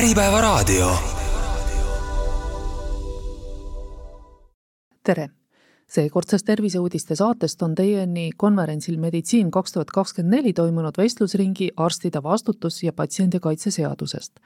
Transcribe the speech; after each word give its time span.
Äripäevaraadio. 0.00 0.90
tere! 5.04 5.28
seekordsest 5.88 6.46
terviseuudiste 6.46 7.14
saatest 7.14 7.62
on 7.62 7.74
teieni 7.74 8.30
konverentsil 8.36 8.96
Meditsiin 8.96 9.50
kaks 9.50 9.72
tuhat 9.72 9.90
kakskümmend 9.90 10.34
neli 10.34 10.52
toimunud 10.52 10.96
vestlusringi 10.98 11.68
arstide 11.76 12.22
vastutus 12.22 12.82
ja 12.82 12.92
patsiendikaitse 12.92 13.70
seadusest. 13.70 14.40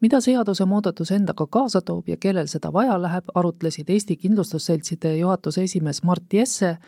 mida 0.00 0.20
seaduse 0.20 0.64
muudatus 0.64 1.10
endaga 1.10 1.46
kaasa 1.46 1.80
toob 1.80 2.08
ja 2.08 2.16
kellel 2.16 2.46
seda 2.46 2.72
vaja 2.72 3.02
läheb, 3.02 3.24
arutlesid 3.34 3.90
Eesti 3.90 4.16
Kindlustusseltside 4.16 5.16
juhatuse 5.16 5.62
esimees 5.62 6.02
Mart 6.02 6.32
Jesse 6.32 6.78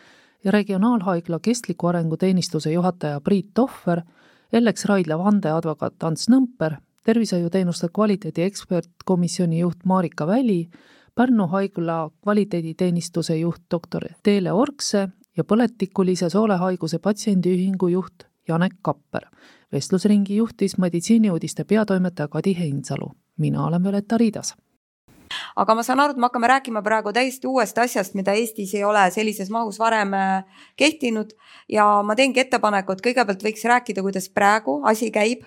ja 0.43 0.51
Regionaalhaigla 0.51 1.39
Kestliku 1.39 1.87
Arengu 1.87 2.17
Teenistuse 2.17 2.71
juhataja 2.71 3.21
Priit 3.21 3.53
Tohver, 3.53 4.01
Ellex 4.53 4.85
Raidla 4.85 5.17
vandeadvokaat 5.17 6.03
Ants 6.03 6.29
Nõmper, 6.29 6.79
tervishoiuteenuste 7.05 7.87
kvaliteedi 7.93 8.41
ekspertkomisjoni 8.41 9.59
juht 9.59 9.85
Marika 9.85 10.27
Väli, 10.27 10.69
Pärnu 11.15 11.47
haigla 11.47 12.09
kvaliteediteenistuse 12.23 13.37
juht 13.37 13.61
doktor 13.71 14.03
Teele 14.23 14.51
Orkse 14.51 15.07
ja 15.37 15.43
põletikulise 15.43 16.29
soolehaiguse 16.29 16.99
patsiendiühingu 16.99 17.87
juht 17.87 18.27
Janek 18.47 18.73
Kapper. 18.81 19.25
vestlusringi 19.71 20.35
juhtis 20.35 20.77
meditsiiniuudiste 20.77 21.63
peatoimetaja 21.63 22.27
Kadi 22.27 22.57
Heinsalu. 22.59 23.11
mina 23.37 23.65
olen 23.65 23.83
Violeta 23.83 24.17
Riidas 24.17 24.55
aga 25.55 25.75
ma 25.75 25.83
saan 25.83 25.99
aru, 25.99 26.11
et 26.11 26.17
me 26.17 26.27
hakkame 26.27 26.47
rääkima 26.47 26.81
praegu 26.81 27.13
täiesti 27.13 27.47
uuest 27.47 27.77
asjast, 27.77 28.13
mida 28.13 28.33
Eestis 28.33 28.73
ei 28.75 28.83
ole 28.83 29.11
sellises 29.11 29.49
mahus 29.49 29.79
varem 29.79 30.13
äh, 30.13 30.43
kehtinud 30.75 31.33
ja 31.69 32.03
ma 32.03 32.15
teengi 32.15 32.39
ettepaneku, 32.39 32.91
et 32.91 33.01
kõigepealt 33.01 33.43
võiks 33.43 33.65
rääkida, 33.65 34.01
kuidas 34.01 34.29
praegu 34.29 34.81
asi 34.83 35.11
käib 35.11 35.45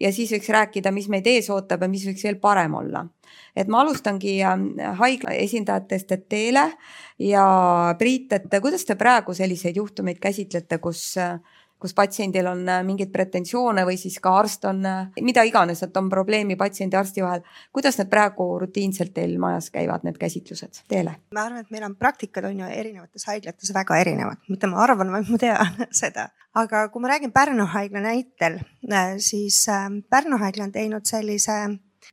ja 0.00 0.12
siis 0.12 0.32
võiks 0.34 0.48
rääkida, 0.48 0.92
mis 0.92 1.08
meid 1.08 1.26
ees 1.26 1.50
ootab 1.50 1.82
ja 1.82 1.88
mis 1.88 2.06
võiks 2.08 2.24
veel 2.24 2.38
parem 2.42 2.74
olla. 2.74 3.06
et 3.56 3.68
ma 3.68 3.80
alustangi 3.80 4.40
ähm, 4.42 4.66
haigla 4.98 5.34
esindajatest, 5.38 6.12
et 6.12 6.28
Teele 6.28 6.66
ja 7.18 7.94
Priit, 7.98 8.32
et 8.32 8.60
kuidas 8.62 8.84
te 8.84 8.96
praegu 8.98 9.34
selliseid 9.34 9.76
juhtumeid 9.76 10.18
käsitlete, 10.18 10.78
kus 10.78 11.16
äh, 11.18 11.38
kus 11.80 11.94
patsiendil 11.96 12.46
on 12.50 12.62
äh, 12.68 12.82
mingeid 12.86 13.10
pretensioone 13.12 13.84
või 13.88 13.96
siis 14.00 14.18
ka 14.22 14.32
arst 14.40 14.66
on, 14.68 14.82
äh, 14.86 15.20
mida 15.24 15.44
iganes, 15.48 15.82
et 15.86 15.96
on 15.96 16.10
probleemi 16.12 16.56
patsiendi 16.60 16.96
ja 16.96 17.02
arsti 17.04 17.24
vahel. 17.24 17.44
kuidas 17.72 17.98
need 17.98 18.10
praegu 18.12 18.46
rutiinselt 18.60 19.14
teil 19.16 19.36
majas 19.42 19.70
käivad, 19.74 20.04
need 20.06 20.18
käsitlused 20.20 20.82
teile? 20.88 21.16
ma 21.34 21.46
arvan, 21.48 21.64
et 21.64 21.70
meil 21.74 21.86
on 21.88 21.96
praktikad 21.96 22.48
on 22.50 22.62
ju 22.62 22.70
erinevates 22.80 23.26
haiglates 23.30 23.74
väga 23.74 24.00
erinevad, 24.04 24.42
mitte 24.48 24.70
ma 24.70 24.82
arvan, 24.84 25.12
vaid 25.12 25.30
ma 25.32 25.40
tean 25.40 25.86
seda. 26.02 26.28
aga 26.54 26.88
kui 26.92 27.02
ma 27.02 27.14
räägin 27.14 27.32
Pärnu 27.32 27.68
haigla 27.74 28.04
näitel, 28.04 28.60
äh, 28.90 29.14
siis 29.18 29.64
Pärnu 30.10 30.40
haigla 30.42 30.68
on 30.68 30.74
teinud 30.76 31.08
sellise 31.08 31.62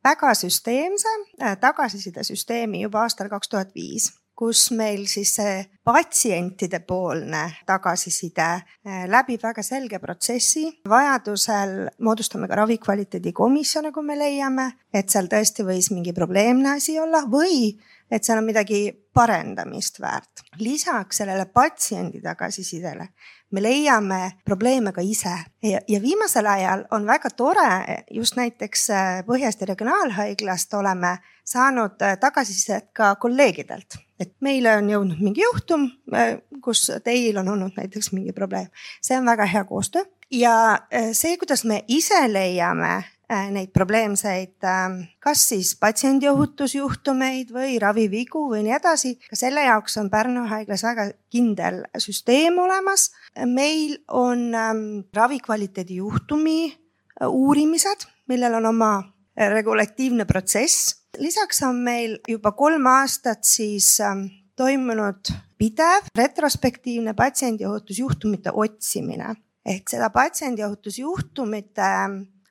väga 0.03 0.33
süsteemse 0.35 1.11
tagasisidesüsteemi 1.59 2.85
juba 2.85 3.03
aastal 3.03 3.29
kaks 3.31 3.49
tuhat 3.51 3.75
viis 3.75 4.11
kus 4.37 4.69
meil 4.77 5.07
siis 5.09 5.33
see 5.39 5.57
patsientide 5.87 6.83
poolne 6.85 7.43
tagasiside 7.65 8.47
eh, 8.53 9.05
läbib 9.09 9.41
väga 9.43 9.63
selge 9.65 9.99
protsessi. 10.03 10.67
vajadusel 10.89 11.89
moodustame 12.05 12.47
ka 12.47 12.59
ravikvaliteedi 12.61 13.33
komisjone, 13.33 13.91
kui 13.91 14.05
me 14.05 14.17
leiame, 14.19 14.67
et 14.93 15.09
seal 15.09 15.29
tõesti 15.31 15.65
võis 15.65 15.89
mingi 15.95 16.13
probleemne 16.13 16.75
asi 16.77 16.99
olla 16.99 17.23
või 17.25 17.71
et 18.11 18.23
seal 18.23 18.39
on 18.39 18.47
midagi 18.47 18.91
parendamist 19.13 19.99
väärt. 19.99 20.45
lisaks 20.59 21.23
sellele 21.23 21.45
patsiendi 21.45 22.21
tagasisidele 22.21 23.09
me 23.51 23.61
leiame 23.63 24.31
probleeme 24.45 24.91
ka 24.91 25.01
ise. 25.01 25.33
Ja, 25.63 25.79
ja 25.87 26.01
viimasel 26.01 26.45
ajal 26.45 26.85
on 26.91 27.07
väga 27.07 27.29
tore, 27.29 27.69
just 28.11 28.35
näiteks 28.35 28.89
äh, 28.89 29.23
Põhja-Eesti 29.27 29.65
Regionaalhaiglast 29.69 30.73
oleme 30.73 31.17
saanud 31.45 32.01
äh, 32.01 32.17
tagasisidet 32.19 32.91
ka 32.93 33.15
kolleegidelt, 33.15 33.99
et 34.19 34.33
meile 34.41 34.77
on 34.77 34.89
jõudnud 34.91 35.23
mingi 35.23 35.45
juhtum, 35.45 35.89
äh, 36.13 36.37
kus 36.63 36.89
teil 37.03 37.37
on 37.39 37.53
olnud 37.55 37.77
näiteks 37.77 38.11
mingi 38.11 38.35
probleem. 38.35 38.67
see 39.01 39.17
on 39.17 39.25
väga 39.25 39.45
hea 39.45 39.63
koostöö. 39.63 40.03
Ja 40.31 40.79
see, 41.15 41.37
kuidas 41.37 41.63
me 41.63 41.83
ise 41.87 42.19
leiame 42.27 43.03
neid 43.27 43.73
probleemseid, 43.75 44.55
ähm, 44.63 45.01
kas 45.19 45.41
siis 45.49 45.73
patsiendiohutusjuhtumeid 45.81 47.51
või 47.51 47.75
ravivigu 47.81 48.45
või 48.53 48.63
nii 48.63 48.75
edasi. 48.77 49.17
ka 49.29 49.35
selle 49.35 49.65
jaoks 49.67 49.97
on 49.99 50.09
Pärnu 50.09 50.45
haiglas 50.47 50.83
väga 50.83 51.09
kindel 51.29 51.83
süsteem 51.97 52.57
olemas. 52.59 53.11
meil 53.45 53.97
on 54.07 54.55
ähm, 54.55 54.85
ravikvaliteedi 55.13 55.95
juhtumi 55.95 56.71
äh, 56.71 57.27
uurimised, 57.27 58.07
millel 58.27 58.53
on 58.53 58.65
oma 58.65 59.03
äh, 59.35 59.49
regulatiivne 59.51 60.25
protsess. 60.25 60.95
lisaks 61.17 61.61
on 61.63 61.75
meil 61.83 62.19
juba 62.27 62.51
kolm 62.51 62.85
aastat 62.85 63.43
siis 63.43 63.99
ähm, 63.99 64.27
toimunud 64.55 65.33
pidev 65.57 66.07
retrospektiivne 66.15 67.13
patsiendiohutusjuhtumite 67.13 68.51
otsimine 68.53 69.35
ehk 69.67 69.89
seda 69.89 70.09
patsiendiohutusjuhtumite 70.09 71.91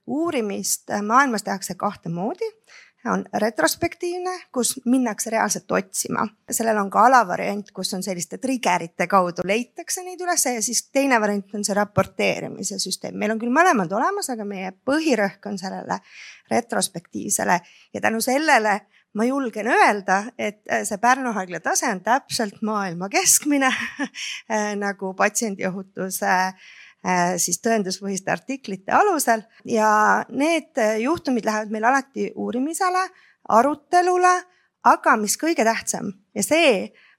uurimist 0.06 0.90
maailmas 1.02 1.42
tehakse 1.42 1.74
kahte 1.74 2.08
moodi 2.08 2.50
on 3.10 3.24
retrospektiivne, 3.34 4.30
kus 4.52 4.80
minnakse 4.84 5.30
reaalselt 5.30 5.70
otsima. 5.70 6.26
sellel 6.50 6.78
on 6.78 6.90
ka 6.90 7.06
alavariant, 7.06 7.70
kus 7.70 7.94
on 7.94 8.02
selliste 8.02 8.38
trigger'ite 8.38 9.06
kaudu 9.06 9.44
leitakse 9.44 10.02
neid 10.02 10.20
üles 10.20 10.46
ja 10.46 10.62
siis 10.62 10.88
teine 10.92 11.20
variant 11.20 11.54
on 11.54 11.64
see 11.64 11.74
raporteerimise 11.74 12.78
süsteem. 12.82 13.14
meil 13.14 13.30
on 13.30 13.38
küll 13.38 13.54
mõlemad 13.54 13.92
olemas, 13.92 14.30
aga 14.30 14.44
meie 14.44 14.72
põhirõhk 14.90 15.46
on 15.46 15.58
sellele 15.58 16.00
retrospektiivsele 16.50 17.60
ja 17.94 18.00
tänu 18.00 18.20
sellele 18.20 18.80
ma 19.14 19.24
julgen 19.24 19.68
öelda, 19.72 20.24
et 20.38 20.60
see 20.84 20.98
Pärnu 20.98 21.32
haigla 21.32 21.60
tase 21.60 21.88
on 21.88 22.00
täpselt 22.00 22.62
maailma 22.62 23.08
keskmine 23.08 23.70
nagu 24.84 25.14
patsiendiohutuse 25.14 26.26
Äh, 26.26 26.52
siis 27.38 27.60
tõenduspõhiste 27.62 28.32
artiklite 28.32 28.92
alusel. 28.92 29.44
Ja 29.64 30.24
need 30.30 30.78
äh, 30.78 30.98
juhtumid 31.04 31.46
lähevad 31.46 31.72
meil 31.74 31.86
alati 31.86 32.30
uurimisele, 32.34 33.06
arutelule, 33.48 34.34
aga 34.86 35.16
mis 35.20 35.36
kõige 35.38 35.64
tähtsam 35.66 36.12
ja 36.34 36.42
see 36.42 36.72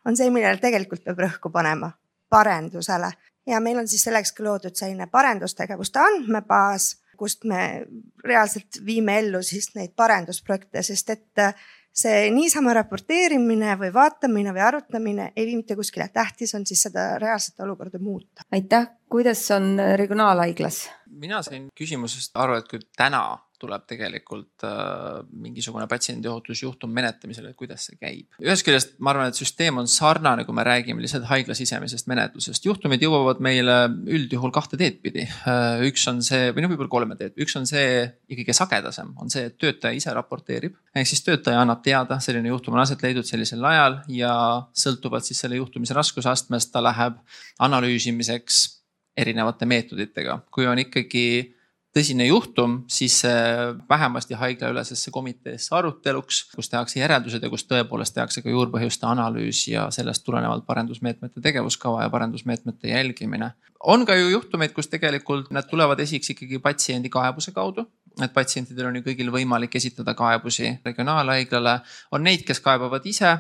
on 0.08 0.16
see, 0.16 0.30
millele 0.32 0.60
tegelikult 0.64 1.04
peab 1.04 1.20
rõhku 1.24 1.52
panema, 1.52 1.92
parendusele. 2.32 3.12
Ja 3.48 3.60
meil 3.64 3.80
on 3.80 3.88
siis 3.88 4.04
selleks 4.08 4.34
ka 4.36 4.44
loodud 4.44 4.76
selline 4.76 5.08
parendustegevuste 5.12 6.00
andmebaas, 6.04 6.98
kust 7.18 7.48
me 7.50 7.86
reaalselt 8.26 8.82
viime 8.86 9.18
ellu 9.22 9.42
siis 9.44 9.72
neid 9.76 9.96
parendusprojekte, 9.98 10.84
sest 10.84 11.16
et 11.16 11.44
äh, 11.44 11.68
see 11.98 12.30
niisama 12.34 12.76
raporteerimine 12.78 13.74
või 13.80 13.90
vaatamine 13.94 14.54
või 14.56 14.64
arutamine 14.68 15.32
ei 15.36 15.48
vii 15.50 15.58
mitte 15.62 15.76
kuskile, 15.80 16.10
tähtis 16.14 16.54
on 16.58 16.66
siis 16.66 16.86
seda 16.88 17.10
reaalset 17.22 17.60
olukorda 17.66 18.00
muuta. 18.00 18.46
aitäh, 18.52 18.90
kuidas 19.10 19.44
on 19.52 19.76
regionaalhaiglas? 19.96 20.88
mina 21.10 21.42
sain 21.42 21.70
küsimusest 21.78 22.36
aru, 22.36 22.60
et 22.62 22.68
kui 22.68 22.80
täna 22.98 23.24
tuleb 23.62 23.86
tegelikult 23.90 24.66
äh, 24.68 25.24
mingisugune 25.32 25.88
patsiendiohutusjuhtum 25.90 26.92
menetlemisele, 26.94 27.52
et 27.52 27.60
kuidas 27.60 27.88
see 27.88 27.98
käib. 28.00 28.38
ühest 28.44 28.66
küljest 28.66 28.96
ma 29.02 29.14
arvan, 29.14 29.32
et 29.32 29.40
süsteem 29.40 29.80
on 29.82 29.90
sarnane, 29.92 30.46
kui 30.46 30.56
me 30.56 30.66
räägime 30.68 31.04
lihtsalt 31.04 31.28
haigla 31.30 31.56
sisemisest 31.58 32.10
menetlusest. 32.12 32.66
juhtumid 32.66 33.04
jõuavad 33.04 33.42
meile 33.44 33.78
üldjuhul 34.06 34.54
kahte 34.56 34.80
teed 34.80 35.02
pidi 35.04 35.26
äh,. 35.26 35.84
üks 35.90 36.06
on 36.12 36.22
see 36.26 36.52
või 36.54 36.66
noh, 36.66 36.74
võib-olla 36.74 36.94
kolme 36.94 37.20
teed, 37.20 37.36
üks 37.42 37.58
on 37.60 37.68
see 37.70 37.90
ja 38.06 38.40
kõige 38.40 38.56
sagedasem 38.58 39.14
on 39.22 39.34
see, 39.34 39.48
et 39.50 39.58
töötaja 39.62 39.98
ise 39.98 40.14
raporteerib. 40.14 40.78
ehk 40.96 41.10
siis 41.10 41.26
töötaja 41.26 41.62
annab 41.64 41.84
teada, 41.86 42.22
selline 42.24 42.54
juhtum 42.54 42.78
on 42.78 42.86
aset 42.86 43.04
leidnud 43.04 43.28
sellisel 43.28 43.66
ajal 43.66 44.02
ja 44.14 44.34
sõltuvalt 44.78 45.28
siis 45.28 45.42
selle 45.44 45.60
juhtumise 45.60 45.98
raskusastmest 45.98 46.72
ta 46.74 46.84
läheb 46.84 47.22
analüüsimiseks 47.60 48.66
erinevate 49.18 49.66
meetoditega. 49.66 50.40
kui 50.52 50.68
on 50.68 50.80
ikkagi 50.80 51.57
tõsine 51.96 52.28
juhtum, 52.28 52.82
siis 52.88 53.22
vähemasti 53.90 54.38
haiglaülesesse 54.38 55.12
komiteesse 55.12 55.76
aruteluks, 55.76 56.44
kus 56.56 56.70
tehakse 56.70 57.00
järeldused 57.00 57.44
ja 57.44 57.50
kus 57.50 57.66
tõepoolest 57.70 58.14
tehakse 58.18 58.44
ka 58.46 58.54
juurpõhjuste 58.54 59.08
analüüs 59.10 59.64
ja 59.72 59.88
sellest 59.94 60.26
tulenevalt 60.26 60.66
parendusmeetmete 60.66 61.42
tegevuskava 61.42 62.04
ja 62.04 62.10
parendusmeetmete 62.14 62.94
jälgimine. 62.94 63.52
on 63.84 64.06
ka 64.06 64.16
ju 64.16 64.30
juhtumeid, 64.30 64.74
kus 64.74 64.88
tegelikult 64.88 65.52
need 65.52 65.70
tulevad 65.70 66.00
esiks 66.00 66.30
ikkagi 66.30 66.60
patsiendi 66.60 67.10
kaebuse 67.10 67.52
kaudu 67.52 67.88
et 68.26 68.34
patsientidel 68.34 68.90
on 68.90 68.98
ju 68.98 69.04
kõigil 69.06 69.30
võimalik 69.34 69.76
esitada 69.78 70.14
kaebusi 70.18 70.72
regionaalhaiglale, 70.86 71.78
on 72.16 72.24
neid, 72.26 72.44
kes 72.48 72.60
kaebavad 72.66 73.06
ise, 73.06 73.34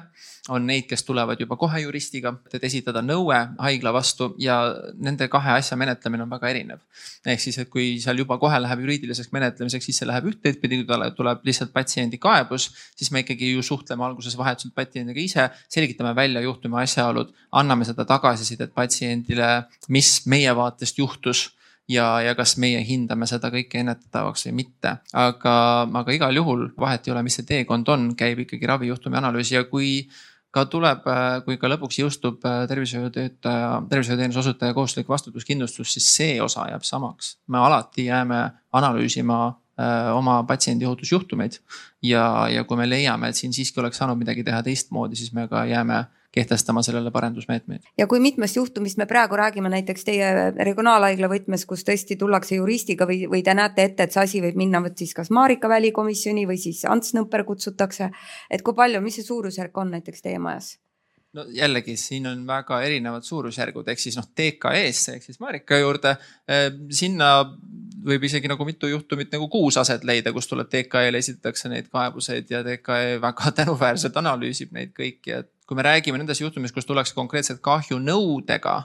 on 0.53 0.67
neid, 0.69 0.85
kes 0.89 1.03
tulevad 1.07 1.39
juba 1.41 1.57
kohe 1.59 1.81
juristiga, 1.81 2.35
et 2.53 2.63
esitada 2.63 3.01
nõue 3.05 3.37
haigla 3.57 3.93
vastu 3.95 4.31
ja 4.41 4.59
nende 5.01 5.27
kahe 5.31 5.57
asja 5.57 5.77
menetlemine 5.79 6.27
on 6.27 6.35
väga 6.35 6.51
erinev. 6.53 6.83
ehk 7.25 7.41
siis, 7.41 7.57
et 7.57 7.69
kui 7.69 7.97
seal 8.03 8.21
juba 8.23 8.36
kohe 8.41 8.59
läheb 8.61 8.83
juriidiliseks 8.85 9.31
menetlemiseks, 9.35 9.89
siis 9.89 10.01
see 10.01 10.07
läheb 10.09 10.29
üht-teist 10.31 10.61
pidi, 10.61 10.79
kui 10.83 11.11
tuleb 11.17 11.43
lihtsalt 11.47 11.73
patsiendi 11.75 12.19
kaebus, 12.21 12.69
siis 12.97 13.11
me 13.11 13.23
ikkagi 13.25 13.53
ju 13.53 13.65
suhtleme 13.65 14.05
alguses 14.07 14.37
vahetult 14.37 14.75
patsiendiga 14.77 15.21
ise, 15.23 15.49
selgitame 15.73 16.15
välja 16.15 16.41
juhtumi 16.45 16.81
asjaolud, 16.83 17.33
anname 17.61 17.87
seda 17.87 18.05
tagasisidet 18.07 18.73
patsiendile, 18.77 19.51
mis 19.93 20.19
meie 20.25 20.55
vaatest 20.55 20.99
juhtus 21.03 21.47
ja, 21.87 22.21
ja 22.21 22.35
kas 22.35 22.55
meie 22.61 22.79
hindame 22.85 23.27
seda 23.29 23.51
kõike 23.53 23.81
ennetatavaks 23.81 24.47
või 24.47 24.55
mitte. 24.63 24.97
aga, 25.13 25.57
aga 26.01 26.15
igal 26.15 26.35
juhul 26.35 26.69
vahet 26.79 27.07
ei 27.07 27.13
ole, 27.15 27.23
mis 27.27 27.39
see 27.39 27.47
teekond 27.47 27.89
on, 27.93 28.09
käib 28.19 28.43
ikkagi 28.45 28.67
ravijuhtumi 28.69 29.19
analüüs 29.19 29.53
ja 29.55 29.63
kui 29.69 30.01
ka 30.51 30.65
tuleb, 30.65 31.05
kui 31.45 31.57
ka 31.61 31.69
lõpuks 31.69 31.99
jõustub 31.99 32.41
tervishoiutöötaja, 32.41 33.83
tervishoiuteenuse 33.89 34.39
osutaja 34.39 34.73
kohustuslik 34.73 35.09
vastutuskindlustus, 35.09 35.93
siis 35.93 36.09
see 36.15 36.41
osa 36.41 36.69
jääb 36.71 36.85
samaks. 36.87 37.37
me 37.47 37.57
alati 37.57 38.05
jääme 38.05 38.41
analüüsima 38.71 39.39
Äh, 39.49 39.66
oma 40.13 40.43
patsiendi 40.43 40.85
ohutusjuhtumeid. 40.85 41.59
ja, 42.01 42.47
ja 42.49 42.63
kui 42.63 42.77
me 42.77 42.89
leiame, 42.89 43.29
et 43.29 43.35
siin 43.35 43.53
siiski 43.53 43.79
oleks 43.79 43.97
saanud 43.97 44.17
midagi 44.17 44.43
teha 44.43 44.63
teistmoodi, 44.65 45.15
siis 45.15 45.33
me 45.33 45.47
ka 45.47 45.65
jääme 45.65 46.05
kehtestama 46.37 46.81
sellele 46.81 47.11
parendusmeetmeid. 47.11 47.81
ja 47.97 48.07
kui 48.07 48.19
mitmest 48.19 48.55
juhtumist 48.55 48.97
me 48.97 49.05
praegu 49.05 49.35
räägime 49.35 49.69
näiteks 49.73 50.05
teie 50.05 50.31
regionaalhaigla 50.69 51.29
võtmes, 51.31 51.65
kus 51.69 51.85
tõesti 51.87 52.17
tullakse 52.19 52.59
juristiga 52.59 53.07
või, 53.09 53.23
või 53.31 53.43
te 53.43 53.53
näete 53.57 53.87
ette, 53.89 54.03
et 54.07 54.17
see 54.17 54.23
asi 54.23 54.41
võib 54.43 54.59
minna 54.59 54.81
vot 54.83 54.97
siis 54.97 55.13
kas 55.17 55.31
Marika 55.33 55.69
välikomisjoni 55.69 56.47
või 56.49 56.59
siis 56.61 56.83
Ants 56.85 57.15
Nõmper 57.17 57.45
kutsutakse. 57.47 58.11
et 58.49 58.61
kui 58.61 58.77
palju, 58.77 59.01
mis 59.01 59.17
see 59.17 59.29
suurusjärk 59.29 59.77
on 59.77 59.95
näiteks 59.97 60.21
teie 60.25 60.39
majas? 60.39 60.75
no 61.37 61.45
jällegi, 61.53 61.97
siin 61.97 62.27
on 62.27 62.45
väga 62.47 62.81
erinevad 62.85 63.25
suurusjärgud, 63.25 63.87
ehk 63.91 64.01
siis 64.01 64.17
noh, 64.17 64.27
TKE-sse 64.35 65.17
ehk 65.17 65.25
siis 65.27 65.39
Marika 65.43 65.77
juurde. 65.77 66.15
Eh, 66.47 66.69
sinna 66.89 67.31
võib 68.05 68.23
isegi 68.27 68.49
nagu 68.49 68.65
mitu 68.67 68.89
juhtumit 68.91 69.31
nagu 69.33 69.47
kuus 69.51 69.77
aset 69.79 70.03
leida, 70.07 70.33
kus 70.35 70.49
tuleb 70.49 70.69
TKE-le 70.71 71.21
esitatakse 71.21 71.71
neid 71.71 71.89
kaebuseid 71.93 72.49
ja 72.51 72.63
TKE 72.65 73.17
väga 73.23 73.51
tänuväärselt 73.61 74.17
analüüsib 74.21 74.73
neid 74.75 74.93
kõiki, 74.97 75.33
et 75.41 75.51
kui 75.67 75.77
me 75.77 75.85
räägime 75.87 76.19
nendest 76.21 76.43
juhtumist, 76.43 76.75
kus 76.75 76.87
tullakse 76.87 77.15
konkreetselt 77.17 77.59
kahjunõudega, 77.65 78.77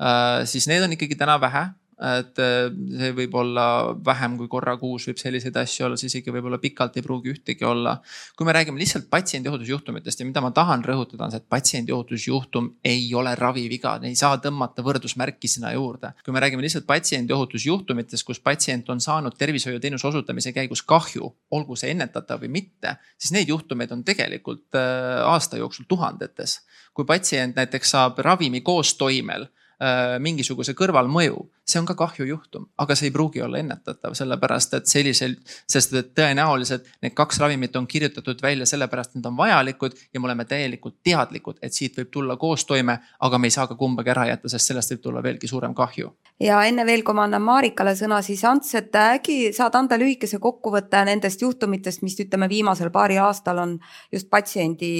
eh, 0.00 0.40
siis 0.50 0.68
need 0.70 0.86
on 0.86 0.96
ikkagi 0.96 1.18
täna 1.20 1.36
vähe 1.42 1.68
et 2.00 2.38
äh, 2.40 2.70
see 2.96 3.12
võib 3.16 3.34
olla 3.36 3.64
vähem 4.04 4.38
kui 4.40 4.48
korra 4.48 4.76
kuus, 4.80 5.04
võib 5.10 5.18
selliseid 5.20 5.56
asju 5.60 5.84
olla, 5.86 5.98
siis 6.00 6.14
isegi 6.14 6.32
võib-olla 6.32 6.56
pikalt 6.62 6.96
ei 6.96 7.04
pruugi 7.04 7.34
ühtegi 7.34 7.66
olla. 7.68 7.98
kui 8.36 8.48
me 8.48 8.54
räägime 8.56 8.80
lihtsalt 8.80 9.10
patsiendiohutusjuhtumitest 9.12 10.22
ja 10.22 10.28
mida 10.28 10.40
ma 10.40 10.50
tahan 10.56 10.84
rõhutada, 10.86 11.26
on 11.26 11.34
see, 11.34 11.42
et 11.42 11.48
patsiendiohutusjuhtum 11.52 12.70
ei 12.88 13.04
ole 13.14 13.34
raviviga, 13.36 13.98
ei 14.08 14.16
saa 14.16 14.40
tõmmata 14.40 14.84
võrdusmärki 14.86 15.48
sinna 15.48 15.74
juurde. 15.76 16.14
kui 16.24 16.32
me 16.32 16.40
räägime 16.40 16.64
lihtsalt 16.64 16.88
patsiendiohutusjuhtumitest, 16.88 18.24
kus 18.24 18.40
patsient 18.40 18.88
on 18.88 19.00
saanud 19.00 19.36
tervishoiuteenuse 19.36 20.08
osutamise 20.08 20.54
käigus 20.56 20.82
kahju, 20.82 21.34
olgu 21.50 21.76
see 21.76 21.92
ennetatav 21.92 22.40
või 22.40 22.54
mitte, 22.60 22.96
siis 23.18 23.36
neid 23.36 23.52
juhtumeid 23.52 23.92
on 23.92 24.04
tegelikult 24.04 24.72
äh, 24.80 25.20
aasta 25.28 25.60
jooksul 25.60 25.84
tuhandetes. 25.88 26.60
kui 26.94 27.04
patsient 27.04 27.56
näiteks 27.56 27.90
saab 27.92 28.18
ravimi 28.18 28.60
koostoimel 28.60 29.46
Äh, 29.80 30.18
mingisuguse 30.20 30.74
kõrvalmõju, 30.76 31.38
see 31.70 31.80
on 31.80 31.86
ka 31.88 31.94
kahjujuhtum, 31.98 32.66
aga 32.82 32.96
see 32.98 33.08
ei 33.08 33.14
pruugi 33.14 33.42
olla 33.42 33.60
ennetatav, 33.60 34.14
sellepärast 34.18 34.74
et 34.78 34.90
sellisel, 34.90 35.36
sest 35.70 35.94
et 35.98 36.12
tõenäoliselt 36.18 36.88
need 37.04 37.14
kaks 37.18 37.40
ravimit 37.42 37.76
on 37.78 37.86
kirjutatud 37.90 38.42
välja 38.42 38.66
sellepärast, 38.66 39.14
et 39.14 39.20
need 39.20 39.28
on 39.30 39.36
vajalikud 39.38 39.96
ja 40.14 40.20
me 40.20 40.30
oleme 40.30 40.44
täielikult 40.44 40.98
teadlikud, 41.06 41.60
et 41.62 41.76
siit 41.76 41.98
võib 41.98 42.10
tulla 42.12 42.36
koostoime, 42.40 42.98
aga 43.20 43.38
me 43.38 43.50
ei 43.50 43.54
saa 43.54 43.66
ka 43.70 43.76
kumbagi 43.78 44.12
ära 44.14 44.26
jätta, 44.32 44.50
sest 44.52 44.72
sellest 44.72 44.94
võib 44.94 45.04
tulla 45.06 45.22
veelgi 45.22 45.50
suurem 45.50 45.74
kahju. 45.74 46.12
ja 46.40 46.62
enne 46.64 46.86
veel, 46.86 47.02
kui 47.04 47.14
ma 47.14 47.26
annan 47.28 47.42
Marikale 47.44 47.94
sõna, 47.96 48.22
siis 48.24 48.44
Ants, 48.44 48.74
et 48.74 48.94
äkki 48.96 49.52
saad 49.56 49.74
anda 49.78 49.98
lühikese 50.00 50.38
kokkuvõtte 50.42 51.04
nendest 51.04 51.42
juhtumitest, 51.42 52.02
mis 52.02 52.18
ütleme, 52.20 52.48
viimasel 52.48 52.90
paaril 52.90 53.22
aastal 53.24 53.60
on 53.62 53.78
just 54.12 54.30
patsiendi 54.30 54.92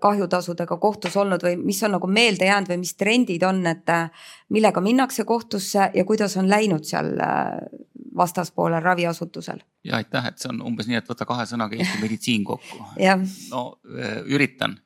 kahjutasudega 0.00 0.78
kohtus 0.78 1.16
olnud 1.16 1.42
või 1.42 1.56
mis 1.60 1.82
on 1.82 1.96
nagu 1.96 2.06
meelde 2.06 2.46
jäänud 2.48 2.70
või 2.72 2.82
mis 2.84 2.94
trendid 2.94 3.42
on, 3.46 3.64
et 3.66 3.90
millega 4.54 4.80
minnakse 4.80 5.24
kohtusse 5.24 5.90
ja 5.94 6.04
kuidas 6.04 6.36
on 6.36 6.48
läinud 6.50 6.86
seal 6.88 7.12
äh, 7.20 7.58
vastaspoolel 8.16 8.82
raviasutusel? 8.82 9.60
ja 9.84 9.98
aitäh, 10.00 10.30
et 10.30 10.38
see 10.38 10.50
on 10.52 10.62
umbes 10.70 10.88
nii, 10.88 10.98
et 11.00 11.10
võta 11.10 11.26
kahe 11.28 11.46
sõnaga 11.48 11.78
Eesti 11.78 12.00
meditsiin 12.04 12.46
kokku. 12.48 12.80
No 13.52 13.66
äh, 13.88 14.22
üritan. 14.26 14.78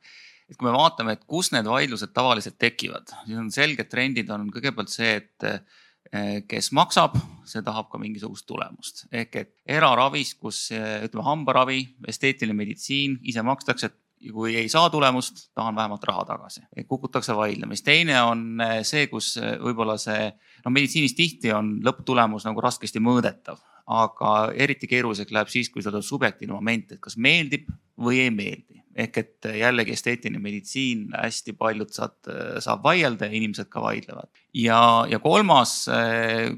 Et 0.49 0.59
kui 0.59 0.67
me 0.67 0.75
vaatame, 0.75 1.15
et 1.15 1.23
kus 1.27 1.53
need 1.53 1.65
vaidlused 1.65 2.11
tavaliselt 2.13 2.59
tekivad, 2.61 3.15
siis 3.25 3.39
on 3.39 3.49
selged 3.51 3.89
trendid 3.89 4.29
on 4.33 4.49
kõigepealt 4.53 4.91
see, 4.91 5.15
et 5.21 5.47
äh, 5.49 6.43
kes 6.47 6.69
maksab, 6.75 7.15
see 7.49 7.63
tahab 7.65 7.87
ka 7.89 7.97
mingisugust 7.97 8.45
tulemust. 8.45 9.05
Ehk 9.09 9.39
et 9.39 9.53
eraravis, 9.65 10.35
kus 10.37 10.67
ütleme 10.75 11.23
hambaravi, 11.25 11.79
esteetiline 12.11 12.53
meditsiin 12.59 13.15
ise 13.31 13.41
makstakse, 13.41 13.89
et 13.89 14.02
ja 14.23 14.33
kui 14.33 14.55
ei 14.57 14.69
saa 14.69 14.89
tulemust, 14.89 15.49
tahan 15.55 15.75
vähemalt 15.75 16.03
raha 16.03 16.25
tagasi. 16.25 16.61
kukutakse 16.87 17.35
vaidlema, 17.35 17.75
siis 17.75 17.85
teine 17.85 18.21
on 18.21 18.61
eh, 18.61 18.79
see, 18.87 19.07
kus 19.11 19.35
eh, 19.37 19.55
võib-olla 19.61 19.97
see, 20.01 20.29
no 20.65 20.73
meditsiinis 20.73 21.15
tihti 21.17 21.53
on 21.53 21.75
lõpptulemus 21.85 22.47
nagu 22.47 22.63
raskesti 22.63 23.01
mõõdetav, 23.03 23.59
aga 23.93 24.33
eriti 24.55 24.87
keeruliseks 24.87 25.33
läheb 25.35 25.51
siis, 25.51 25.69
kui 25.69 25.83
seal 25.83 25.99
on 25.99 26.05
subjektiivne 26.05 26.55
moment, 26.55 26.95
et 26.95 27.01
kas 27.03 27.17
meeldib 27.17 27.67
või 27.99 28.23
ei 28.23 28.31
meeldi. 28.31 28.81
ehk 28.93 29.17
et 29.17 29.47
jällegi 29.57 29.91
esteetiline 29.91 30.39
meditsiin, 30.39 31.07
hästi 31.17 31.55
paljud 31.57 31.89
saad, 31.89 32.29
saab 32.61 32.83
vaielda 32.83 33.25
ja 33.25 33.33
inimesed 33.33 33.69
ka 33.69 33.81
vaidlevad. 33.81 34.29
ja, 34.53 35.05
ja 35.09 35.19
kolmas 35.19 35.87
eh, 35.89 36.53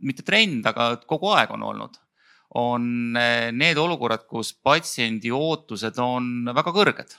mitte 0.00 0.22
trend, 0.22 0.66
aga 0.66 0.96
kogu 1.06 1.32
aeg 1.34 1.50
on 1.54 1.62
olnud 1.72 1.98
on 2.56 3.16
eh, 3.16 3.50
need 3.52 3.78
olukorrad, 3.78 4.24
kus 4.28 4.54
patsiendi 4.64 5.32
ootused 5.34 5.98
on 6.00 6.48
väga 6.54 6.72
kõrged, 6.74 7.16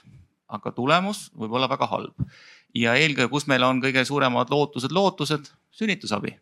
aga 0.50 0.72
tulemus 0.74 1.28
võib 1.38 1.54
olla 1.54 1.70
väga 1.70 1.90
halb. 1.90 2.30
ja 2.74 2.94
eelkõige, 2.94 3.30
kus 3.30 3.46
meil 3.50 3.64
on 3.66 3.82
kõige 3.82 4.04
suuremad 4.06 4.50
lootused, 4.50 4.92
lootused, 4.94 5.50
sünnitusabi 5.74 6.36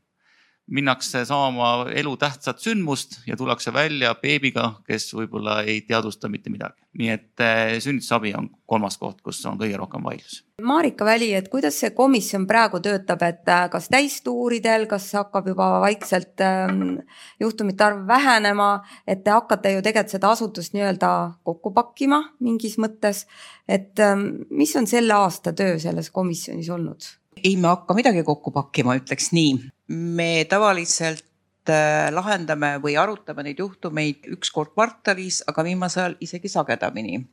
minnakse 0.68 1.24
saama 1.24 1.86
elutähtsat 1.94 2.60
sündmust 2.60 3.20
ja 3.26 3.36
tullakse 3.36 3.72
välja 3.72 4.14
beebiga, 4.20 4.72
kes 4.86 5.10
võib-olla 5.14 5.62
ei 5.62 5.80
teadvusta 5.88 6.28
mitte 6.28 6.50
midagi. 6.50 6.80
nii 6.98 7.10
et 7.14 7.40
eh, 7.44 7.76
sünnitusabi 7.78 8.32
on 8.34 8.48
kolmas 8.66 8.96
koht, 8.98 9.20
kus 9.22 9.38
on 9.46 9.58
kõige 9.60 9.76
rohkem 9.78 10.02
vaidlusi. 10.02 10.42
Marika 10.66 11.04
Väli, 11.06 11.28
et 11.34 11.46
kuidas 11.48 11.76
see 11.78 11.92
komisjon 11.94 12.46
praegu 12.48 12.80
töötab, 12.82 13.22
et 13.22 13.46
äh, 13.48 13.68
kas 13.70 13.86
täistuuridel, 13.92 14.88
kas 14.90 15.06
hakkab 15.14 15.46
juba 15.52 15.68
vaikselt 15.84 16.42
ähm, 16.42 16.98
juhtumite 17.40 17.86
arv 17.86 18.02
vähenema, 18.08 18.72
et 19.06 19.22
te 19.24 19.30
hakkate 19.30 19.76
ju 19.76 19.84
tegelikult 19.84 20.16
seda 20.16 20.32
asutust 20.34 20.74
nii-öelda 20.74 21.12
kokku 21.46 21.72
pakkima 21.76 22.22
mingis 22.40 22.78
mõttes. 22.82 23.26
et 23.68 24.00
ähm, 24.00 24.26
mis 24.50 24.74
on 24.76 24.86
selle 24.86 25.14
aasta 25.14 25.52
töö 25.52 25.78
selles 25.78 26.10
komisjonis 26.10 26.70
olnud? 26.70 27.14
ei, 27.44 27.56
me 27.56 27.68
hakka 27.68 27.94
midagi 27.94 28.22
kokku 28.26 28.50
pakkima, 28.50 28.96
ütleks 28.98 29.32
nii. 29.32 29.58
Me 29.88 30.44
tavaliselt 30.48 31.24
äh, 31.70 32.12
lahendame 32.12 32.76
või 32.82 32.96
arutame 33.00 33.44
neid 33.46 33.60
juhtumeid 33.62 34.28
üks 34.34 34.52
kord 34.52 34.74
kvartalis, 34.74 35.42
aga 35.48 35.64
viimasel 35.64 36.04
ajal 36.04 36.18
isegi 36.20 36.48
sagedamini. 36.52 37.24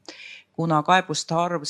kuna 0.56 0.84
kaebuste 0.84 1.36
arv 1.36 1.64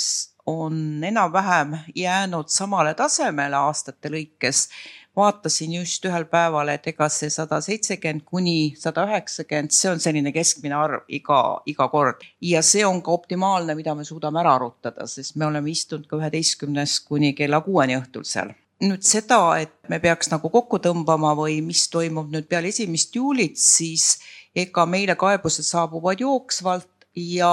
on 0.45 1.03
enam-vähem 1.03 1.77
jäänud 1.95 2.45
samale 2.47 2.93
tasemele 2.93 3.55
aastate 3.55 4.09
lõikes, 4.13 4.67
vaatasin 5.15 5.73
just 5.73 6.05
ühel 6.05 6.27
päeval, 6.29 6.69
et 6.69 6.87
ega 6.87 7.07
see 7.09 7.29
sada 7.33 7.57
seitsekümmend 7.61 8.21
kuni 8.25 8.75
sada 8.77 9.07
üheksakümmend, 9.07 9.73
see 9.73 9.89
on 9.89 9.99
selline 9.99 10.31
keskmine 10.35 10.75
arv 10.77 11.01
iga, 11.07 11.39
iga 11.65 11.87
kord. 11.89 12.21
ja 12.41 12.61
see 12.61 12.85
on 12.85 13.01
ka 13.01 13.11
optimaalne, 13.11 13.75
mida 13.75 13.95
me 13.95 14.05
suudame 14.05 14.39
ära 14.43 14.53
arutada, 14.59 15.07
sest 15.07 15.35
me 15.35 15.45
oleme 15.45 15.71
istunud 15.71 16.05
ka 16.05 16.21
üheteistkümnest 16.21 17.07
kuni 17.07 17.33
kella 17.33 17.61
kuueni 17.65 17.97
õhtul 17.97 18.23
seal 18.23 18.53
nüüd 18.83 19.05
seda, 19.07 19.39
et 19.61 19.71
me 19.89 19.99
peaks 20.03 20.29
nagu 20.31 20.49
kokku 20.51 20.81
tõmbama 20.83 21.31
või 21.37 21.61
mis 21.63 21.85
toimub 21.91 22.31
nüüd 22.33 22.49
peale 22.51 22.73
esimest 22.73 23.15
juulit, 23.15 23.55
siis 23.57 24.17
ega 24.55 24.85
meile 24.85 25.15
kaebused 25.19 25.67
saabuvad 25.67 26.19
jooksvalt 26.19 27.07
ja 27.15 27.51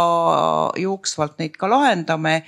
jooksvalt 0.78 1.38
neid 1.38 1.56
ka 1.58 1.70
lahendame. 1.70 2.42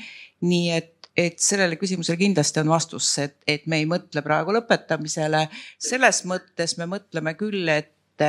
nii 0.45 0.71
et 0.71 0.91
et 1.17 1.39
sellele 1.39 1.77
küsimusele 1.79 2.19
kindlasti 2.19 2.61
on 2.61 2.73
vastus, 2.75 3.07
et, 3.23 3.37
et 3.47 3.67
me 3.71 3.79
ei 3.79 3.87
mõtle 3.87 4.23
praegu 4.23 4.53
lõpetamisele. 4.57 5.47
selles 5.79 6.25
mõttes 6.27 6.77
me 6.79 6.89
mõtleme 6.91 7.37
küll, 7.39 7.69
et 7.69 8.25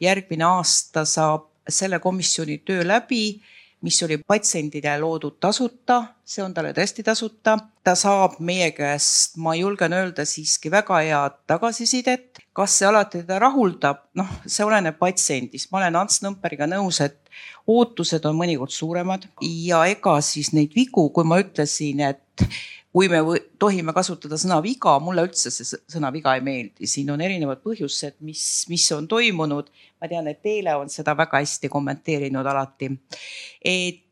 järgmine 0.00 0.44
aasta 0.44 1.04
saab 1.04 1.50
selle 1.68 2.00
komisjoni 2.02 2.58
töö 2.66 2.86
läbi, 2.86 3.42
mis 3.82 3.98
oli 4.02 4.18
patsiendile 4.26 4.94
loodud 5.00 5.38
tasuta, 5.42 5.98
see 6.24 6.42
on 6.44 6.54
talle 6.54 6.72
tõesti 6.76 7.04
tasuta. 7.06 7.58
ta 7.82 7.96
saab 7.98 8.36
meie 8.38 8.70
käest, 8.70 9.36
ma 9.42 9.56
julgen 9.58 9.92
öelda 9.92 10.24
siiski 10.28 10.70
väga 10.70 11.00
head 11.02 11.38
tagasisidet. 11.50 12.38
kas 12.52 12.78
see 12.78 12.86
alati 12.86 13.22
teda 13.22 13.38
rahuldab, 13.42 14.04
noh, 14.14 14.28
see 14.46 14.64
oleneb 14.64 14.98
patsiendist, 14.98 15.70
ma 15.72 15.78
olen 15.78 15.96
Ants 15.96 16.22
Nõmperiga 16.22 16.68
nõus, 16.68 17.00
et 17.00 17.18
ootused 17.66 18.24
on 18.28 18.36
mõnikord 18.36 18.70
suuremad 18.70 19.26
ja 19.40 19.84
ega 19.88 20.20
siis 20.20 20.52
neid 20.52 20.74
vigu, 20.76 21.08
kui 21.10 21.24
ma 21.24 21.40
ütlesin, 21.42 22.04
et 22.12 22.46
kui 22.92 23.08
me 23.08 23.22
tohime 23.58 23.94
kasutada 23.96 24.36
sõna 24.40 24.58
viga, 24.64 24.98
mulle 25.00 25.24
üldse 25.26 25.50
see 25.54 25.80
sõna 25.90 26.12
viga 26.12 26.34
ei 26.36 26.44
meeldi, 26.44 26.88
siin 26.88 27.10
on 27.14 27.24
erinevad 27.24 27.62
põhjused, 27.64 28.18
mis, 28.26 28.44
mis 28.68 28.86
on 28.92 29.08
toimunud. 29.08 29.70
ma 30.00 30.08
tean, 30.10 30.28
et 30.28 30.42
Teele 30.42 30.74
on 30.76 30.90
seda 30.92 31.14
väga 31.16 31.40
hästi 31.40 31.70
kommenteerinud 31.72 32.46
alati. 32.46 32.90
et 33.64 34.02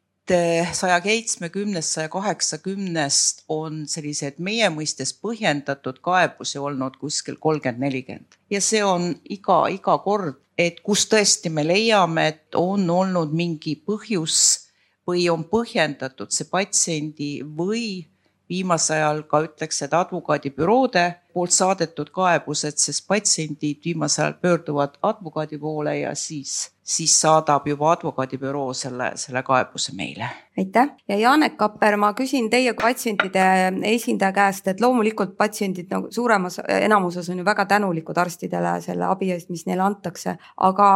saja 0.72 1.00
seitsmekümnest, 1.02 1.96
saja 1.96 2.08
kaheksakümnest 2.08 3.44
on 3.48 3.82
sellised 3.90 4.38
meie 4.38 4.68
mõistes 4.70 5.12
põhjendatud 5.18 5.98
kaebusi 6.04 6.58
olnud 6.58 6.96
kuskil 7.00 7.36
kolmkümmend, 7.40 7.82
nelikümmend 7.82 8.38
ja 8.50 8.60
see 8.62 8.84
on 8.84 9.10
iga, 9.24 9.64
iga 9.74 9.98
kord, 10.04 10.38
et 10.58 10.80
kus 10.86 11.08
tõesti 11.10 11.50
me 11.50 11.64
leiame, 11.66 12.28
et 12.28 12.58
on 12.58 12.86
olnud 12.90 13.34
mingi 13.34 13.74
põhjus 13.86 14.70
või 15.08 15.26
on 15.32 15.44
põhjendatud 15.50 16.30
see 16.30 16.46
patsiendi 16.50 17.32
või 17.42 18.06
viimasel 18.50 18.96
ajal 18.96 19.22
ka 19.30 19.42
ütleks, 19.46 19.82
et 19.86 19.94
advokaadibüroode 19.94 21.06
poolt 21.32 21.54
saadetud 21.54 22.10
kaebused, 22.14 22.78
sest 22.82 23.06
patsiendid 23.08 23.80
viimasel 23.84 24.26
ajal 24.26 24.38
pöörduvad 24.42 24.98
advokaadi 25.02 25.58
poole 25.58 25.98
ja 26.00 26.14
siis 26.14 26.70
siis 26.90 27.14
saadab 27.20 27.66
juba 27.68 27.92
advokaadibüroo 27.94 28.72
selle, 28.74 29.12
selle 29.20 29.42
kaebuse 29.46 29.94
meile. 29.96 30.28
aitäh 30.60 30.88
ja 31.08 31.16
Janek 31.16 31.54
Kapper, 31.56 31.94
ma 31.96 32.10
küsin 32.12 32.50
teie 32.50 32.74
patsientide 32.76 33.44
esindaja 33.88 34.32
käest, 34.36 34.66
et 34.68 34.80
loomulikult 34.82 35.36
patsiendid 35.38 35.88
nagu 35.88 36.10
suuremas 36.12 36.58
enamuses 36.68 37.30
on 37.32 37.38
ju 37.40 37.44
väga 37.46 37.64
tänulikud 37.70 38.18
arstidele 38.18 38.74
selle 38.84 39.06
abi 39.08 39.30
eest, 39.32 39.48
mis 39.48 39.64
neile 39.68 39.86
antakse, 39.86 40.34
aga 40.56 40.88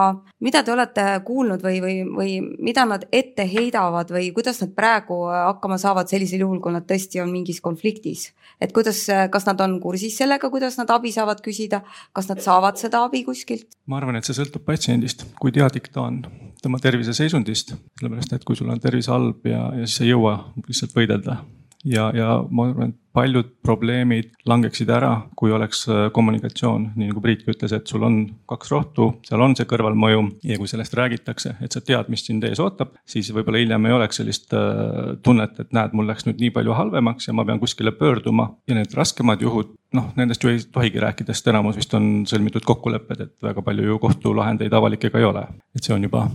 mida 0.45 0.63
te 0.63 0.73
olete 0.75 1.07
kuulnud 1.25 1.65
või, 1.65 1.81
või, 1.81 1.97
või 2.19 2.35
mida 2.59 2.85
nad 2.91 3.07
ette 3.13 3.47
heidavad 3.49 4.11
või 4.13 4.33
kuidas 4.37 4.61
nad 4.61 4.75
praegu 4.77 5.23
hakkama 5.31 5.79
saavad 5.81 6.13
sellisel 6.13 6.45
juhul, 6.45 6.61
kui 6.61 6.75
nad 6.75 6.85
tõesti 6.91 7.23
on 7.23 7.33
mingis 7.33 7.63
konfliktis? 7.65 8.33
et 8.61 8.73
kuidas, 8.73 9.07
kas 9.31 9.47
nad 9.49 9.61
on 9.65 9.79
kursis 9.81 10.19
sellega, 10.19 10.51
kuidas 10.51 10.77
nad 10.81 10.91
abi 10.93 11.13
saavad 11.15 11.41
küsida, 11.45 11.81
kas 12.13 12.29
nad 12.29 12.43
saavad 12.45 12.79
seda 12.81 13.05
abi 13.07 13.25
kuskilt? 13.25 13.71
ma 13.87 14.03
arvan, 14.03 14.19
et 14.19 14.29
see 14.29 14.37
sõltub 14.37 14.67
patsiendist, 14.67 15.25
kui 15.41 15.55
teadlik 15.55 15.84
ta 15.93 16.07
on 16.09 16.23
tema 16.63 16.79
terviseseisundist, 16.81 17.75
sellepärast 18.01 18.33
et 18.37 18.45
kui 18.45 18.57
sul 18.57 18.71
on 18.73 18.81
tervis 18.81 19.11
halb 19.13 19.47
ja, 19.49 19.67
ja 19.77 19.89
siis 19.89 20.05
ei 20.07 20.13
jõua 20.15 20.39
lihtsalt 20.69 20.97
võidelda 20.97 21.43
ja, 21.85 22.11
ja 22.17 22.29
ma 22.51 22.69
arvan, 22.69 22.93
et 22.93 23.01
paljud 23.15 23.51
probleemid 23.63 24.33
langeksid 24.49 24.91
ära, 24.91 25.13
kui 25.39 25.53
oleks 25.55 25.85
äh, 25.89 26.07
kommunikatsioon, 26.15 26.89
nii 26.99 27.13
nagu 27.13 27.23
Priit 27.23 27.45
ütles, 27.51 27.73
et 27.77 27.87
sul 27.91 28.03
on 28.07 28.17
kaks 28.51 28.73
rohtu, 28.73 29.09
seal 29.27 29.45
on 29.45 29.55
see 29.55 29.69
kõrvalmõju 29.71 30.25
ja 30.49 30.59
kui 30.59 30.71
sellest 30.71 30.97
räägitakse, 30.99 31.55
et 31.63 31.75
sa 31.75 31.83
tead, 31.85 32.11
mis 32.13 32.25
sind 32.27 32.45
ees 32.49 32.61
ootab, 32.63 32.97
siis 33.07 33.31
võib-olla 33.35 33.63
hiljem 33.63 33.87
ei 33.87 33.95
oleks 33.95 34.19
sellist 34.21 34.57
äh, 34.57 35.15
tunnet, 35.23 35.61
et 35.63 35.71
näed, 35.77 35.95
mul 35.95 36.11
läks 36.11 36.27
nüüd 36.27 36.43
nii 36.43 36.51
palju 36.57 36.75
halvemaks 36.75 37.31
ja 37.31 37.37
ma 37.37 37.47
pean 37.47 37.63
kuskile 37.63 37.95
pöörduma. 37.95 38.51
ja 38.69 38.75
need 38.75 38.95
raskemad 38.97 39.43
juhud, 39.43 39.71
noh, 39.95 40.11
nendest 40.19 40.43
ju 40.43 40.51
ei 40.51 40.59
tohigi 40.73 41.03
rääkida, 41.03 41.35
sest 41.37 41.53
enamus 41.53 41.79
vist 41.79 41.95
on 41.95 42.25
sõlmitud 42.27 42.67
kokkulepped, 42.67 43.21
et 43.21 43.35
väga 43.43 43.63
palju 43.63 43.87
ju 43.93 43.99
kohtulahendeid 44.03 44.75
avalikkega 44.75 45.23
ei 45.23 45.29
ole. 45.29 45.47
et 45.77 45.87
see 45.87 45.95
on 45.95 46.03
juba 46.03 46.27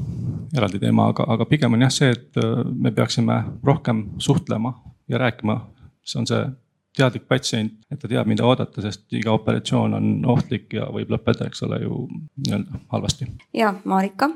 eraldi 0.55 0.79
teema, 0.79 1.09
aga, 1.11 1.27
aga 1.35 1.45
pigem 1.49 1.75
on 1.75 1.83
jah 1.83 1.91
see, 1.91 2.13
et 2.15 2.39
äh, 2.39 2.63
me 2.71 2.95
peaksime 2.95 3.43
rohkem 3.67 4.05
suhtlema 4.17 4.77
ja 5.09 5.21
rääkima, 5.21 5.59
see 6.05 6.19
on 6.21 6.27
see 6.29 6.43
teadlik 6.99 7.27
patsient, 7.29 7.73
et 7.91 7.99
ta 8.01 8.09
teab, 8.11 8.27
mida 8.29 8.45
oodata, 8.47 8.81
sest 8.83 9.07
iga 9.15 9.33
operatsioon 9.37 9.95
on 9.97 10.13
ohtlik 10.33 10.73
ja 10.75 10.89
võib 10.93 11.11
lõppeda, 11.13 11.47
eks 11.47 11.63
ole 11.67 11.81
ju 11.83 12.05
nii-öelda 12.45 12.85
halvasti. 12.93 13.29
ja 13.53 13.73
Marika? 13.83 14.31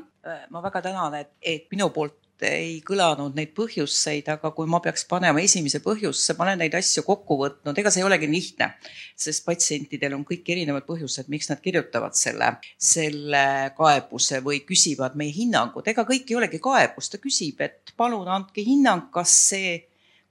ma 0.50 0.62
väga 0.64 0.80
tänan, 0.86 1.14
et, 1.18 1.34
et 1.44 1.66
minu 1.72 1.90
poolt 1.92 2.16
ei 2.44 2.80
kõlanud 2.84 3.36
neid 3.36 3.52
põhjuseid, 3.56 4.26
aga 4.32 4.50
kui 4.56 4.66
ma 4.70 4.80
peaks 4.82 5.04
panema 5.08 5.42
esimese 5.44 5.78
põhjuse, 5.84 6.34
ma 6.38 6.46
olen 6.46 6.62
neid 6.64 6.74
asju 6.74 7.04
kokku 7.06 7.36
võtnud, 7.40 7.78
ega 7.78 7.92
see 7.92 8.02
ei 8.02 8.06
olegi 8.08 8.28
lihtne, 8.30 8.70
sest 9.16 9.44
patsientidel 9.46 10.16
on 10.16 10.24
kõik 10.26 10.48
erinevad 10.56 10.86
põhjused, 10.88 11.28
miks 11.32 11.50
nad 11.52 11.62
kirjutavad 11.64 12.16
selle, 12.18 12.54
selle 12.80 13.44
kaebuse 13.76 14.40
või 14.44 14.62
küsivad 14.66 15.16
meie 15.20 15.32
hinnangut, 15.36 15.88
ega 15.92 16.06
kõik 16.08 16.32
ei 16.32 16.40
olegi 16.40 16.60
kaebus, 16.64 17.12
ta 17.12 17.22
küsib, 17.22 17.60
et 17.64 17.94
palun 17.96 18.28
andke 18.28 18.64
hinnang, 18.66 19.10
kas 19.14 19.36
see 19.52 19.76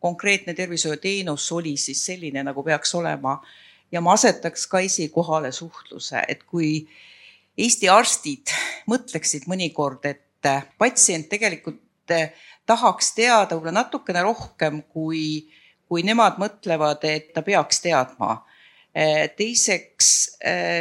konkreetne 0.03 0.53
tervishoiuteenus 0.53 1.51
oli 1.55 1.77
siis 1.79 2.01
selline, 2.05 2.43
nagu 2.43 2.63
peaks 2.63 2.95
olema. 3.00 3.39
ja 3.91 4.01
ma 4.01 4.13
asetaks 4.17 4.67
ka 4.67 4.79
esikohale 4.81 5.51
suhtluse, 5.51 6.24
et 6.27 6.43
kui 6.43 6.88
Eesti 7.57 7.89
arstid 7.89 8.50
mõtleksid 8.89 9.43
mõnikord, 9.45 10.01
et 10.10 10.50
patsient 10.81 11.27
tegelikult 11.29 12.10
tahaks 12.65 13.12
teada 13.13 13.53
võib-olla 13.53 13.75
natukene 13.77 14.24
rohkem, 14.25 14.81
kui, 14.89 15.45
kui 15.88 16.01
nemad 16.03 16.41
mõtlevad, 16.41 17.05
et 17.05 17.29
ta 17.33 17.45
peaks 17.45 17.83
teadma. 17.86 18.41
teiseks, 19.38 20.10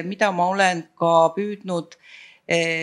mida 0.08 0.32
ma 0.32 0.48
olen 0.54 0.82
ka 0.98 1.12
püüdnud 1.36 1.94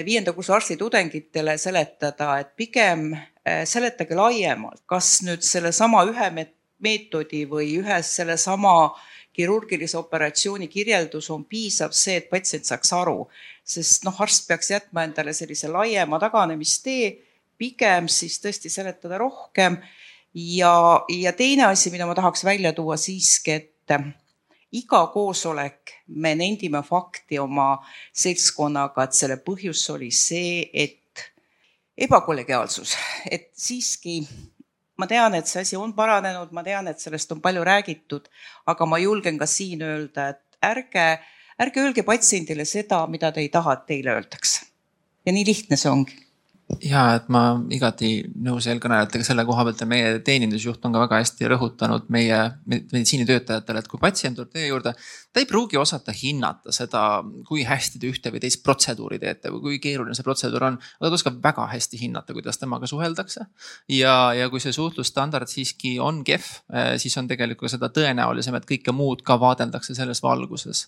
viienda 0.05 0.33
kursi 0.33 0.51
arstitudengitele 0.55 1.53
seletada, 1.61 2.39
et 2.41 2.55
pigem 2.57 3.11
Äh, 3.49 3.65
seletage 3.65 4.17
laiemalt, 4.17 4.81
kas 4.89 5.21
nüüd 5.23 5.45
sellesama 5.45 6.03
ühe 6.09 6.27
meetodi 6.83 7.45
või 7.49 7.77
ühes 7.79 8.11
sellesama 8.19 8.73
kirurgilise 9.33 9.97
operatsiooni 9.97 10.67
kirjeldus 10.69 11.29
on 11.33 11.45
piisav 11.47 11.95
see, 11.95 12.17
et 12.19 12.27
patsient 12.29 12.67
saaks 12.67 12.91
aru, 12.97 13.23
sest 13.63 14.03
noh, 14.05 14.17
arst 14.21 14.45
peaks 14.49 14.73
jätma 14.73 15.05
endale 15.07 15.33
sellise 15.38 15.71
laiema 15.71 16.19
taganemistee, 16.21 17.13
pigem 17.57 18.09
siis 18.11 18.38
tõesti 18.43 18.69
seletada 18.69 19.17
rohkem. 19.23 19.79
ja, 20.35 20.73
ja 21.09 21.33
teine 21.33 21.69
asi, 21.71 21.89
mida 21.89 22.05
ma 22.05 22.17
tahaks 22.19 22.43
välja 22.45 22.73
tuua 22.75 22.99
siiski, 22.99 23.51
et 23.55 23.95
iga 24.71 25.01
koosolek 25.13 25.93
me 26.21 26.35
nendime 26.38 26.81
fakti 26.85 27.39
oma 27.41 27.71
seltskonnaga, 28.13 29.07
et 29.07 29.17
selle 29.17 29.39
põhjus 29.45 29.81
oli 29.95 30.11
see, 30.13 30.69
et 30.73 31.25
ebakollegiaalsus, 31.99 32.95
et 33.31 33.49
siiski 33.57 34.21
ma 34.99 35.07
tean, 35.07 35.35
et 35.35 35.47
see 35.47 35.63
asi 35.63 35.79
on 35.79 35.93
paranenud, 35.95 36.53
ma 36.55 36.63
tean, 36.63 36.88
et 36.91 36.99
sellest 36.99 37.31
on 37.35 37.41
palju 37.41 37.65
räägitud, 37.65 38.29
aga 38.69 38.88
ma 38.88 38.99
julgen 39.01 39.39
ka 39.39 39.47
siin 39.49 39.83
öelda, 39.85 40.29
et 40.35 40.65
ärge, 40.69 41.09
ärge 41.59 41.83
öelge 41.83 42.05
patsiendile 42.07 42.65
seda, 42.67 43.05
mida 43.07 43.31
te 43.31 43.43
ei 43.43 43.51
taha, 43.53 43.77
et 43.79 43.85
teile 43.93 44.17
öeldakse. 44.17 44.65
ja 45.25 45.33
nii 45.35 45.45
lihtne 45.45 45.77
see 45.77 45.91
ongi 45.91 46.28
ja 46.85 47.03
et 47.17 47.29
ma 47.33 47.41
igati 47.73 48.09
nõus 48.45 48.67
eelkõnelejatega 48.69 49.25
selle 49.25 49.43
koha 49.47 49.65
pealt 49.65 49.81
ja 49.81 49.88
meie 49.89 50.11
teenindusjuht 50.25 50.83
on 50.85 50.93
ka 50.93 51.01
väga 51.01 51.19
hästi 51.23 51.49
rõhutanud 51.49 52.05
meie 52.13 52.38
meditsiinitöötajatele, 52.69 53.81
et 53.81 53.89
kui 53.89 54.01
patsient 54.01 54.38
tuleb 54.38 54.51
teie 54.53 54.69
juurde, 54.69 54.93
ta 55.33 55.41
ei 55.41 55.47
pruugi 55.49 55.79
osata 55.81 56.13
hinnata 56.15 56.73
seda, 56.75 57.23
kui 57.47 57.63
hästi 57.67 58.01
te 58.01 58.11
ühte 58.11 58.33
või 58.33 58.41
teist 58.43 58.61
protseduuri 58.65 59.19
teete 59.21 59.51
või 59.53 59.63
kui 59.65 59.79
keeruline 59.81 60.17
see 60.17 60.25
protseduur 60.27 60.67
on, 60.69 60.77
aga 60.99 61.11
ta 61.11 61.19
oskab 61.19 61.39
väga 61.43 61.65
hästi 61.73 62.01
hinnata, 62.03 62.35
kuidas 62.38 62.61
temaga 62.61 62.89
suheldakse. 62.89 63.47
ja, 63.89 64.15
ja 64.38 64.49
kui 64.53 64.61
see 64.61 64.75
suhtlusstandard 64.75 65.49
siiski 65.49 65.97
on 65.99 66.23
kehv, 66.27 66.47
eh, 66.73 66.91
siis 67.01 67.17
on 67.17 67.27
tegelikult 67.27 67.73
seda 67.73 67.89
tõenäolisem, 67.93 68.55
et 68.59 68.69
kõike 68.69 68.93
muud 68.95 69.25
ka 69.25 69.39
vaadeldakse 69.41 69.97
selles 69.97 70.21
valguses. 70.23 70.88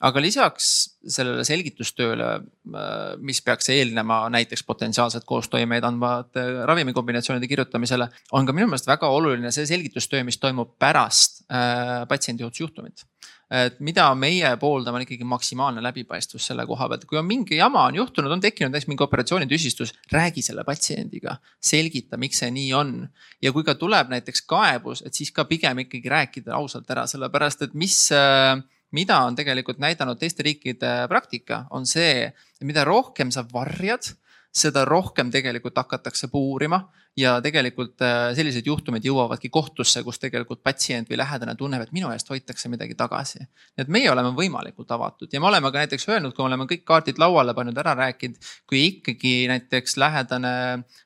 aga 0.00 0.24
lisaks 0.24 0.96
sellele 1.08 1.44
selgitustööle, 1.44 2.32
eh, 2.74 3.16
mis 3.20 3.40
peaks 3.44 3.68
eelnema 3.76 4.24
näiteks 4.32 4.64
potentsiaalselt 4.64 5.17
sarnased 5.18 5.26
koostoimeid 5.26 5.84
andvate 5.84 6.64
ravimikombinatsioonide 6.66 7.48
kirjutamisele, 7.48 8.08
on 8.32 8.46
ka 8.46 8.52
minu 8.52 8.68
meelest 8.68 8.88
väga 8.88 9.08
oluline 9.08 9.50
see 9.52 9.66
selgitustöö, 9.66 10.24
mis 10.24 10.38
toimub 10.38 10.76
pärast 10.78 11.44
äh, 11.50 12.06
patsiendiohutusjuhtumit 12.08 13.06
et 13.48 13.78
mida 13.80 14.04
meie 14.12 14.50
pooldame, 14.60 14.98
on 14.98 15.04
ikkagi 15.06 15.24
maksimaalne 15.24 15.80
läbipaistvus 15.80 16.50
selle 16.50 16.66
koha 16.68 16.88
pealt, 16.90 17.06
kui 17.08 17.16
on 17.16 17.24
mingi 17.24 17.56
jama 17.56 17.86
on 17.88 17.96
juhtunud, 17.96 18.28
on 18.34 18.42
tekkinud 18.44 18.74
näiteks 18.74 18.90
mingi 18.90 19.06
operatsioonitüsistus, 19.06 19.94
räägi 20.12 20.44
selle 20.44 20.66
patsiendiga, 20.68 21.38
selgita, 21.56 22.20
miks 22.20 22.42
see 22.42 22.50
nii 22.52 22.74
on. 22.76 22.92
ja 23.40 23.52
kui 23.56 23.64
ka 23.64 23.72
tuleb 23.80 24.12
näiteks 24.12 24.44
kaebus, 24.44 25.00
et 25.00 25.16
siis 25.16 25.32
ka 25.32 25.46
pigem 25.48 25.80
ikkagi 25.86 26.12
rääkida 26.12 26.52
ausalt 26.60 26.90
ära, 26.92 27.06
sellepärast 27.08 27.64
et 27.64 27.72
mis 27.72 27.96
äh, 28.12 28.60
mida 28.92 29.22
on 29.24 29.36
tegelikult 29.36 29.80
näidanud 29.80 30.20
teiste 30.20 30.44
riikide 30.44 30.92
praktika, 31.08 31.64
on 31.70 31.88
see, 31.88 32.28
mida 32.68 32.84
rohkem 32.84 33.32
sa 33.32 33.48
varjad 33.48 34.12
seda 34.54 34.84
rohkem 34.88 35.30
tegelikult 35.30 35.76
hakatakse 35.76 36.28
puurima 36.32 36.80
ja 37.18 37.38
tegelikult 37.42 38.02
äh, 38.04 38.30
sellised 38.36 38.66
juhtumid 38.66 39.04
jõuavadki 39.04 39.50
kohtusse, 39.52 40.02
kus 40.06 40.20
tegelikult 40.22 40.62
patsient 40.62 41.10
või 41.10 41.18
lähedane 41.18 41.54
tunneb, 41.58 41.82
et 41.82 41.92
minu 41.94 42.10
eest 42.14 42.30
hoitakse 42.30 42.70
midagi 42.70 42.94
tagasi. 42.98 43.44
et 43.78 43.88
meie 43.88 44.10
oleme 44.10 44.30
võimalikult 44.36 44.90
avatud 44.94 45.32
ja 45.32 45.40
me 45.40 45.50
oleme 45.50 45.72
ka 45.72 45.82
näiteks 45.82 46.08
öelnud, 46.08 46.34
kui 46.34 46.44
me 46.44 46.52
oleme 46.52 46.68
kõik 46.70 46.84
kaardid 46.86 47.18
lauale 47.18 47.54
pannud, 47.54 47.78
ära 47.78 47.94
rääkinud, 47.98 48.38
kui 48.68 48.84
ikkagi 48.86 49.34
näiteks 49.50 49.96
lähedane 49.96 50.54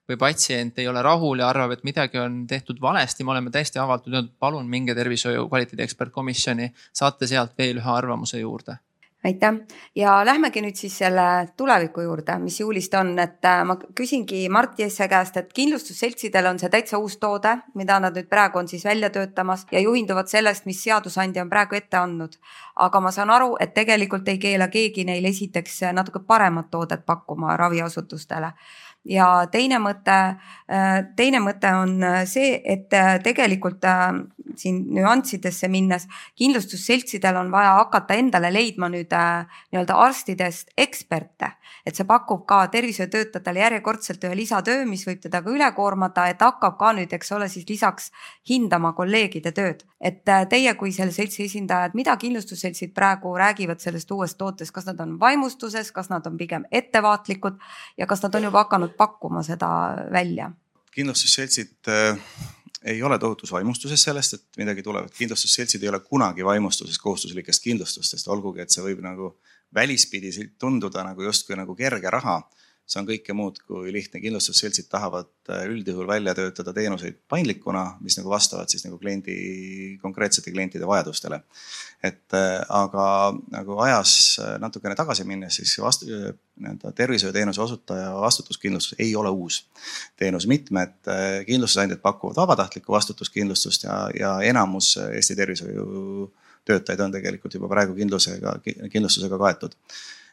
või 0.08 0.20
patsient 0.20 0.78
ei 0.78 0.88
ole 0.88 1.02
rahul 1.02 1.40
ja 1.40 1.49
arvab, 1.49 1.72
et 1.76 1.84
midagi 1.88 2.20
on 2.20 2.42
tehtud 2.46 2.80
valesti, 2.80 3.25
me 3.25 3.37
oleme 3.37 3.50
täiesti 3.50 3.80
avatud, 3.82 4.12
öelnud 4.12 4.37
palun 4.38 4.68
minge 4.68 4.94
tervishoiu 4.94 5.49
kvaliteedi 5.49 5.87
ekspertkomisjoni, 5.88 6.72
saate 6.92 7.26
sealt 7.26 7.56
veel 7.58 7.80
ühe 7.80 7.94
arvamuse 7.99 8.40
juurde 8.42 8.78
aitäh 9.24 9.54
ja 9.96 10.24
lähmegi 10.26 10.62
nüüd 10.62 10.76
siis 10.76 10.96
selle 10.98 11.48
tuleviku 11.56 12.02
juurde, 12.02 12.36
mis 12.42 12.58
juulist 12.60 12.94
on, 12.98 13.12
et 13.22 13.44
äh, 13.44 13.62
ma 13.66 13.76
küsingi 13.98 14.48
Mart 14.50 14.78
Jesse 14.78 15.08
käest, 15.08 15.36
et 15.36 15.52
kindlustusseltsidel 15.54 16.46
on 16.50 16.58
see 16.58 16.70
täitsa 16.72 16.98
uus 16.98 17.16
toode, 17.22 17.54
mida 17.78 18.00
nad 18.02 18.16
nüüd 18.18 18.28
praegu 18.30 18.58
on 18.58 18.68
siis 18.68 18.84
välja 18.84 19.10
töötamas 19.14 19.66
ja 19.72 19.80
juhinduvad 19.80 20.30
sellest, 20.30 20.66
mis 20.66 20.82
seadusandja 20.82 21.46
on 21.46 21.50
praegu 21.50 21.78
ette 21.78 21.96
andnud. 21.96 22.38
aga 22.76 23.00
ma 23.00 23.10
saan 23.12 23.30
aru, 23.30 23.56
et 23.60 23.74
tegelikult 23.74 24.28
ei 24.28 24.38
keela 24.38 24.68
keegi 24.68 25.04
neil 25.04 25.24
esiteks 25.24 25.80
natuke 25.92 26.22
paremat 26.26 26.70
toodet 26.70 27.06
pakkuma 27.06 27.56
raviasutustele 27.56 28.52
ja 29.04 29.47
teine 29.50 29.78
mõte, 29.82 30.18
äh, 30.71 30.90
teine 31.16 31.40
mõte 31.42 31.73
on 31.75 31.97
äh, 32.04 32.23
see, 32.28 32.54
et 32.64 32.92
äh, 32.94 33.16
tegelikult 33.23 33.82
siin 34.59 34.82
nüanssidesse 34.92 35.68
minnes 35.73 36.04
kindlustusseltsidel 36.37 37.38
on 37.40 37.50
vaja 37.52 37.73
hakata 37.78 38.18
endale 38.21 38.50
leidma 38.52 38.90
nüüd 38.92 39.12
nii-öelda 39.12 39.97
arstidest 39.97 40.75
eksperte, 40.76 41.54
et 41.87 41.97
see 41.97 42.04
pakub 42.04 42.44
ka 42.49 42.66
tervishoiutöötajatele 42.75 43.62
järjekordselt 43.62 44.26
ühe 44.28 44.37
lisatöö, 44.42 44.85
mis 44.87 45.06
võib 45.09 45.23
teda 45.25 45.40
ka 45.42 45.50
üle 45.54 45.71
koormata, 45.73 46.26
et 46.28 46.44
hakkab 46.44 46.76
ka 46.78 46.92
nüüd, 46.99 47.14
eks 47.16 47.32
ole, 47.32 47.49
siis 47.49 47.64
lisaks 47.71 48.11
hindama 48.49 48.92
kolleegide 48.99 49.54
tööd. 49.56 49.87
et 50.02 50.26
teie 50.50 50.75
kui 50.75 50.90
selle 50.92 51.12
seltsi 51.14 51.44
esindajad, 51.44 51.92
mida 51.94 52.16
kindlustusseltsid 52.18 52.90
praegu 52.92 53.37
räägivad 53.38 53.78
sellest 53.78 54.11
uuest 54.11 54.35
tootest, 54.38 54.73
kas 54.75 54.88
nad 54.88 55.00
on 55.00 55.12
vaimustuses, 55.21 55.92
kas 55.94 56.11
nad 56.11 56.26
on 56.26 56.37
pigem 56.37 56.64
ettevaatlikud 56.73 57.61
ja 57.97 58.06
kas 58.11 58.23
nad 58.26 58.35
on 58.35 58.49
juba 58.49 58.64
hakanud 58.64 58.91
hakanud 58.92 58.99
pakkuma 58.99 59.42
seda 59.42 59.68
välja? 60.12 60.50
kindlustusseltsid 60.92 61.88
äh, 61.88 62.18
ei 62.84 63.02
ole 63.02 63.18
tohutus 63.18 63.52
vaimustuses 63.52 64.02
sellest, 64.02 64.34
et 64.34 64.58
midagi 64.61 64.82
tuleb, 64.82 65.08
kindlustusseltsid 65.16 65.82
ei 65.82 65.88
ole 65.88 66.00
kunagi 66.00 66.44
vaimustuses 66.44 66.99
kohustuslikest 66.99 67.62
kindlustustest, 67.62 68.28
olgugi 68.28 68.61
et 68.61 68.70
see 68.70 68.84
võib 68.84 69.00
nagu 69.00 69.38
välispidi 69.75 70.32
tunduda 70.58 71.04
nagu 71.04 71.22
justkui 71.22 71.56
nagu 71.56 71.75
kerge 71.75 72.11
raha 72.11 72.42
see 72.86 73.00
on 73.00 73.06
kõike 73.06 73.34
muud 73.36 73.58
kui 73.66 73.92
lihtne, 73.94 74.20
kindlustusseltsid 74.22 74.88
tahavad 74.90 75.30
äh, 75.50 75.64
üldjuhul 75.70 76.08
välja 76.08 76.34
töötada 76.36 76.74
teenuseid 76.76 77.20
paindlikuna, 77.30 77.84
mis 78.02 78.18
nagu 78.18 78.32
vastavad 78.32 78.70
siis 78.72 78.84
nagu 78.86 78.98
kliendi, 79.00 79.36
konkreetsete 80.02 80.52
klientide 80.52 80.88
vajadustele. 80.88 81.42
et 82.02 82.34
äh, 82.34 82.58
aga 82.68 83.06
nagu 83.54 83.78
ajas 83.86 84.14
äh, 84.42 84.56
natukene 84.62 84.96
tagasi 84.98 85.24
minnes, 85.28 85.60
siis 85.60 85.76
vastu, 85.78 86.06
nii-öelda 86.10 86.92
tervishoiuteenuse 86.98 87.62
osutaja 87.62 88.12
vastutuskindlustus 88.20 88.98
ei 88.98 89.14
ole 89.16 89.30
uus 89.30 89.62
teenus. 90.16 90.46
mitmed 90.46 90.98
kindlustusandjad 91.46 92.02
pakuvad 92.02 92.36
vabatahtlikku 92.36 92.92
vastutuskindlustust 92.92 93.84
ja, 93.84 94.08
ja 94.18 94.32
enamus 94.40 94.96
Eesti 94.96 95.36
tervishoiutöötajaid 95.36 97.00
on 97.00 97.12
tegelikult 97.12 97.54
juba 97.54 97.68
praegu 97.68 97.94
kindlusega, 97.94 98.58
kindlustusega 98.90 99.38
kaetud 99.38 99.78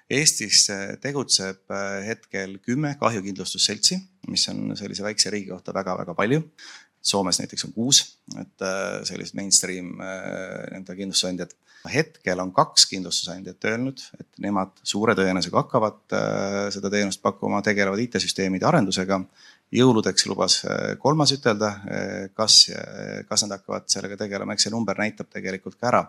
Eestis 0.10 0.64
tegutseb 1.04 1.70
äh, 1.70 2.02
hetkel 2.08 2.56
kümme 2.66 2.96
kahjukindlustusseltsi, 2.98 4.00
mis 4.34 4.48
on 4.50 4.74
sellise 4.78 5.06
väikse 5.06 5.30
riigi 5.30 5.52
kohta 5.54 5.74
väga-väga 5.76 6.16
palju. 6.18 6.42
Soomes 7.10 7.38
näiteks 7.40 7.68
on 7.68 7.76
kuus, 7.76 8.02
et 8.34 8.66
äh, 8.66 9.04
sellised 9.08 9.38
mainstream 9.38 9.94
äh, 10.02 10.10
nii-öelda 10.74 10.96
kindlustusandjad. 10.98 11.54
hetkel 11.94 12.42
on 12.42 12.50
kaks 12.52 12.90
kindlustusandjat 12.90 13.70
öelnud, 13.70 14.02
et 14.20 14.42
nemad 14.44 14.74
suure 14.84 15.14
tõenäosusega 15.16 15.62
hakkavad 15.62 16.16
seda 16.76 16.90
teenust 16.92 17.22
pakkuma, 17.24 17.62
tegelevad 17.64 18.02
IT-süsteemide 18.04 18.68
arendusega. 18.68 19.22
jõuludeks 19.72 20.26
lubas 20.28 20.58
kolmas 21.00 21.32
ütelda, 21.32 21.70
kas, 22.34 22.66
kas 23.30 23.46
nad 23.46 23.56
hakkavad 23.56 23.88
sellega 23.88 24.18
tegelema, 24.18 24.54
eks 24.54 24.68
see 24.68 24.74
number 24.74 24.98
näitab 25.00 25.30
tegelikult 25.32 25.80
ka 25.80 25.88
ära 25.94 26.04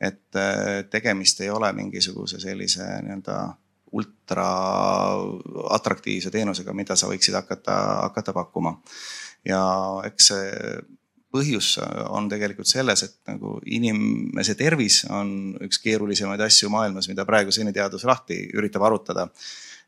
et 0.00 0.36
äh, 0.36 0.84
tegemist 0.90 1.40
ei 1.44 1.50
ole 1.52 1.72
mingisuguse 1.76 2.40
sellise 2.40 2.86
nii-öelda 3.04 3.40
ultra 3.92 4.46
atraktiivse 5.74 6.30
teenusega, 6.30 6.72
mida 6.76 6.96
sa 6.96 7.10
võiksid 7.10 7.34
hakata, 7.34 7.76
hakata 8.06 8.32
pakkuma. 8.32 8.76
ja 9.44 9.60
eks 10.06 10.30
see 10.30 10.48
põhjus 11.30 11.76
on 12.10 12.28
tegelikult 12.30 12.68
selles, 12.68 13.04
et 13.06 13.16
nagu 13.30 13.56
inimese 13.70 14.56
tervis 14.58 15.04
on 15.10 15.56
üks 15.62 15.78
keerulisemaid 15.82 16.42
asju 16.46 16.70
maailmas, 16.72 17.08
mida 17.10 17.26
praegu 17.26 17.54
seni 17.54 17.72
teadus 17.72 18.04
lahti 18.04 18.44
üritab 18.54 18.86
arutada. 18.86 19.28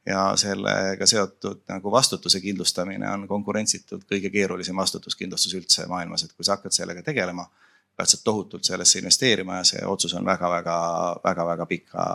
ja 0.07 0.33
sellega 0.35 1.07
seotud 1.07 1.61
nagu 1.71 1.91
vastutuse 1.95 2.41
kindlustamine 2.43 3.07
on 3.07 3.29
konkurentsitult 3.31 4.03
kõige 4.11 4.33
keerulisem 4.35 4.77
vastutuskindlustus 4.77 5.55
üldse 5.55 5.87
maailmas, 5.87 6.25
et 6.25 6.33
kui 6.33 6.45
sa 6.45 6.57
hakkad 6.57 6.75
sellega 6.75 7.05
tegelema 7.07 7.47
pead 7.97 8.09
sa 8.09 8.19
tohutult 8.25 8.65
sellesse 8.65 8.99
investeerima 8.99 9.61
ja 9.61 9.65
see 9.69 9.85
otsus 9.87 10.15
on 10.15 10.25
väga-väga-väga-väga 10.27 11.67
pika 11.67 12.07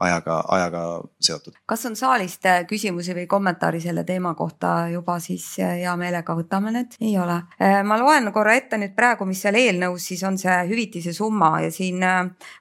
ajaga, 0.00 0.38
ajaga 0.48 0.82
seotud. 1.20 1.54
kas 1.66 1.86
on 1.86 1.96
saalist 1.96 2.46
äh, 2.46 2.62
küsimusi 2.68 3.14
või 3.16 3.26
kommentaari 3.30 3.80
selle 3.80 4.04
teema 4.04 4.34
kohta 4.34 4.88
juba, 4.92 5.18
siis 5.22 5.46
äh, 5.62 5.76
hea 5.82 5.94
meelega 6.00 6.36
võtame 6.36 6.72
need, 6.74 6.96
ei 7.00 7.14
ole. 7.20 7.40
Äh, 7.62 7.80
ma 7.86 7.98
loen 8.00 8.30
korra 8.34 8.56
ette 8.58 8.78
nüüd 8.80 8.94
praegu, 8.96 9.26
mis 9.28 9.42
seal 9.44 9.58
eelnõus 9.60 10.08
siis 10.10 10.24
on 10.26 10.38
see 10.40 10.56
hüvitise 10.70 11.14
summa 11.16 11.54
ja 11.64 11.70
siin 11.74 12.02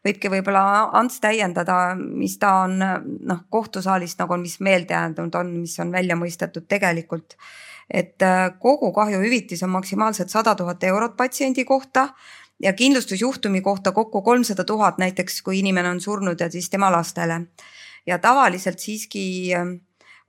võibki 0.05 0.31
võib-olla 0.31 0.63
Ants 0.99 1.19
täiendada, 1.23 1.95
mis 1.97 2.37
ta 2.39 2.53
on 2.67 2.77
noh, 2.79 3.43
kohtusaalist 3.49 4.21
nagu 4.21 4.37
on, 4.37 4.43
mis 4.45 4.59
meelde 4.63 4.93
jäänud 4.95 5.35
on, 5.39 5.53
mis 5.63 5.77
on 5.81 5.91
välja 5.93 6.17
mõistetud 6.19 6.67
tegelikult 6.69 7.37
et 7.89 8.21
äh, 8.21 8.51
kogu 8.59 8.91
kahjuhüvitis 8.91 9.63
on 9.63 9.69
maksimaalselt 9.69 10.29
sada 10.29 10.55
tuhat 10.55 10.83
eurot 10.83 11.17
patsiendi 11.17 11.65
kohta 11.65 12.09
ja 12.61 12.73
kindlustusjuhtumi 12.73 13.61
kohta 13.61 13.91
kokku 13.91 14.21
kolmsada 14.21 14.63
tuhat, 14.63 14.97
näiteks 14.97 15.41
kui 15.41 15.59
inimene 15.59 15.89
on 15.89 16.01
surnud 16.01 16.39
ja 16.39 16.51
siis 16.51 16.69
tema 16.69 16.91
lastele. 16.91 17.41
ja 18.05 18.19
tavaliselt 18.19 18.79
siiski 18.79 19.55
äh, 19.55 19.67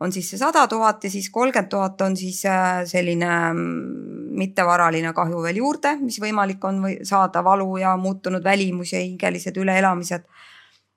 on 0.00 0.12
siis 0.12 0.30
see 0.30 0.38
sada 0.38 0.66
tuhat 0.68 1.04
ja 1.04 1.10
siis 1.10 1.30
kolmkümmend 1.30 1.70
tuhat 1.70 2.00
on 2.00 2.16
siis 2.16 2.44
äh, 2.46 2.84
selline 2.86 3.30
mm, 3.52 4.34
mittevaraline 4.38 5.12
kahju 5.14 5.42
veel 5.42 5.60
juurde, 5.62 5.96
mis 6.00 6.18
võimalik 6.20 6.64
on 6.64 6.82
või 6.82 6.98
saada 7.06 7.44
valu 7.44 7.76
ja 7.78 7.96
muutunud 7.96 8.44
välimus 8.44 8.92
ja 8.92 9.02
hingelised 9.02 9.56
üleelamised 9.56 10.26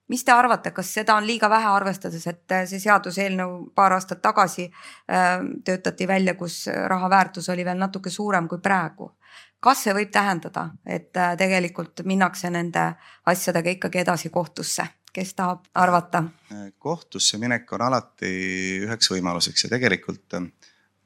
mis 0.08 0.24
te 0.24 0.32
arvate, 0.32 0.72
kas 0.72 0.92
seda 1.00 1.16
on 1.18 1.28
liiga 1.28 1.50
vähe, 1.50 1.68
arvestades, 1.72 2.26
et 2.30 2.56
äh, 2.56 2.66
see 2.70 2.80
seaduseelnõu 2.84 3.58
paar 3.76 3.98
aastat 3.98 4.22
tagasi 4.24 4.68
äh, 4.68 5.40
töötati 5.66 6.08
välja, 6.08 6.36
kus 6.40 6.66
raha 6.68 7.10
väärtus 7.12 7.50
oli 7.54 7.66
veel 7.68 7.80
natuke 7.80 8.10
suurem 8.14 8.48
kui 8.48 8.62
praegu. 8.64 9.12
kas 9.60 9.84
see 9.84 9.94
võib 9.94 10.12
tähendada, 10.14 10.70
et 10.86 11.18
äh, 11.18 11.36
tegelikult 11.38 12.06
minnakse 12.06 12.50
nende 12.54 12.94
asjadega 13.26 13.74
ikkagi 13.76 14.04
edasi 14.04 14.30
kohtusse, 14.30 14.86
kes 15.14 15.34
tahab 15.34 15.66
arvata? 15.76 16.24
kohtusse 16.78 17.38
minek 17.38 17.72
on 17.74 17.82
alati 17.82 18.32
üheks 18.86 19.12
võimaluseks 19.12 19.66
ja 19.66 19.70
tegelikult 19.70 20.38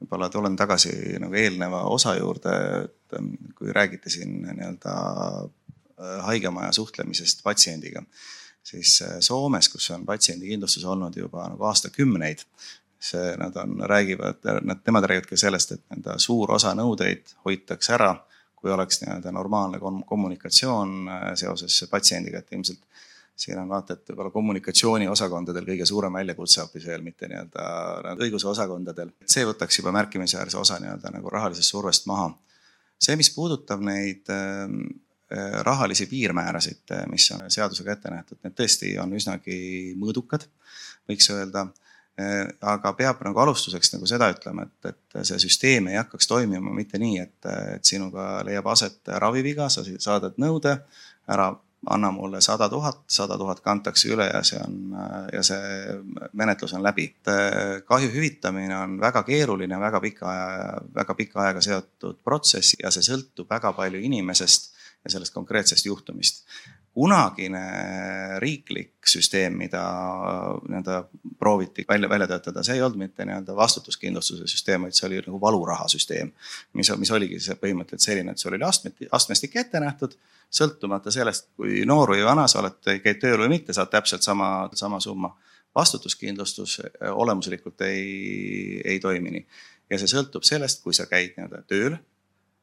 võib-olla 0.02 0.28
tulen 0.30 0.56
tagasi 0.56 1.18
nagu 1.22 1.34
eelneva 1.34 1.84
osa 1.90 2.14
juurde, 2.18 2.54
et 2.84 3.18
kui 3.54 3.72
räägiti 3.72 4.10
siin 4.10 4.42
nii-öelda 4.42 4.94
haigemaja 6.26 6.72
suhtlemisest 6.74 7.42
patsiendiga 7.42 8.02
siis 8.62 9.02
äh, 9.02 9.16
Soomes, 9.20 9.68
kus 9.68 9.90
on 9.90 10.06
patsiendikindlustus 10.06 10.84
olnud 10.84 11.16
juba 11.16 11.48
nagu 11.50 11.68
aastakümneid, 11.70 12.44
see, 13.02 13.36
nad 13.38 13.56
on, 13.56 13.80
räägivad, 13.90 14.42
nad, 14.62 14.82
nemad 14.86 15.08
räägivad 15.10 15.30
ka 15.30 15.38
sellest, 15.40 15.74
et 15.74 15.82
nii-öelda 15.90 16.18
suur 16.22 16.54
osa 16.54 16.74
nõudeid 16.78 17.34
hoitakse 17.46 17.96
ära, 17.98 18.14
kui 18.54 18.70
oleks 18.70 19.02
nii-öelda 19.02 19.32
normaalne 19.34 19.80
kommunikatsioon 20.06 20.94
äh, 21.08 21.26
seoses 21.38 21.82
patsiendiga, 21.90 22.42
et 22.42 22.54
ilmselt 22.54 22.84
siin 23.42 23.58
on 23.58 23.70
vaata, 23.72 23.96
et 23.96 24.10
võib-olla 24.12 24.30
kommunikatsiooniosakondadel 24.30 25.66
kõige 25.66 25.86
suurem 25.88 26.14
väljakutse 26.20 26.60
hoopis 26.60 26.84
veel, 26.86 27.02
mitte 27.02 27.26
nii-öelda 27.30 28.16
õigusosakondadel. 28.20 29.14
see 29.26 29.46
võtaks 29.48 29.80
juba 29.80 29.94
märkimisväärse 29.96 30.60
osa 30.60 30.78
nii-öelda 30.78 31.10
nagu 31.16 31.32
rahalisest 31.32 31.74
survest 31.74 32.06
maha. 32.06 32.28
see, 33.02 33.16
mis 33.16 33.32
puudutab 33.34 33.80
neid 33.82 34.30
ähm, 34.30 34.84
Äh, 34.86 35.11
rahalisi 35.62 36.06
piirmäärasid, 36.06 36.82
äh, 36.92 37.06
mis 37.10 37.30
on 37.32 37.46
seadusega 37.50 37.92
ette 37.92 38.10
nähtud, 38.12 38.40
need 38.44 38.56
tõesti 38.58 38.92
on 39.02 39.14
üsnagi 39.16 39.94
mõõdukad, 40.00 40.46
võiks 41.08 41.30
öelda. 41.34 41.68
Äh, 42.20 42.44
aga 42.68 42.92
peab 42.92 43.22
nagu 43.24 43.40
alustuseks 43.40 43.94
nagu 43.94 44.08
seda 44.08 44.28
ütlema, 44.34 44.66
et, 44.68 44.92
et 44.92 45.18
see 45.24 45.40
süsteem 45.46 45.88
ei 45.88 45.96
hakkaks 45.96 46.28
toimima 46.28 46.74
mitte 46.76 47.00
nii, 47.00 47.18
et, 47.24 47.50
et 47.78 47.88
sinuga 47.88 48.42
leiab 48.44 48.68
aset 48.68 49.14
raviviga, 49.24 49.70
sa 49.72 49.84
saadad 49.86 50.36
nõude, 50.42 50.76
ära 51.32 51.52
anna 51.90 52.10
mulle 52.14 52.40
sada 52.40 52.68
tuhat, 52.68 53.00
sada 53.10 53.38
tuhat 53.38 53.60
kantakse 53.60 54.12
üle 54.12 54.28
ja 54.28 54.42
see 54.46 54.60
on 54.62 54.92
ja 55.32 55.42
see 55.42 55.96
menetlus 56.38 56.76
on 56.76 56.82
läbi. 56.82 57.08
kahju 57.86 58.10
hüvitamine 58.12 58.76
on 58.76 59.00
väga 59.00 59.22
keeruline, 59.26 59.80
väga 59.80 60.00
pika 60.00 60.34
väga 60.94 61.14
pika 61.14 61.40
ajaga 61.42 61.60
seotud 61.60 62.20
protsess 62.24 62.76
ja 62.82 62.90
see 62.90 63.02
sõltub 63.02 63.50
väga 63.50 63.72
palju 63.72 63.98
inimesest 63.98 64.70
ja 65.04 65.10
sellest 65.10 65.34
konkreetsest 65.34 65.86
juhtumist. 65.86 66.44
kunagine 66.92 67.60
riiklik 68.38 69.06
süsteem, 69.08 69.54
mida 69.56 69.80
nii-öelda 70.68 71.04
prooviti 71.38 71.86
välja, 71.88 72.08
välja 72.08 72.26
töötada, 72.28 72.62
see 72.62 72.74
ei 72.76 72.82
olnud 72.84 73.00
mitte 73.00 73.24
nii-öelda 73.24 73.56
vastutuskindlustuse 73.56 74.44
süsteem, 74.46 74.84
vaid 74.84 74.98
see 74.98 75.06
oli 75.08 75.22
nagu 75.24 75.40
valurahasüsteem. 75.40 76.32
mis, 76.72 76.92
mis 77.00 77.10
oligi 77.10 77.40
see 77.40 77.56
põhimõtteliselt 77.56 78.10
selline, 78.10 78.36
et 78.36 78.38
sul 78.38 78.52
oli 78.52 78.68
astmeti, 78.68 79.08
astmestik 79.10 79.56
ette 79.56 79.80
nähtud, 79.80 80.18
sõltumata 80.52 81.10
sellest, 81.10 81.48
kui 81.56 81.86
noor 81.88 82.12
või 82.12 82.26
vana 82.28 82.44
sa 82.46 82.60
oled, 82.60 82.76
käid 82.84 83.22
tööl 83.24 83.40
või 83.40 83.54
mitte, 83.56 83.72
saad 83.72 83.88
täpselt 83.90 84.22
sama, 84.22 84.68
sama 84.74 85.00
summa. 85.00 85.34
vastutuskindlustus 85.74 86.80
olemuslikult 87.10 87.80
ei, 87.80 88.82
ei 88.84 89.00
toimi 89.00 89.30
nii 89.30 89.46
ja 89.92 89.98
see 90.00 90.10
sõltub 90.10 90.44
sellest, 90.44 90.82
kui 90.84 90.94
sa 90.96 91.06
käid 91.10 91.36
nii-öelda 91.36 91.62
tööl 91.68 91.96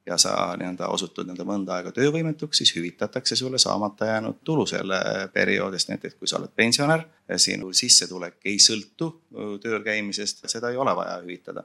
ja 0.10 0.18
sa 0.18 0.32
nii-öelda 0.58 0.88
osutud 0.90 1.28
nii-öelda 1.28 1.46
mõnda 1.46 1.76
aega 1.78 1.92
töövõimetuks, 1.94 2.58
siis 2.62 2.72
hüvitatakse 2.74 3.36
sulle 3.38 3.60
saamata 3.62 4.08
jäänud 4.10 4.40
tulu 4.44 4.66
selle 4.70 4.98
perioodist, 5.34 5.92
näiteks 5.92 6.18
kui 6.18 6.28
sa 6.28 6.40
oled 6.40 6.54
pensionär, 6.56 7.06
sinu 7.38 7.70
sissetulek 7.78 8.40
ei 8.50 8.58
sõltu 8.64 9.12
tööl 9.62 9.84
käimisest, 9.86 10.42
seda 10.50 10.74
ei 10.74 10.82
ole 10.82 10.96
vaja 10.98 11.20
hüvitada. 11.22 11.64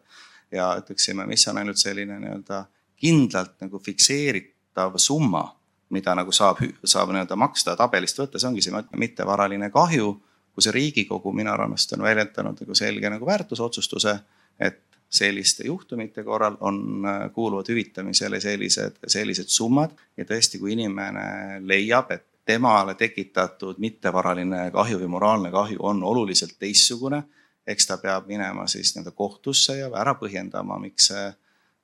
ja 0.52 0.68
ütleksime, 0.78 1.26
mis 1.26 1.48
on 1.48 1.58
ainult 1.58 1.80
selline 1.80 2.18
nii-öelda 2.20 2.64
kindlalt 3.00 3.56
nagu 3.64 3.78
fikseeritav 3.78 4.98
summa, 5.00 5.46
mida 5.90 6.14
nagu 6.14 6.32
saab, 6.32 6.60
saab 6.84 7.10
nii-öelda 7.14 7.36
maksta 7.36 7.76
tabelist 7.76 8.20
võtta, 8.20 8.38
see 8.38 8.48
ongi 8.48 8.62
see 8.62 8.84
mittevaraline 8.96 9.70
kahju, 9.70 10.12
kus 10.54 10.68
Riigikogu 10.70 11.32
minu 11.32 11.50
arvates 11.50 11.88
on 11.96 12.04
väljendanud 12.04 12.60
nagu 12.60 12.76
selge 12.78 13.10
nagu 13.10 13.26
väärtusotsustuse, 13.26 14.18
et 14.60 14.82
selliste 15.14 15.66
juhtumite 15.66 16.24
korral 16.26 16.56
on, 16.60 16.78
äh, 17.06 17.32
kuuluvad 17.32 17.68
hüvitamisele 17.68 18.40
sellised, 18.40 18.98
sellised 19.06 19.48
summad. 19.48 19.94
Ja 20.16 20.26
tõesti, 20.26 20.58
kui 20.58 20.74
inimene 20.74 21.60
leiab, 21.62 22.10
et 22.10 22.26
temale 22.44 22.94
tekitatud 22.94 23.78
mittevaraline 23.78 24.70
kahju 24.74 24.98
või 25.00 25.12
moraalne 25.16 25.50
kahju 25.50 25.80
on 25.80 26.02
oluliselt 26.02 26.58
teistsugune, 26.58 27.22
eks 27.66 27.86
ta 27.86 27.96
peab 27.98 28.26
minema 28.28 28.66
siis 28.68 28.92
nii-öelda 28.94 29.14
kohtusse 29.16 29.78
ja 29.78 29.88
ära 29.96 30.12
põhjendama, 30.20 30.76
miks 30.82 31.08
see, 31.08 31.30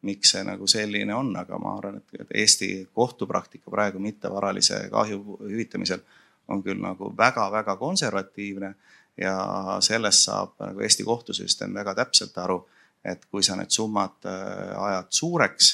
miks 0.03 0.35
see 0.35 0.43
nagu 0.45 0.67
selline 0.69 1.15
on, 1.15 1.33
aga 1.37 1.59
ma 1.59 1.77
arvan, 1.79 2.01
et 2.01 2.35
Eesti 2.43 2.89
kohtupraktika 2.93 3.71
praegu 3.71 3.99
mittevaralise 3.99 4.89
kahju 4.93 5.39
hüvitamisel 5.47 6.03
on 6.49 6.63
küll 6.63 6.83
nagu 6.83 7.15
väga-väga 7.17 7.77
konservatiivne. 7.77 8.75
Ja 9.21 9.37
sellest 9.85 10.25
saab 10.25 10.55
nagu 10.61 10.81
Eesti 10.81 11.05
kohtusüsteem 11.05 11.75
väga 11.75 11.95
täpselt 11.95 12.37
aru 12.39 12.63
et 13.05 13.25
kui 13.31 13.45
sa 13.45 13.57
need 13.57 13.73
summad 13.73 14.29
äh, 14.29 14.75
ajad 14.77 15.09
suureks, 15.15 15.71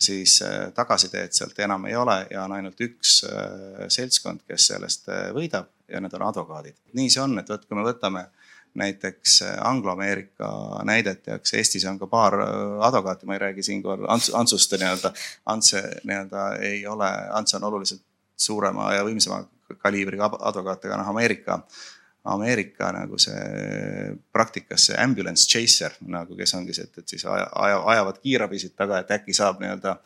siis 0.00 0.38
äh, 0.42 0.70
tagasiteed 0.74 1.34
sealt 1.36 1.58
enam 1.62 1.84
ei 1.88 1.96
ole 1.96 2.16
ja 2.30 2.44
on 2.44 2.56
ainult 2.56 2.80
üks 2.84 3.20
äh, 3.28 3.84
seltskond, 3.92 4.44
kes 4.48 4.70
sellest 4.72 5.10
võidab 5.36 5.70
ja 5.88 6.00
need 6.00 6.16
on 6.16 6.26
advokaadid. 6.28 6.78
nii 6.96 7.12
see 7.12 7.22
on, 7.22 7.38
et 7.38 7.52
vot 7.52 7.68
kui 7.68 7.78
me 7.78 7.84
võtame 7.86 8.26
näiteks 8.74 9.36
Anglo-Ameerika 9.62 10.48
näidet 10.88 11.28
ja 11.28 11.36
eks 11.38 11.52
Eestis 11.54 11.84
on 11.86 11.98
ka 12.00 12.08
paar 12.10 12.34
advokaati, 12.82 13.26
ma 13.26 13.36
ei 13.36 13.42
räägi 13.44 13.62
siinkohal 13.62 14.08
Ants, 14.10 14.32
Antsust 14.34 14.74
nii-öelda. 14.74 15.12
Ants 15.46 15.76
nii-öelda 16.02 16.46
ei 16.58 16.80
ole, 16.90 17.10
Ants 17.38 17.54
on 17.54 17.68
oluliselt 17.70 18.02
suurema 18.34 18.88
ja 18.96 19.04
võimsama 19.06 19.44
kaliibriga 19.78 20.26
advokaat, 20.40 20.88
aga 20.88 20.98
noh, 20.98 21.12
Ameerika 21.12 21.60
Ameerika 22.24 22.88
nagu 22.94 23.18
see 23.20 24.12
praktikas 24.32 24.86
see 24.88 24.96
ambulance 24.96 25.44
chaser 25.48 25.92
nagu, 26.08 26.36
kes 26.38 26.54
ongi 26.56 26.72
see, 26.72 26.86
et, 26.88 27.02
et 27.02 27.12
siis 27.12 27.24
aja, 27.28 27.50
aja, 27.60 27.80
ajavad 27.92 28.20
kiirabisid 28.22 28.72
taga, 28.78 29.02
et 29.02 29.10
äkki 29.18 29.34
saab 29.36 29.60
nii-öelda, 29.60 29.98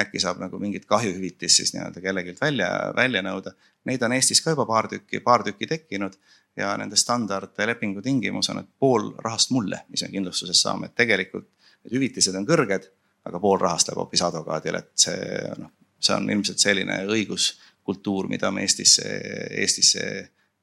äkki 0.00 0.22
saab 0.22 0.40
nagu 0.40 0.60
mingit 0.62 0.86
kahjuhüvitist 0.88 1.60
siis 1.60 1.74
nii-öelda 1.74 2.00
kellelgi 2.00 2.32
välja, 2.40 2.70
välja 2.96 3.20
nõuda. 3.26 3.52
Neid 3.90 4.06
on 4.06 4.14
Eestis 4.16 4.40
ka 4.40 4.54
juba 4.54 4.64
paar 4.70 4.88
tükki, 4.88 5.20
paar 5.24 5.44
tükki 5.44 5.68
tekkinud 5.68 6.16
ja 6.56 6.72
nende 6.80 6.96
standardlepingu 6.96 8.00
tingimus 8.08 8.48
on, 8.54 8.62
et 8.64 8.72
pool 8.80 9.10
rahast 9.20 9.52
mulle, 9.52 9.82
mis 9.92 10.06
me 10.06 10.10
kindlustuses 10.14 10.64
saame, 10.64 10.88
et 10.88 10.96
tegelikult 10.96 11.50
need 11.84 11.98
hüvitised 11.98 12.40
on 12.40 12.48
kõrged, 12.48 12.88
aga 13.28 13.42
pool 13.42 13.60
rahast 13.60 13.92
läheb 13.92 14.00
hoopis 14.00 14.24
advokaadile, 14.24 14.80
et 14.80 15.04
see 15.04 15.44
noh, 15.60 15.74
see 16.00 16.16
on 16.16 16.32
ilmselt 16.32 16.64
selline 16.64 17.02
õiguskultuur, 17.04 18.32
mida 18.32 18.48
me 18.48 18.64
Eestisse, 18.64 19.12
Eestisse 19.60 20.08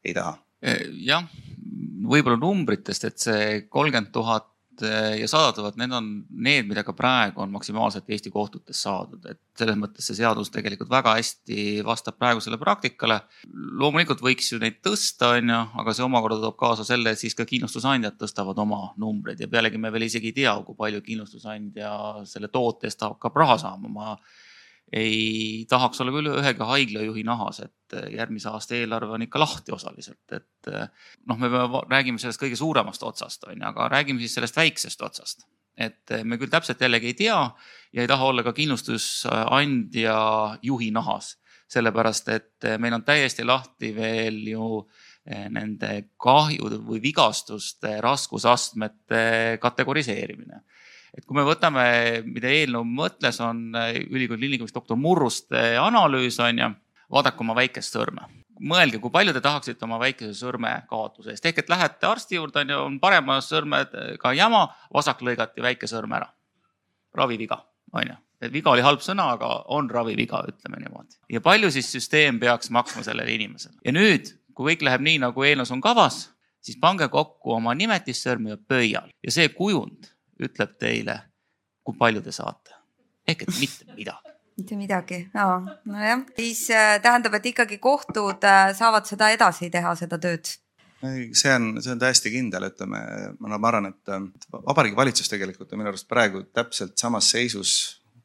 ei 0.02 0.18
taha 0.18 0.34
jah, 1.08 1.26
võib-olla 2.08 2.40
numbritest, 2.42 3.10
et 3.10 3.20
see 3.22 3.50
kolmkümmend 3.70 4.10
tuhat 4.16 4.48
eh, 4.86 5.18
ja 5.22 5.28
sada 5.30 5.52
tuhat, 5.56 5.78
need 5.80 5.94
on 5.94 6.08
need, 6.30 6.68
mida 6.70 6.84
ka 6.86 6.96
praegu 6.98 7.42
on 7.44 7.52
maksimaalselt 7.54 8.10
Eesti 8.14 8.32
kohtutes 8.34 8.82
saadud, 8.86 9.22
et 9.30 9.42
selles 9.58 9.78
mõttes 9.80 10.08
see 10.08 10.18
seadus 10.20 10.52
tegelikult 10.54 10.92
väga 10.94 11.16
hästi 11.18 11.84
vastab 11.86 12.18
praegusele 12.22 12.60
praktikale. 12.62 13.20
loomulikult 13.82 14.24
võiks 14.24 14.52
ju 14.54 14.62
neid 14.62 14.80
tõsta, 14.86 15.36
on 15.38 15.54
ju, 15.54 15.62
aga 15.84 15.96
see 15.98 16.08
omakorda 16.08 16.40
toob 16.44 16.58
kaasa 16.60 16.88
selle, 16.88 17.14
et 17.14 17.22
siis 17.22 17.38
ka 17.38 17.46
kindlustusandjad 17.50 18.20
tõstavad 18.22 18.60
oma 18.64 18.82
numbreid 19.02 19.42
ja 19.42 19.52
pealegi 19.52 19.82
me 19.82 19.94
veel 19.94 20.10
isegi 20.10 20.34
ei 20.34 20.40
tea, 20.42 20.58
kui 20.66 20.78
palju 20.78 21.04
kindlustusandja 21.06 21.94
selle 22.30 22.54
toote 22.54 22.90
eest 22.90 23.06
hakkab 23.06 23.42
raha 23.44 23.62
saama. 23.66 23.90
ma 23.90 24.18
ei 24.94 25.66
tahaks 25.70 26.02
olla 26.02 26.14
küll 26.16 26.30
ühegi 26.32 26.68
haiglajuhi 26.70 27.24
nahas, 27.28 27.60
et 27.66 27.96
äh, 27.98 28.08
järgmise 28.16 28.50
aasta 28.50 28.78
eelarve 28.78 29.18
on 29.18 29.26
ikka 29.26 29.40
lahti 29.42 29.74
osaliselt, 29.76 30.24
et 30.32 30.72
äh, 30.72 30.88
noh, 31.28 31.40
me 31.42 31.50
räägime 31.52 32.22
sellest 32.22 32.42
kõige 32.42 32.60
suuremast 32.60 33.04
otsast, 33.04 33.44
on 33.50 33.58
ju, 33.58 33.66
aga 33.68 33.90
räägime 33.92 34.24
siis 34.24 34.38
sellest 34.38 34.56
väiksest 34.58 35.04
otsast. 35.04 35.48
et 35.78 36.12
äh, 36.12 36.24
me 36.24 36.40
küll 36.42 36.50
täpselt 36.50 36.82
jällegi 36.82 37.12
ei 37.12 37.14
tea 37.14 37.42
ja 37.94 38.02
ei 38.02 38.08
taha 38.08 38.32
olla 38.32 38.44
ka 38.44 38.54
kindlustusandja 38.54 40.16
juhi 40.62 40.90
nahas, 40.92 41.36
sellepärast 41.68 42.30
et 42.32 42.68
meil 42.80 42.96
on 42.96 43.04
täiesti 43.04 43.44
lahti 43.44 43.92
veel 43.96 44.40
ju 44.48 44.88
nende 45.28 45.90
kahjude 46.16 46.78
või 46.80 47.02
vigastuste 47.04 47.98
raskusastmete 48.00 49.58
kategoriseerimine 49.60 50.62
et 51.16 51.26
kui 51.26 51.38
me 51.38 51.46
võtame, 51.48 51.86
mida 52.26 52.50
eelnõu 52.52 52.84
mõtles, 52.88 53.40
on 53.44 53.70
äh, 53.78 54.02
ülikooli 54.08 54.42
kliinikumist 54.42 54.76
doktor 54.76 55.00
Murruste 55.00 55.78
analüüs 55.82 56.40
on 56.44 56.62
ju, 56.64 56.70
vaadake 57.14 57.44
oma 57.44 57.56
väikest 57.58 57.96
sõrme. 57.96 58.28
Mõelge, 58.58 58.98
kui 59.02 59.14
palju 59.14 59.36
te 59.36 59.42
tahaksite 59.44 59.86
oma 59.86 60.00
väikese 60.02 60.34
sõrme 60.34 60.72
kaotuse 60.90 61.34
eest, 61.34 61.46
ehk 61.46 61.62
et 61.62 61.70
lähete 61.70 62.08
arsti 62.10 62.40
juurde, 62.40 62.64
on 62.64 62.74
ju, 62.74 62.80
on 62.90 62.96
parema 63.02 63.38
sõrmega 63.46 64.34
jama, 64.34 64.64
vasak 64.94 65.22
lõigati 65.26 65.64
väike 65.64 65.90
sõrm 65.90 66.18
ära. 66.18 66.32
raviviga, 67.18 67.58
on 67.94 68.10
ju, 68.10 68.16
et 68.42 68.52
viga 68.54 68.70
oli 68.70 68.82
halb 68.86 69.02
sõna, 69.02 69.32
aga 69.34 69.48
on 69.74 69.90
raviviga, 69.90 70.44
ütleme 70.50 70.82
niimoodi. 70.82 71.18
ja 71.30 71.42
palju 71.42 71.72
siis 71.72 71.92
süsteem 71.92 72.40
peaks 72.40 72.70
maksma 72.70 73.04
sellele 73.04 73.34
inimesele? 73.34 73.78
Ja 73.86 73.92
nüüd, 73.92 74.34
kui 74.54 74.74
kõik 74.74 74.86
läheb 74.86 75.02
nii, 75.02 75.22
nagu 75.22 75.44
eelnõus 75.44 75.72
on 75.72 75.82
kavas, 75.82 76.32
siis 76.62 76.78
pange 76.82 77.08
kokku 77.08 77.54
oma 77.54 77.74
nimetissõrm 77.78 78.48
ja 78.52 78.58
pöial 78.58 79.10
ja 79.24 79.32
see 79.34 79.50
kujund 79.54 80.10
ütleb 80.44 80.78
teile, 80.80 81.20
kui 81.84 81.98
palju 81.98 82.22
te 82.22 82.32
saate. 82.32 82.76
ehk 83.28 83.44
et 83.44 83.60
mitte 83.60 83.94
midagi 83.96 84.36
mitte 84.58 84.76
midagi, 84.76 85.18
nojah, 85.86 86.24
siis 86.36 86.64
äh, 86.74 86.96
tähendab, 87.02 87.36
et 87.38 87.46
ikkagi 87.46 87.78
kohtud 87.78 88.42
äh, 88.48 88.72
saavad 88.74 89.06
seda 89.06 89.30
edasi 89.30 89.70
teha, 89.70 89.92
seda 90.00 90.18
tööd 90.18 90.50
see 90.98 91.54
on, 91.54 91.78
see 91.82 91.92
on 91.94 92.02
täiesti 92.02 92.32
kindel, 92.34 92.66
ütleme, 92.72 93.00
ma 93.40 93.60
arvan, 93.70 93.92
et 93.92 94.14
äh, 94.14 94.26
Vabariigi 94.58 94.98
Valitsus 94.98 95.30
tegelikult 95.30 95.72
on 95.72 95.82
minu 95.82 95.92
arust 95.92 96.08
praegu 96.10 96.42
täpselt 96.50 96.98
samas 96.98 97.30
seisus, 97.36 97.74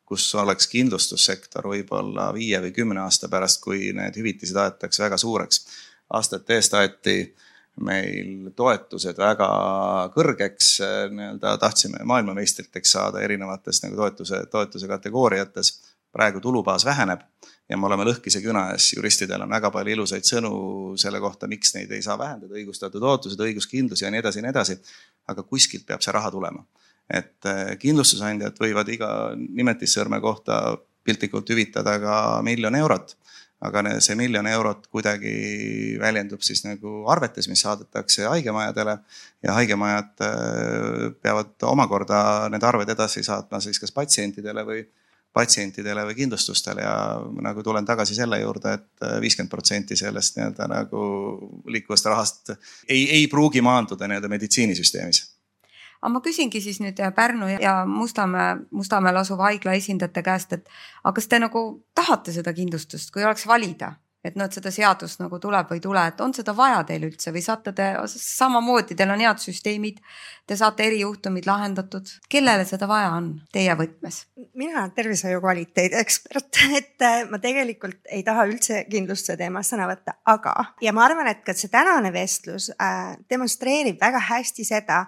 kus 0.09 0.25
oleks 0.40 0.68
kindlustussektor 0.72 1.68
võib-olla 1.68 2.31
viie 2.37 2.59
või 2.64 2.72
kümne 2.77 3.05
aasta 3.05 3.29
pärast, 3.33 3.62
kui 3.64 3.92
need 3.96 4.16
hüvitised 4.16 4.57
aetakse 4.57 5.05
väga 5.05 5.20
suureks. 5.20 5.66
aastate 6.12 6.59
eest 6.59 6.75
aeti 6.77 7.35
meil 7.81 8.51
toetused 8.57 9.17
väga 9.19 9.49
kõrgeks, 10.13 10.75
nii-öelda 11.13 11.55
tahtsime 11.61 12.03
maailmameistriteks 12.09 12.93
saada 12.99 13.23
erinevates 13.25 13.81
nagu 13.85 13.97
toetuse, 13.97 14.45
toetuse 14.51 14.89
kategooriates. 14.89 15.79
praegu 16.13 16.41
tulubaas 16.41 16.85
väheneb 16.85 17.21
ja 17.69 17.77
me 17.77 17.87
oleme 17.89 18.05
lõhkise 18.05 18.43
küna 18.45 18.67
ees, 18.75 18.91
juristidel 18.93 19.41
on 19.47 19.55
väga 19.55 19.71
palju 19.73 19.95
ilusaid 19.95 20.27
sõnu 20.29 20.53
selle 21.01 21.21
kohta, 21.25 21.49
miks 21.49 21.73
neid 21.73 21.93
ei 21.93 22.03
saa 22.05 22.19
vähendada, 22.21 22.53
õigustatud 22.53 23.03
ootused, 23.09 23.41
õiguskindlus 23.41 24.03
ja 24.05 24.11
nii 24.13 24.21
edasi 24.21 24.41
ja 24.41 24.47
nii 24.47 24.53
edasi. 24.53 24.79
aga 25.33 25.43
kuskilt 25.43 25.87
peab 25.87 26.03
see 26.03 26.13
raha 26.13 26.31
tulema. 26.31 26.65
et 27.11 27.47
eh, 27.47 27.77
kindlustusandjad 27.79 28.59
võivad 28.61 28.89
iga 28.89 29.09
nimetissõrme 29.37 30.21
kohta 30.21 30.77
piltlikult 31.05 31.49
hüvitada 31.51 31.99
ka 32.01 32.17
miljon 32.43 32.75
eurot 32.75 33.17
aga 33.62 33.83
see 34.03 34.16
miljon 34.18 34.46
eurot 34.51 34.88
kuidagi 34.92 35.33
väljendub 36.01 36.42
siis 36.42 36.64
nagu 36.66 37.05
arvetes, 37.12 37.48
mis 37.51 37.62
saadetakse 37.62 38.27
haigemajadele 38.27 38.96
ja 39.42 39.59
haigemajad 39.59 40.25
äh, 40.27 41.12
peavad 41.22 41.68
omakorda 41.70 42.22
need 42.53 42.66
arved 42.66 42.90
edasi 42.94 43.25
saatma 43.27 43.61
siis 43.62 43.81
kas 43.83 43.94
patsientidele 43.94 44.66
või 44.66 44.83
patsientidele 45.33 46.05
või 46.11 46.16
kindlustustele 46.16 46.83
ja 46.85 46.94
nagu 47.44 47.62
tulen 47.64 47.87
tagasi 47.88 48.14
selle 48.14 48.42
juurde 48.42 48.75
et, 48.77 48.88
et 49.01 49.20
viiskümmend 49.25 49.51
protsenti 49.51 49.96
sellest 49.96 50.37
nii-öelda 50.37 50.68
nagu 50.68 51.05
liikuvast 51.72 52.11
rahast 52.11 52.53
ei, 52.88 53.07
ei 53.07 53.29
pruugi 53.33 53.62
maanduda 53.64 54.09
nii-öelda 54.11 54.29
meditsiinisüsteemis 54.33 55.22
aga 56.03 56.12
ma 56.17 56.23
küsingi 56.23 56.61
siis 56.62 56.81
nüüd 56.83 56.99
äh, 57.01 57.12
Pärnu 57.15 57.49
ja 57.62 57.83
Mustamäe, 57.87 58.57
Mustamäel 58.75 59.23
asuva 59.23 59.51
haigla 59.51 59.77
esindajate 59.79 60.23
käest, 60.27 60.57
et 60.59 60.71
aga 61.05 61.15
kas 61.19 61.31
te 61.31 61.38
nagu 61.43 61.67
tahate 61.95 62.35
seda 62.35 62.55
kindlustust, 62.57 63.12
kui 63.15 63.23
oleks 63.25 63.47
valida, 63.47 63.95
et 64.23 64.37
noh, 64.38 64.47
et 64.47 64.55
seda 64.55 64.71
seadust 64.75 65.19
nagu 65.23 65.38
tuleb 65.43 65.71
või 65.71 65.79
ei 65.79 65.83
tule, 65.83 66.03
et 66.07 66.21
on 66.23 66.35
seda 66.35 66.55
vaja 66.59 66.83
teil 66.87 67.07
üldse 67.09 67.33
või 67.35 67.43
saate 67.43 67.73
te 67.75 67.88
samamoodi, 68.11 68.97
teil 68.99 69.11
on 69.15 69.23
head 69.23 69.43
süsteemid, 69.43 69.99
te 70.47 70.59
saate 70.59 70.87
erijuhtumid 70.87 71.47
lahendatud. 71.47 72.11
kellele 72.31 72.65
seda 72.67 72.88
vaja 72.91 73.12
on 73.19 73.33
teie 73.55 73.75
võtmes? 73.79 74.25
mina 74.59 74.81
olen 74.81 74.95
tervishoiu 74.95 75.43
kvaliteedi 75.43 75.99
ekspert, 75.99 76.62
et 76.79 77.07
äh, 77.07 77.23
ma 77.31 77.38
tegelikult 77.43 78.11
ei 78.11 78.23
taha 78.27 78.47
üldse 78.51 78.85
kindlustuse 78.91 79.37
teemas 79.38 79.71
sõna 79.71 79.87
võtta, 79.91 80.19
aga 80.27 80.55
ja 80.83 80.95
ma 80.95 81.07
arvan, 81.07 81.31
et 81.31 81.43
ka 81.47 81.55
see 81.55 81.71
tänane 81.71 82.11
vestlus 82.15 82.71
äh, 82.75 83.15
demonstreerib 83.31 84.03
väga 84.03 84.23
hästi 84.33 84.67
seda, 84.67 85.05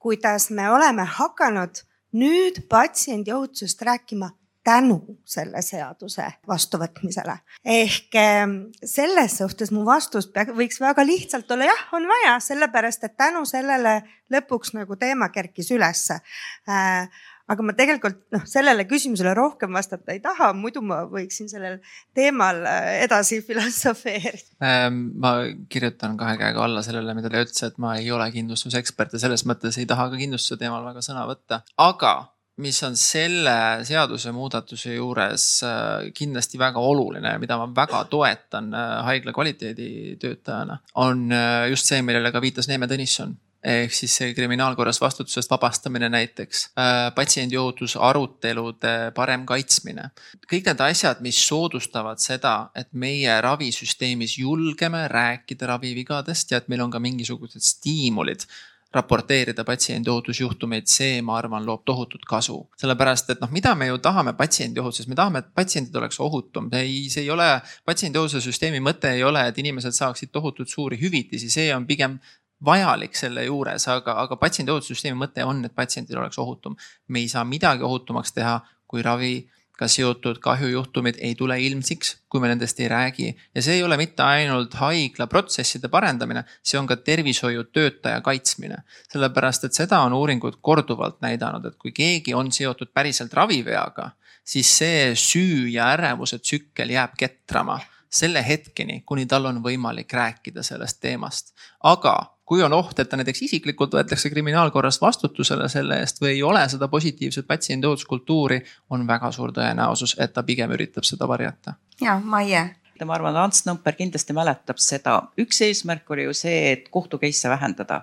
kuidas 0.00 0.50
me 0.50 0.70
oleme 0.72 1.04
hakanud 1.04 1.84
nüüd 2.16 2.64
patsiendi 2.68 3.32
ohutusest 3.32 3.82
rääkima 3.82 4.30
tänu 4.64 5.00
selle 5.24 5.62
seaduse 5.62 6.26
vastuvõtmisele. 6.48 7.36
ehk 7.64 8.14
ehm, 8.14 8.56
selles 8.84 9.38
suhtes 9.38 9.72
mu 9.72 9.84
vastus 9.86 10.28
võiks 10.56 10.80
väga 10.80 11.06
lihtsalt 11.06 11.50
olla 11.50 11.70
jah, 11.70 11.86
on 11.92 12.08
vaja, 12.08 12.38
sellepärast 12.40 13.04
et 13.04 13.16
tänu 13.16 13.44
sellele 13.48 14.00
lõpuks 14.32 14.74
nagu 14.76 14.96
teema 14.96 15.28
kerkis 15.28 15.70
ülesse 15.70 16.20
äh, 16.68 17.08
aga 17.50 17.66
ma 17.66 17.74
tegelikult 17.76 18.18
noh, 18.34 18.44
sellele 18.48 18.86
küsimusele 18.90 19.32
rohkem 19.36 19.74
vastata 19.74 20.14
ei 20.14 20.22
taha, 20.22 20.52
muidu 20.56 20.82
ma 20.86 21.02
võiksin 21.10 21.50
sellel 21.50 21.78
teemal 22.16 22.62
äh, 22.68 22.90
edasi 23.06 23.40
filosofeerida 23.46 24.66
ähm,. 24.66 25.06
ma 25.20 25.36
kirjutan 25.72 26.18
kahe 26.20 26.38
käega 26.40 26.64
alla 26.66 26.84
sellele, 26.86 27.14
mida 27.18 27.32
te 27.32 27.44
ütlesite, 27.44 27.72
et 27.72 27.80
ma 27.82 27.96
ei 27.98 28.10
ole 28.14 28.30
kindlustusekspert 28.34 29.16
ja 29.16 29.24
selles 29.26 29.46
mõttes 29.48 29.80
ei 29.80 29.88
taha 29.90 30.10
ka 30.12 30.20
kindlustuse 30.20 30.60
teemal 30.60 30.86
väga 30.86 31.02
sõna 31.04 31.26
võtta, 31.30 31.62
aga 31.80 32.14
mis 32.60 32.76
on 32.84 32.96
selle 32.98 33.52
seadusemuudatuse 33.88 34.94
juures 34.98 35.44
äh, 35.66 36.10
kindlasti 36.14 36.60
väga 36.60 36.82
oluline 36.84 37.34
ja 37.34 37.42
mida 37.42 37.56
ma 37.58 37.70
väga 37.74 38.04
toetan 38.12 38.74
äh, 38.76 38.96
haigla 39.08 39.34
kvaliteeditöötajana, 39.34 40.82
on 41.02 41.30
just 41.72 41.88
see, 41.88 42.02
millele 42.04 42.30
ka 42.34 42.42
viitas 42.42 42.68
Neeme 42.70 42.90
Tõnisson 42.90 43.34
ehk 43.64 43.92
siis 43.92 44.16
kriminaalkorras 44.34 45.00
vastutusest 45.00 45.50
vabastamine 45.50 46.08
näiteks, 46.08 46.70
patsiendiohutus, 47.14 47.96
arutelude 47.96 49.12
parem 49.14 49.44
kaitsmine. 49.46 50.10
kõik 50.52 50.66
need 50.70 50.80
asjad, 50.80 51.20
mis 51.20 51.38
soodustavad 51.48 52.18
seda, 52.18 52.70
et 52.74 52.88
meie 52.92 53.40
ravisüsteemis 53.40 54.38
julgeme 54.38 55.06
rääkida 55.08 55.66
ravivigadest 55.74 56.50
ja 56.50 56.58
et 56.58 56.68
meil 56.68 56.80
on 56.80 56.90
ka 56.90 56.98
mingisugused 56.98 57.60
stiimulid 57.60 58.46
raporteerida 58.90 59.64
patsiendi 59.64 60.10
ohutusjuhtumeid, 60.10 60.88
see, 60.90 61.20
ma 61.22 61.36
arvan, 61.38 61.62
loob 61.66 61.84
tohutut 61.86 62.24
kasu. 62.26 62.58
sellepärast, 62.80 63.30
et 63.30 63.40
noh, 63.40 63.50
mida 63.54 63.74
me 63.78 63.86
ju 63.86 63.98
tahame 64.02 64.32
patsiendi 64.34 64.80
ohutuses, 64.82 65.06
me 65.06 65.14
tahame, 65.14 65.44
et 65.44 65.52
patsiendid 65.54 65.94
oleks 65.96 66.18
ohutum, 66.20 66.66
ei, 66.74 67.04
see 67.12 67.22
ei 67.22 67.30
ole, 67.30 67.46
patsiendi 67.86 68.18
ohutuse 68.18 68.42
süsteemi 68.42 68.80
mõte 68.82 69.12
ei 69.14 69.22
ole, 69.24 69.46
et 69.46 69.58
inimesed 69.62 69.94
saaksid 69.94 70.32
tohutult 70.34 70.68
suuri 70.68 70.98
hüvitisi, 70.98 71.50
see 71.50 71.70
on 71.74 71.86
pigem 71.86 72.18
vajalik 72.64 73.16
selle 73.16 73.44
juures, 73.44 73.86
aga, 73.88 74.16
aga 74.24 74.36
patsiendi 74.36 74.72
ohutussüsteemi 74.72 75.18
mõte 75.18 75.44
on, 75.46 75.64
et 75.64 75.74
patsiendil 75.74 76.18
oleks 76.20 76.38
ohutum. 76.38 76.76
me 77.08 77.20
ei 77.20 77.28
saa 77.28 77.44
midagi 77.44 77.82
ohutumaks 77.82 78.32
teha, 78.32 78.60
kui 78.86 79.02
ravi 79.02 79.48
ka 79.80 79.88
seotud 79.88 80.36
kahjujuhtumid 80.44 81.16
ei 81.24 81.34
tule 81.34 81.56
ilmsiks, 81.64 82.10
kui 82.28 82.40
me 82.42 82.50
nendest 82.50 82.80
ei 82.80 82.88
räägi. 82.88 83.28
ja 83.54 83.62
see 83.62 83.78
ei 83.78 83.82
ole 83.82 83.96
mitte 83.96 84.22
ainult 84.22 84.74
haigla 84.76 85.26
protsesside 85.26 85.88
parendamine, 85.88 86.44
see 86.62 86.78
on 86.78 86.86
ka 86.86 86.96
tervishoiutöötaja 86.96 88.20
kaitsmine. 88.20 88.82
sellepärast, 89.12 89.64
et 89.64 89.72
seda 89.74 90.00
on 90.00 90.12
uuringud 90.12 90.60
korduvalt 90.60 91.20
näidanud, 91.24 91.64
et 91.64 91.76
kui 91.76 91.92
keegi 91.92 92.34
on 92.34 92.52
seotud 92.52 92.92
päriselt 92.94 93.32
raviveaga, 93.34 94.10
siis 94.44 94.78
see 94.78 95.14
süü 95.14 95.70
ja 95.72 95.88
ärevuse 95.94 96.38
tsükkel 96.38 96.92
jääb 96.92 97.16
ketrama 97.16 97.80
selle 98.10 98.42
hetkeni, 98.46 99.00
kuni 99.06 99.26
tal 99.26 99.46
on 99.46 99.62
võimalik 99.62 100.12
rääkida 100.12 100.62
sellest 100.66 101.00
teemast. 101.00 101.54
aga 101.80 102.36
kui 102.50 102.62
on 102.66 102.72
oht, 102.74 102.98
et 102.98 103.06
ta 103.06 103.14
näiteks 103.14 103.44
isiklikult 103.46 103.92
võetakse 103.94 104.30
kriminaalkorras 104.32 104.96
vastutusele 104.98 105.68
selle 105.70 106.00
eest 106.02 106.18
või 106.18 106.32
ei 106.32 106.42
ole 106.42 106.64
seda 106.72 106.88
positiivset 106.90 107.46
patsiendi 107.46 107.86
ohutuskultuuri, 107.86 108.58
on 108.90 109.06
väga 109.06 109.30
suur 109.30 109.52
tõenäosus, 109.54 110.16
et 110.18 110.34
ta 110.34 110.42
pigem 110.42 110.74
üritab 110.74 111.06
seda 111.06 111.28
varjata. 111.30 111.76
ja, 112.02 112.18
Maie 112.18 112.64
ma 113.04 113.14
arvan, 113.14 113.36
et 113.36 113.44
Ants 113.44 113.62
Nõmper 113.68 113.96
kindlasti 113.96 114.34
mäletab 114.36 114.80
seda. 114.82 115.14
üks 115.38 115.62
eesmärk 115.64 116.10
oli 116.10 116.26
ju 116.26 116.34
see, 116.34 116.72
et 116.72 116.88
kohtu 116.90 117.18
case'e 117.22 117.50
vähendada. 117.54 118.02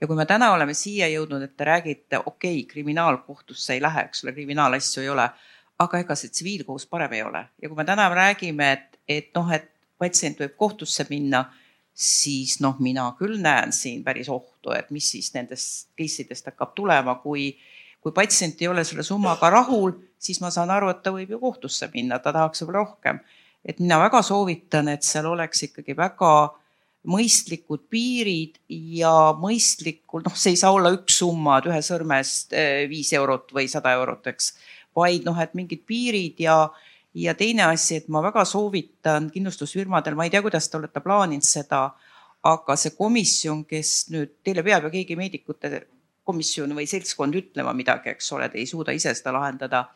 ja 0.00 0.06
kui 0.06 0.16
me 0.16 0.26
täna 0.26 0.52
oleme 0.52 0.74
siia 0.74 1.08
jõudnud, 1.08 1.42
et 1.42 1.56
te 1.56 1.64
räägite, 1.64 2.22
okei 2.26 2.60
okay,, 2.60 2.66
kriminaalkohtusse 2.70 3.74
ei 3.74 3.82
lähe, 3.82 4.06
eks 4.06 4.24
ole, 4.24 4.32
kriminaalasju 4.32 5.02
ei 5.02 5.08
ole, 5.08 5.28
aga 5.78 5.98
ega 5.98 6.14
see 6.14 6.30
tsiviilkohus 6.30 6.86
parem 6.86 7.12
ei 7.12 7.22
ole. 7.22 7.48
ja 7.62 7.68
kui 7.68 7.76
me 7.76 7.84
täna 7.84 8.08
räägime, 8.14 8.72
et, 8.72 9.00
et 9.08 9.30
noh, 9.34 9.52
et 9.52 9.70
patsient 9.98 10.38
võib 10.38 10.54
kohtusse 10.56 11.06
minna 11.10 11.48
siis 11.98 12.60
noh, 12.62 12.76
mina 12.78 13.08
küll 13.18 13.40
näen 13.42 13.72
siin 13.74 14.04
päris 14.06 14.28
ohtu, 14.30 14.70
et 14.76 14.92
mis 14.94 15.08
siis 15.16 15.32
nendest 15.34 15.88
case 15.98 16.22
idest 16.22 16.46
hakkab 16.46 16.76
tulema, 16.78 17.16
kui, 17.18 17.50
kui 18.00 18.14
patsient 18.14 18.62
ei 18.62 18.70
ole 18.70 18.84
selle 18.86 19.02
summaga 19.06 19.50
rahul, 19.50 19.96
siis 20.18 20.38
ma 20.40 20.52
saan 20.54 20.70
aru, 20.70 20.92
et 20.92 21.02
ta 21.02 21.10
võib 21.14 21.34
ju 21.34 21.40
kohtusse 21.42 21.90
minna, 21.94 22.20
ta 22.22 22.32
tahaks 22.36 22.62
võib-olla 22.62 22.84
rohkem. 22.84 23.20
et 23.66 23.80
mina 23.82 23.98
väga 23.98 24.22
soovitan, 24.22 24.88
et 24.88 25.02
seal 25.02 25.26
oleks 25.26 25.66
ikkagi 25.66 25.96
väga 25.98 26.32
mõistlikud 27.08 27.88
piirid 27.90 28.60
ja 28.70 29.34
mõistlikul, 29.38 30.22
noh, 30.24 30.36
see 30.38 30.54
ei 30.54 30.60
saa 30.60 30.70
olla 30.76 30.92
üks 30.94 31.18
summa, 31.18 31.58
et 31.58 31.66
ühe 31.70 31.80
sõrmest 31.82 32.54
eh, 32.54 32.86
viis 32.90 33.10
eurot 33.16 33.50
või 33.54 33.66
sada 33.70 33.92
eurot, 33.98 34.30
eks, 34.30 34.52
vaid 34.96 35.26
noh, 35.26 35.38
et 35.42 35.54
mingid 35.58 35.82
piirid 35.86 36.38
ja 36.46 36.68
ja 37.18 37.34
teine 37.34 37.64
asi, 37.66 37.98
et 37.98 38.08
ma 38.12 38.22
väga 38.22 38.44
soovitan 38.46 39.30
kindlustusfirmadel, 39.34 40.16
ma 40.18 40.26
ei 40.26 40.32
tea, 40.32 40.42
kuidas 40.44 40.68
te 40.70 40.78
olete 40.78 41.02
plaaninud 41.02 41.46
seda, 41.46 41.82
aga 42.46 42.76
see 42.78 42.94
komisjon, 42.96 43.64
kes 43.68 43.94
nüüd, 44.14 44.38
teile 44.46 44.62
peab 44.66 44.86
ju 44.86 44.92
keegi 44.94 45.16
meedikute 45.18 45.72
komisjon 46.28 46.74
või 46.76 46.86
seltskond 46.86 47.34
ütlema 47.40 47.72
midagi, 47.76 48.12
eks 48.12 48.30
ole, 48.36 48.50
te 48.52 48.60
ei 48.60 48.68
suuda 48.68 48.94
ise 48.94 49.14
seda 49.16 49.32
lahendada. 49.34 49.88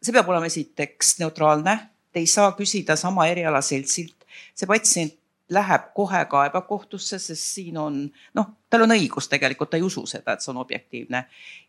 see 0.00 0.12
peab 0.12 0.28
olema 0.28 0.46
esiteks 0.46 1.18
neutraalne, 1.20 1.76
te 2.12 2.22
ei 2.22 2.26
saa 2.30 2.52
küsida 2.56 2.96
sama 2.96 3.26
erialaseltsilt, 3.32 4.26
see 4.54 4.68
patsient 4.70 5.16
läheb 5.54 5.90
kohe 5.94 6.22
kaebab 6.30 6.66
kohtusse, 6.68 7.18
sest 7.18 7.48
siin 7.56 7.76
on 7.78 7.98
noh, 8.34 8.46
tal 8.70 8.86
on 8.86 8.94
õigus 8.96 9.28
tegelikult, 9.28 9.70
ta 9.70 9.76
ei 9.76 9.84
usu 9.84 10.06
seda, 10.08 10.32
et 10.32 10.44
see 10.44 10.52
on 10.52 10.60
objektiivne. 10.62 11.24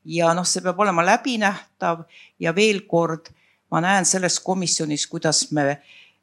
ja 0.05 0.33
noh, 0.33 0.47
see 0.47 0.63
peab 0.63 0.79
olema 0.79 1.03
läbinähtav 1.05 2.05
ja 2.39 2.55
veel 2.55 2.85
kord 2.87 3.33
ma 3.75 3.83
näen 3.83 4.07
selles 4.07 4.39
komisjonis, 4.39 5.07
kuidas 5.11 5.49
me 5.51 5.67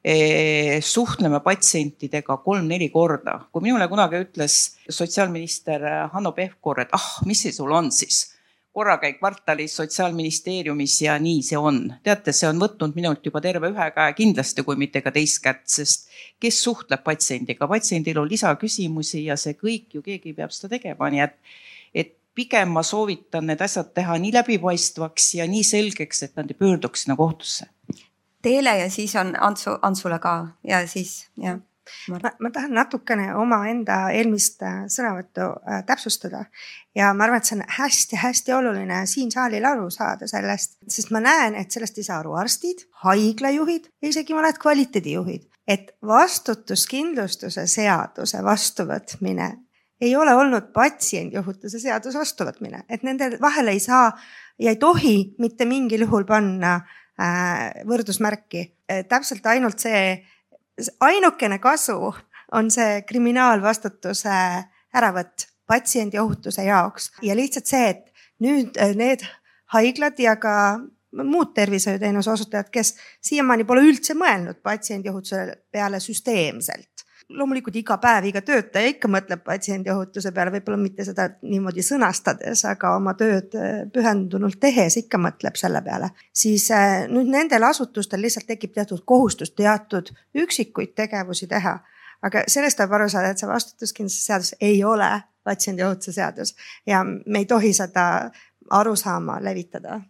eh, 0.03 0.81
suhtleme 0.81 1.39
patsientidega 1.45 2.39
kolm-neli 2.41 2.89
korda. 2.89 3.39
kui 3.51 3.69
minule 3.69 3.87
kunagi 3.87 4.23
ütles 4.25 4.59
sotsiaalminister 4.89 5.85
Hanno 6.13 6.33
Pevkur, 6.33 6.81
et 6.81 6.95
ah, 6.97 7.09
mis 7.29 7.45
see 7.45 7.53
sul 7.53 7.71
on 7.71 7.91
siis, 7.93 8.25
korra 8.73 8.95
käid 8.97 9.19
kvartalis 9.19 9.75
Sotsiaalministeeriumis 9.77 10.95
ja 11.05 11.19
nii 11.21 11.43
see 11.45 11.57
on. 11.57 11.79
teate, 12.03 12.33
see 12.33 12.49
on 12.49 12.57
võtnud 12.61 12.95
minult 12.97 13.25
juba 13.25 13.41
terve 13.41 13.69
ühe 13.69 13.89
käe 13.93 14.15
kindlasti, 14.17 14.65
kui 14.65 14.79
mitte 14.81 15.03
ka 15.05 15.13
teist 15.13 15.43
kätt, 15.43 15.67
sest 15.69 16.09
kes 16.41 16.63
suhtleb 16.63 17.03
patsiendiga, 17.05 17.69
patsiendil 17.69 18.17
on 18.23 18.31
lisaküsimusi 18.31 19.27
ja 19.27 19.37
see 19.37 19.53
kõik 19.59 19.93
ju 19.93 20.01
keegi 20.01 20.33
peab 20.33 20.55
seda 20.55 20.73
tegema, 20.73 21.11
nii 21.13 21.21
et, 21.27 21.37
et 21.93 22.15
pigem 22.35 22.73
ma 22.73 22.83
soovitan 22.83 23.47
need 23.47 23.61
asjad 23.61 23.93
teha 23.93 24.17
nii 24.21 24.33
läbipaistvaks 24.33 25.33
ja 25.39 25.47
nii 25.49 25.63
selgeks, 25.63 26.23
et 26.23 26.35
nad 26.39 26.49
ei 26.49 26.57
pöörduks 26.59 27.05
sinna 27.05 27.15
kohtusse. 27.15 27.69
Teele 28.43 28.77
ja 28.77 28.89
siis 28.89 29.15
on 29.15 29.35
Antsu, 29.39 29.77
Antsule 29.81 30.19
ka 30.19 30.47
ja 30.67 30.87
siis 30.87 31.27
jah. 31.37 31.61
Ma, 32.07 32.19
ma 32.39 32.49
tahan 32.49 32.71
natukene 32.71 33.25
omaenda 33.35 34.05
eelmist 34.15 34.61
äh, 34.63 34.85
sõnavõttu 34.87 35.49
äh, 35.67 35.81
täpsustada 35.83 36.45
ja 36.95 37.09
ma 37.11 37.25
arvan, 37.25 37.41
et 37.41 37.49
see 37.49 37.57
on 37.57 37.63
hästi-hästi 37.77 38.53
oluline 38.55 39.01
siin 39.11 39.33
saalil 39.33 39.67
aru 39.67 39.89
saada 39.91 40.27
sellest, 40.31 40.77
sest 40.87 41.11
ma 41.11 41.19
näen, 41.23 41.57
et 41.59 41.75
sellest 41.75 41.99
ei 41.99 42.07
saa 42.07 42.21
aru 42.21 42.37
arstid, 42.39 42.85
haiglajuhid 43.03 43.91
ja 43.99 44.13
isegi 44.13 44.35
mõned 44.37 44.61
kvaliteedijuhid, 44.63 45.43
et 45.67 45.91
vastutuskindlustuse 46.07 47.67
seaduse 47.67 48.39
vastuvõtmine 48.47 49.51
ei 50.03 50.15
ole 50.19 50.33
olnud 50.35 50.71
patsiendiohutuse 50.75 51.79
seaduse 51.79 52.19
vastuvõtmine, 52.19 52.83
et 52.91 53.05
nende 53.07 53.37
vahele 53.41 53.75
ei 53.75 53.81
saa 53.83 54.09
ja 54.59 54.73
ei 54.73 54.79
tohi 54.79 55.15
mitte 55.39 55.67
mingil 55.69 56.03
juhul 56.05 56.25
panna 56.27 56.75
äh, 56.75 57.83
võrdusmärki. 57.87 58.65
Äh, 58.91 59.03
täpselt 59.09 59.45
ainult 59.47 59.83
see, 59.83 60.17
ainukene 61.03 61.59
kasu 61.63 62.13
on 62.53 62.71
see 62.73 63.01
kriminaalvastutuse 63.07 64.39
äravõtt 64.93 65.47
patsiendiohutuse 65.69 66.67
jaoks 66.67 67.13
ja 67.23 67.35
lihtsalt 67.37 67.71
see, 67.71 67.93
et 67.95 68.27
nüüd 68.43 68.75
äh, 68.77 68.95
need 68.99 69.23
haiglad 69.73 70.19
ja 70.19 70.35
ka 70.35 70.55
muud 71.13 71.53
tervishoiuteenuse 71.55 72.31
osutajad, 72.31 72.69
kes 72.73 72.95
siiamaani 73.21 73.65
pole 73.69 73.85
üldse 73.85 74.17
mõelnud 74.17 74.59
patsiendiohutuse 74.65 75.45
peale 75.71 76.01
süsteemselt 76.01 76.92
loomulikult 77.29 77.75
iga 77.79 77.97
päev 78.01 78.27
iga 78.29 78.41
töötaja 78.45 78.91
ikka 78.93 79.09
mõtleb 79.11 79.43
patsiendiohutuse 79.45 80.31
peale, 80.35 80.51
võib-olla 80.53 80.77
mitte 80.81 81.05
seda 81.07 81.29
niimoodi 81.41 81.83
sõnastades, 81.85 82.63
aga 82.69 82.95
oma 82.97 83.15
tööd 83.19 83.55
äh, 83.57 83.83
pühendunult 83.93 84.59
tehes 84.61 84.97
ikka 85.03 85.19
mõtleb 85.21 85.57
selle 85.59 85.81
peale. 85.85 86.11
siis 86.33 86.69
äh, 86.71 87.05
nüüd 87.09 87.31
nendel 87.31 87.63
asutustel 87.69 88.21
lihtsalt 88.21 88.47
tekib 88.47 88.73
teatud 88.73 89.03
kohustus 89.05 89.51
teatud 89.51 90.13
üksikuid 90.35 90.95
tegevusi 90.95 91.47
teha. 91.47 91.79
aga 92.21 92.45
sellest 92.47 92.77
tuleb 92.77 92.97
aru 92.99 93.09
saada, 93.09 93.31
et 93.31 93.41
see 93.41 93.49
vastutuskindlustuse 93.49 94.25
seadus 94.25 94.55
ei 94.61 94.83
ole 94.83 95.11
patsiendiohutuse 95.43 96.13
seadus 96.13 96.55
ja 96.87 97.03
me 97.03 97.43
ei 97.43 97.45
tohi 97.45 97.73
seda 97.73 98.31
arusaama 98.69 99.41
levitada 99.43 100.01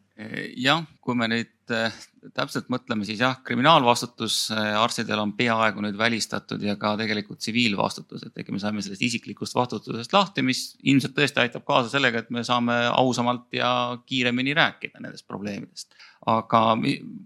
jah, 0.57 0.83
kui 1.01 1.15
me 1.17 1.27
nüüd 1.31 1.49
äh, 1.71 1.93
täpselt 2.35 2.67
mõtleme, 2.71 3.05
siis 3.07 3.21
jah, 3.21 3.37
kriminaalvastutus 3.45 4.37
äh, 4.53 4.73
arstidel 4.79 5.21
on 5.21 5.33
peaaegu 5.37 5.83
nüüd 5.85 5.97
välistatud 5.99 6.61
ja 6.63 6.75
ka 6.79 6.93
tegelikult 6.99 7.39
tsiviilvastutus, 7.43 8.25
et 8.27 8.41
äkki 8.41 8.55
me 8.55 8.61
saime 8.61 8.83
sellest 8.83 9.03
isiklikust 9.05 9.55
vastutusest 9.55 10.15
lahti, 10.15 10.43
mis 10.45 10.63
ilmselt 10.83 11.15
tõesti 11.17 11.43
aitab 11.43 11.65
kaasa 11.67 11.91
sellega, 11.93 12.23
et 12.23 12.31
me 12.33 12.43
saame 12.47 12.75
ausamalt 12.91 13.47
ja 13.55 13.71
kiiremini 14.09 14.55
rääkida 14.57 15.03
nendest 15.03 15.27
probleemidest. 15.27 15.93
aga 16.25 16.77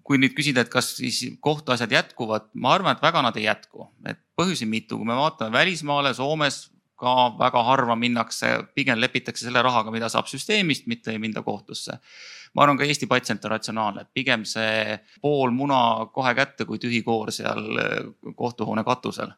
kui 0.03 0.17
nüüd 0.17 0.33
küsida, 0.33 0.63
et 0.65 0.71
kas 0.73 0.95
siis 0.97 1.19
kohtuasjad 1.45 1.91
jätkuvad, 1.93 2.49
ma 2.57 2.73
arvan, 2.73 2.95
et 2.97 3.03
väga 3.03 3.21
nad 3.21 3.35
ei 3.37 3.45
jätku, 3.45 3.91
et 4.09 4.17
põhjusi 4.37 4.65
mitu, 4.65 4.97
kui 4.97 5.05
me 5.05 5.17
vaatame 5.17 5.53
välismaale, 5.53 6.15
Soomes 6.17 6.71
ka 6.97 7.13
väga 7.37 7.61
harva 7.63 7.95
minnakse, 7.95 8.55
pigem 8.73 8.97
lepitakse 8.97 9.45
selle 9.45 9.61
rahaga, 9.61 9.93
mida 9.93 10.09
saab 10.09 10.25
süsteemist, 10.31 10.89
mitte 10.89 11.13
ei 11.13 11.21
minda 11.21 11.45
kohtusse 11.45 11.99
ma 12.55 12.63
arvan, 12.63 12.77
ka 12.79 12.87
Eesti 12.87 13.07
patsient 13.09 13.45
on 13.45 13.53
ratsionaalne, 13.53 14.03
et 14.03 14.13
pigem 14.13 14.43
see 14.47 14.97
pool 15.21 15.53
muna 15.55 16.07
kohe 16.13 16.33
kätte 16.37 16.67
kui 16.69 16.79
tühi 16.81 17.03
koor 17.05 17.31
seal 17.35 17.81
äh, 17.81 17.95
kohtuhoone 18.35 18.83
katusel. 18.87 19.33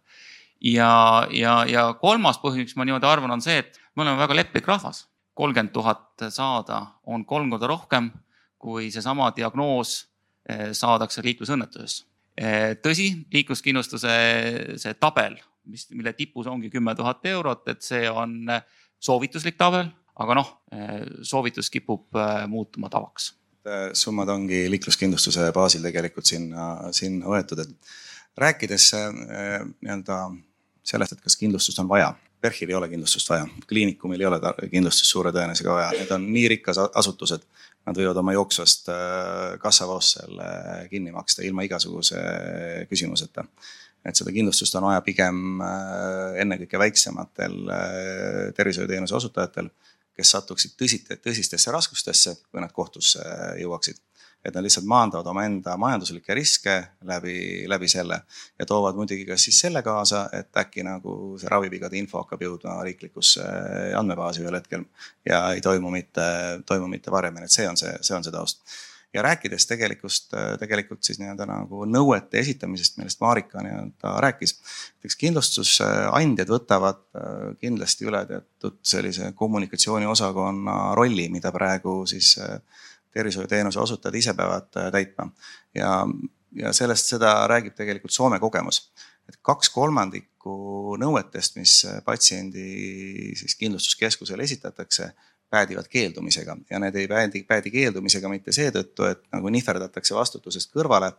ja, 0.62 1.28
ja, 1.32 1.64
ja 1.66 1.86
kolmas 2.02 2.40
põhjus, 2.42 2.68
miks 2.68 2.76
ma 2.76 2.86
niimoodi 2.88 3.08
arvan, 3.08 3.32
on 3.32 3.42
see, 3.42 3.62
et 3.64 3.80
me 3.96 4.04
oleme 4.04 4.20
väga 4.20 4.36
leplik 4.42 4.68
rahvas. 4.68 5.08
kolmkümmend 5.34 5.72
tuhat 5.72 6.26
saada 6.30 6.82
on 7.08 7.26
kolm 7.26 7.50
korda 7.50 7.68
rohkem, 7.68 8.12
kui 8.60 8.90
seesama 8.92 9.32
diagnoos 9.36 10.08
äh, 10.50 10.72
saadakse 10.76 11.24
liiklusõnnetuses. 11.24 12.04
Äh, 12.40 12.76
tõsi, 12.84 13.26
liikluskindlustuse 13.34 14.12
see 14.78 14.94
tabel, 15.00 15.38
mis, 15.66 15.88
mille 15.92 16.14
tipus 16.14 16.48
ongi 16.48 16.70
kümme 16.70 16.96
tuhat 16.96 17.26
eurot, 17.26 17.68
et 17.72 17.82
see 17.82 18.10
on 18.10 18.52
soovituslik 19.00 19.56
tabel 19.58 19.88
aga 20.20 20.36
noh, 20.38 20.50
soovitus 21.24 21.70
kipub 21.74 22.16
äh, 22.18 22.44
muutuma 22.48 22.90
tavaks. 22.90 23.34
summad 23.94 24.30
ongi 24.32 24.64
liikluskindlustuse 24.72 25.52
baasil 25.54 25.84
tegelikult 25.84 26.26
sinna, 26.26 26.92
sinna 26.96 27.28
võetud, 27.30 27.60
et 27.60 28.40
rääkides 28.40 28.86
nii-öelda 28.96 30.20
sellest, 30.88 31.14
et 31.14 31.22
kas 31.22 31.36
kindlustust 31.38 31.82
on 31.84 31.90
vaja. 31.92 32.14
PERH-il 32.40 32.72
ei 32.72 32.78
ole 32.78 32.88
kindlustust 32.90 33.30
vaja, 33.30 33.46
kliinikumil 33.68 34.24
ei 34.24 34.30
ole 34.30 34.40
kindlustust 34.72 35.12
suure 35.12 35.34
tõenäosusega 35.36 35.76
vaja, 35.76 35.90
need 36.00 36.14
on 36.16 36.30
nii 36.32 36.46
rikas 36.56 36.80
asutused. 36.88 37.44
Nad 37.86 38.00
võivad 38.00 38.18
oma 38.22 38.34
jooksvast 38.34 38.90
kassavoost 39.62 40.18
selle 40.18 40.48
kinni 40.90 41.12
maksta 41.12 41.44
ilma 41.46 41.68
igasuguse 41.68 42.24
küsimuseta 42.90 43.44
et 44.08 44.16
seda 44.16 44.32
kindlustust 44.32 44.76
on 44.80 44.88
vaja 44.88 45.04
pigem 45.04 45.62
ennekõike 46.40 46.80
väiksematel 46.80 47.58
tervishoiuteenuse 48.56 49.16
osutajatel 49.20 49.68
kes 50.20 50.36
satuksid 50.36 50.76
tõsite, 50.80 51.18
tõsistesse 51.24 51.74
raskustesse, 51.74 52.36
kui 52.52 52.62
nad 52.64 52.76
kohtusse 52.76 53.24
jõuaksid. 53.62 54.06
et 54.40 54.56
nad 54.56 54.64
lihtsalt 54.64 54.86
maandavad 54.88 55.28
omaenda 55.28 55.74
majanduslikke 55.76 56.36
riske 56.38 56.74
läbi, 57.04 57.66
läbi 57.68 57.90
selle 57.92 58.22
ja 58.60 58.66
toovad 58.66 58.96
muidugi 58.96 59.26
ka 59.28 59.36
siis 59.36 59.58
selle 59.60 59.82
kaasa, 59.84 60.30
et 60.32 60.56
äkki 60.62 60.86
nagu 60.88 61.36
see 61.42 61.50
ravivigade 61.52 62.00
info 62.00 62.22
hakkab 62.22 62.46
jõudma 62.46 62.78
riiklikusse 62.88 63.44
andmebaasi 64.00 64.46
ühel 64.46 64.56
hetkel 64.56 64.86
ja 65.28 65.42
ei 65.52 65.60
toimu 65.62 65.92
mitte, 65.92 66.24
toimu 66.66 66.88
mitte 66.88 67.12
varemini, 67.12 67.52
et 67.52 67.58
see 67.58 67.68
on 67.68 67.76
see, 67.76 67.92
see 68.00 68.16
on 68.16 68.24
see 68.24 68.32
taust 68.32 68.64
ja 69.14 69.22
rääkides 69.22 69.66
tegelikust, 69.68 70.34
tegelikult 70.60 71.04
siis 71.04 71.18
nii-öelda 71.20 71.48
nagu 71.50 71.86
nõuete 71.90 72.40
esitamisest, 72.44 73.00
millest 73.00 73.22
Marika 73.22 73.64
nii-öelda 73.66 74.14
rääkis. 74.22 74.56
eks 75.06 75.16
kindlustusandjad 75.18 76.50
võtavad 76.50 77.02
äh, 77.18 77.56
kindlasti 77.62 78.06
üle 78.06 78.22
teatud 78.30 78.78
sellise 78.86 79.32
kommunikatsiooniosakonna 79.36 80.78
rolli, 80.96 81.30
mida 81.30 81.52
praegu 81.52 82.04
siis 82.10 82.36
äh, 82.38 82.60
tervishoiuteenuse 83.14 83.80
osutajad 83.80 84.16
ise 84.16 84.34
peavad 84.34 84.70
äh, 84.78 84.92
täitma. 84.92 85.32
ja, 85.74 86.06
ja 86.56 86.74
sellest, 86.74 87.10
seda 87.16 87.48
räägib 87.50 87.74
tegelikult 87.76 88.14
Soome 88.14 88.40
kogemus. 88.40 88.92
et 89.30 89.38
kaks 89.42 89.70
kolmandikku 89.70 90.98
nõuetest, 91.02 91.58
mis 91.58 91.86
patsiendi 92.06 93.34
siis 93.38 93.56
kindlustuskeskusele 93.56 94.44
esitatakse 94.44 95.12
päädivad 95.50 95.88
keeldumisega 95.90 96.58
ja 96.70 96.80
need 96.80 96.96
ei 96.96 97.08
päädi, 97.08 97.44
päädi 97.44 97.72
keeldumisega 97.72 98.30
mitte 98.30 98.52
seetõttu, 98.52 99.06
et 99.10 99.24
nagu 99.34 99.50
nihverdatakse 99.50 100.16
vastutusest 100.16 100.72
kõrvale, 100.76 101.12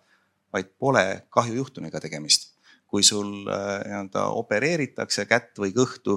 vaid 0.53 0.71
pole 0.79 1.27
kahjujuhtumiga 1.31 2.01
tegemist. 2.01 2.57
kui 2.91 3.05
sul 3.07 3.47
äh, 3.47 3.85
nii-öelda 3.87 4.25
opereeritakse 4.35 5.23
kätt 5.31 5.59
või 5.63 5.71
kõhtu, 5.71 6.17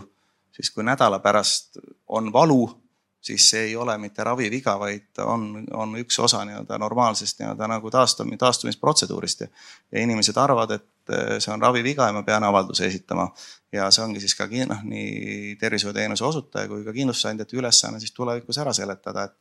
siis 0.52 0.71
kui 0.73 0.82
nädala 0.84 1.19
pärast 1.21 1.78
on 2.08 2.32
valu, 2.34 2.65
siis 3.21 3.45
see 3.49 3.67
ei 3.67 3.76
ole 3.76 3.93
mitte 3.97 4.23
raviviga, 4.23 4.73
vaid 4.80 5.21
on, 5.21 5.67
on 5.73 5.93
üks 6.02 6.17
osa 6.19 6.41
nii-öelda 6.45 6.80
normaalsest 6.82 7.39
nii-öelda 7.39 7.67
nagu 7.76 7.91
taastumine, 7.93 8.38
taastumisprotseduurist 8.41 9.45
ja, 9.45 9.47
ja 9.91 10.02
inimesed 10.02 10.38
arvavad, 10.38 10.71
et 10.71 10.88
see 11.12 11.52
on 11.54 11.62
raviviga 11.62 12.08
ja 12.08 12.16
ma 12.16 12.24
pean 12.24 12.44
avalduse 12.44 12.88
esitama. 12.88 13.28
ja 13.72 13.89
see 13.92 14.04
ongi 14.04 14.20
siis 14.22 14.36
ka 14.36 14.48
noh, 14.70 14.84
nii 14.84 15.56
tervishoiuteenuse 15.60 16.26
osutaja 16.26 16.68
kui 16.68 16.84
ka 16.86 16.94
kindlustusandjate 16.94 17.58
ülesanne 17.58 18.00
siis 18.00 18.12
tulevikus 18.12 18.58
ära 18.58 18.74
seletada, 18.74 19.24
et, 19.24 19.34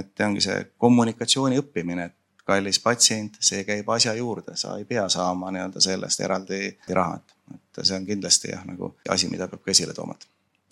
et 0.00 0.26
ongi 0.26 0.40
see 0.40 0.64
kommunikatsiooni 0.78 1.58
õppimine, 1.62 2.04
et 2.10 2.16
kallis 2.50 2.80
patsient, 2.82 3.36
see 3.40 3.62
käib 3.64 3.88
asja 3.94 4.14
juurde, 4.18 4.56
sa 4.56 4.74
ei 4.78 4.84
pea 4.84 5.08
saama 5.08 5.52
nii-öelda 5.54 5.80
sellest 5.80 6.20
eraldi 6.26 6.60
raha, 6.88 7.20
et, 7.20 7.36
et 7.54 7.84
see 7.84 7.96
on 7.96 8.06
kindlasti 8.06 8.50
jah, 8.50 8.66
nagu 8.66 8.96
asi, 9.08 9.30
mida 9.30 9.48
peab 9.48 9.62
ka 9.64 9.70
esile 9.70 9.94
tooma 9.94 10.18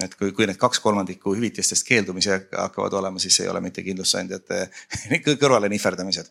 et 0.05 0.14
kui, 0.14 0.31
kui 0.35 0.47
need 0.47 0.59
kaks 0.61 0.79
kolmandikku 0.83 1.35
hüvitistest 1.35 1.87
keeldumisi 1.87 2.31
hakkavad 2.31 2.95
olema, 3.01 3.19
siis 3.23 3.41
ei 3.43 3.49
ole 3.51 3.62
mitte 3.64 3.83
kindlustusandjate 3.83 4.69
kõrvale 5.41 5.71
nihverdamised. 5.73 6.31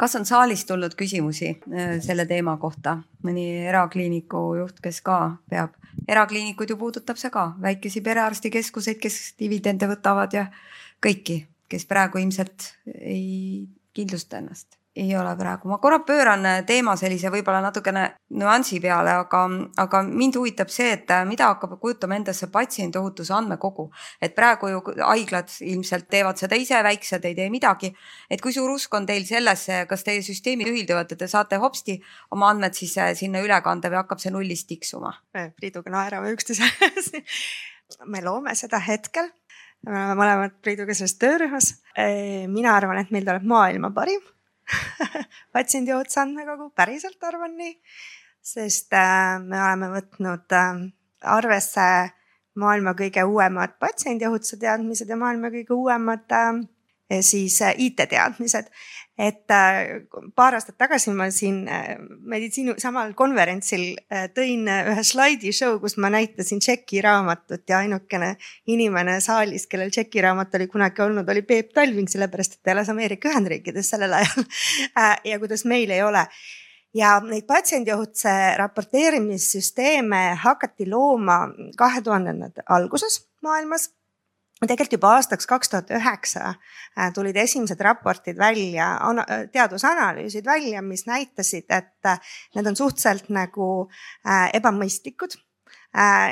Kas 0.00 0.16
on 0.16 0.24
saalist 0.26 0.68
tulnud 0.68 0.96
küsimusi 0.96 1.50
äh, 1.52 1.98
selle 2.00 2.26
teema 2.26 2.56
kohta, 2.60 2.98
mõni 3.26 3.46
erakliiniku 3.68 4.42
juht, 4.62 4.80
kes 4.80 5.02
ka 5.04 5.20
peab, 5.52 5.76
erakliinikuid 6.08 6.72
ju 6.72 6.78
puudutab 6.80 7.20
see 7.20 7.32
ka, 7.34 7.50
väikesi 7.60 8.00
perearstikeskuseid, 8.06 9.00
kes 9.02 9.20
dividende 9.40 9.90
võtavad 9.90 10.36
ja 10.36 10.48
kõiki, 11.04 11.42
kes 11.70 11.86
praegu 11.90 12.22
ilmselt 12.22 12.72
ei 12.96 13.68
kindlusta 13.94 14.40
ennast 14.40 14.79
ei 14.96 15.16
ole 15.16 15.36
praegu, 15.38 15.68
ma 15.70 15.76
korra 15.78 16.00
pööran 16.02 16.42
äh, 16.48 16.60
teema 16.66 16.96
sellise 16.98 17.30
võib-olla 17.30 17.60
natukene 17.62 18.02
nüansi 18.40 18.80
peale, 18.82 19.12
aga, 19.22 19.42
aga 19.78 20.00
mind 20.06 20.34
huvitab 20.40 20.72
see, 20.74 20.88
et 20.96 21.10
äh, 21.14 21.22
mida 21.28 21.46
hakkab 21.52 21.76
kujutama 21.82 22.16
endasse 22.18 22.48
patsiendiohutuse 22.50 23.34
andmekogu. 23.36 23.86
et 24.20 24.34
praegu 24.34 24.68
ju 24.72 24.80
haiglad 24.98 25.52
ilmselt 25.60 26.08
teevad 26.10 26.42
seda 26.42 26.58
ise, 26.58 26.82
väiksed 26.82 27.24
ei 27.24 27.36
tee 27.38 27.50
midagi. 27.50 27.92
et 28.30 28.42
kui 28.42 28.52
suur 28.52 28.70
usk 28.74 28.94
on 28.94 29.06
teil 29.06 29.26
sellesse, 29.26 29.84
kas 29.86 30.02
teie 30.04 30.24
süsteemid 30.26 30.72
ühilduvad, 30.72 31.12
et 31.12 31.18
te 31.18 31.28
saate 31.30 31.62
hopsti 31.62 32.00
oma 32.30 32.50
andmed 32.50 32.74
siis 32.74 32.96
äh, 32.98 33.14
sinna 33.14 33.44
üle 33.46 33.60
kanda 33.62 33.92
või 33.94 34.02
hakkab 34.02 34.18
see 34.18 34.34
nullist 34.34 34.66
tiksuma? 34.68 35.14
Priiduga 35.60 35.94
naerame 35.94 36.34
üksteise 36.34 36.66
me 38.10 38.24
loome 38.26 38.56
seda 38.58 38.82
hetkel 38.82 39.30
me 39.86 39.94
oleme 39.94 40.18
mõlemad 40.18 40.58
Priiduga 40.66 40.98
selles 40.98 41.14
töörühmas. 41.14 41.72
mina 42.50 42.74
arvan, 42.74 42.98
et 42.98 43.14
meil 43.14 43.24
tuleb 43.24 43.46
maailma 43.46 43.94
parim 43.94 44.20
patsiendi 45.54 45.94
otsa 45.94 46.24
andmekogu, 46.24 46.70
päriselt 46.76 47.22
arvan 47.26 47.56
nii, 47.58 47.74
sest 48.52 48.94
äh, 48.96 49.38
me 49.42 49.60
oleme 49.60 49.90
võtnud 49.96 50.56
äh, 50.56 50.82
arvesse 51.36 51.86
maailma 52.60 52.94
kõige 52.98 53.24
uuemad 53.28 53.76
patsiendiohutuse 53.82 54.58
teadmised 54.60 55.08
ja 55.08 55.18
maailma 55.20 55.52
kõige 55.54 55.76
uuemad 55.76 56.36
äh, 56.36 56.52
siis 57.20 57.58
IT-teadmised. 57.60 58.70
Et 59.20 59.52
äh, 59.52 60.00
paar 60.32 60.54
aastat 60.56 60.78
tagasi 60.80 61.12
ma 61.12 61.26
siin 61.34 61.66
äh, 61.68 61.98
meditsiini 62.32 62.78
samal 62.80 63.10
konverentsil 63.18 63.82
äh, 64.08 64.30
tõin 64.32 64.64
ühe 64.70 65.02
slaidishow, 65.04 65.76
kus 65.82 65.98
ma 66.00 66.08
näitasin 66.14 66.62
Tšeki 66.64 67.02
raamatut 67.04 67.68
ja 67.68 67.82
ainukene 67.84 68.30
inimene 68.72 69.18
saalis, 69.20 69.66
kellel 69.68 69.92
Tšeki 69.92 70.24
raamat 70.24 70.56
oli 70.56 70.70
kunagi 70.72 71.04
olnud, 71.04 71.28
oli 71.28 71.44
Peep 71.44 71.74
Talving, 71.76 72.08
sellepärast 72.08 72.56
et 72.56 72.62
ta 72.64 72.72
elas 72.72 72.88
Ameerika 72.88 73.28
Ühendriikides 73.28 73.92
sellel 73.92 74.16
ajal. 74.22 74.48
Ja 75.30 75.38
kuidas 75.42 75.66
meil 75.68 75.90
ei 75.92 76.00
ole. 76.02 76.24
Ja 76.96 77.18
neid 77.20 77.44
patsiendiohutuse 77.46 78.32
raporteerimissüsteeme 78.58 80.22
hakati 80.42 80.88
looma 80.88 81.42
kahe 81.78 82.00
tuhandendate 82.02 82.64
alguses 82.72 83.20
maailmas 83.44 83.90
tegelikult 84.66 84.98
juba 84.98 85.12
aastaks 85.16 85.48
kaks 85.48 85.72
tuhat 85.72 85.92
üheksa 85.96 86.54
äh, 86.54 87.12
tulid 87.14 87.36
esimesed 87.36 87.80
raportid 87.80 88.38
välja, 88.38 88.90
teadusanalüüsid 89.52 90.46
välja, 90.46 90.82
mis 90.82 91.06
näitasid, 91.06 91.68
et 91.68 92.12
need 92.54 92.66
on 92.66 92.76
suhteliselt 92.76 93.30
nagu 93.32 93.88
ebamõistlikud. 94.54 95.38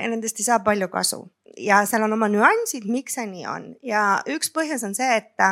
nendest 0.08 0.38
ei 0.38 0.44
saa 0.44 0.60
palju 0.62 0.88
kasu 0.88 1.24
ja 1.58 1.80
seal 1.86 2.04
on 2.06 2.12
oma 2.14 2.28
nüansid, 2.30 2.86
miks 2.90 3.16
see 3.18 3.26
nii 3.26 3.46
on 3.50 3.66
ja 3.82 4.04
üks 4.30 4.52
põhjus 4.54 4.84
on 4.86 4.94
see, 4.94 5.16
et 5.16 5.48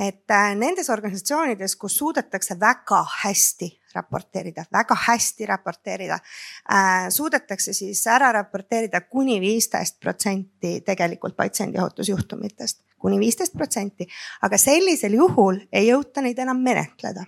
et 0.00 0.32
äh, 0.32 0.54
nendes 0.56 0.88
organisatsioonides, 0.90 1.76
kus 1.76 1.98
suudetakse 2.00 2.56
väga 2.60 3.02
hästi 3.22 3.68
raporteerida, 3.94 4.64
väga 4.72 4.96
hästi 5.06 5.46
raporteerida 5.46 6.18
äh,, 6.18 7.08
suudetakse 7.10 7.72
siis 7.76 8.02
ära 8.06 8.32
raporteerida 8.32 9.00
kuni 9.00 9.40
viisteist 9.40 10.00
protsenti 10.00 10.80
tegelikult 10.86 11.36
patsiendiohutusjuhtumitest, 11.36 12.82
kuni 12.98 13.18
viisteist 13.20 13.56
protsenti, 13.56 14.08
aga 14.42 14.58
sellisel 14.58 15.16
juhul 15.18 15.62
ei 15.72 15.88
jõuta 15.90 16.22
neid 16.24 16.38
enam 16.38 16.62
menetleda. 16.62 17.24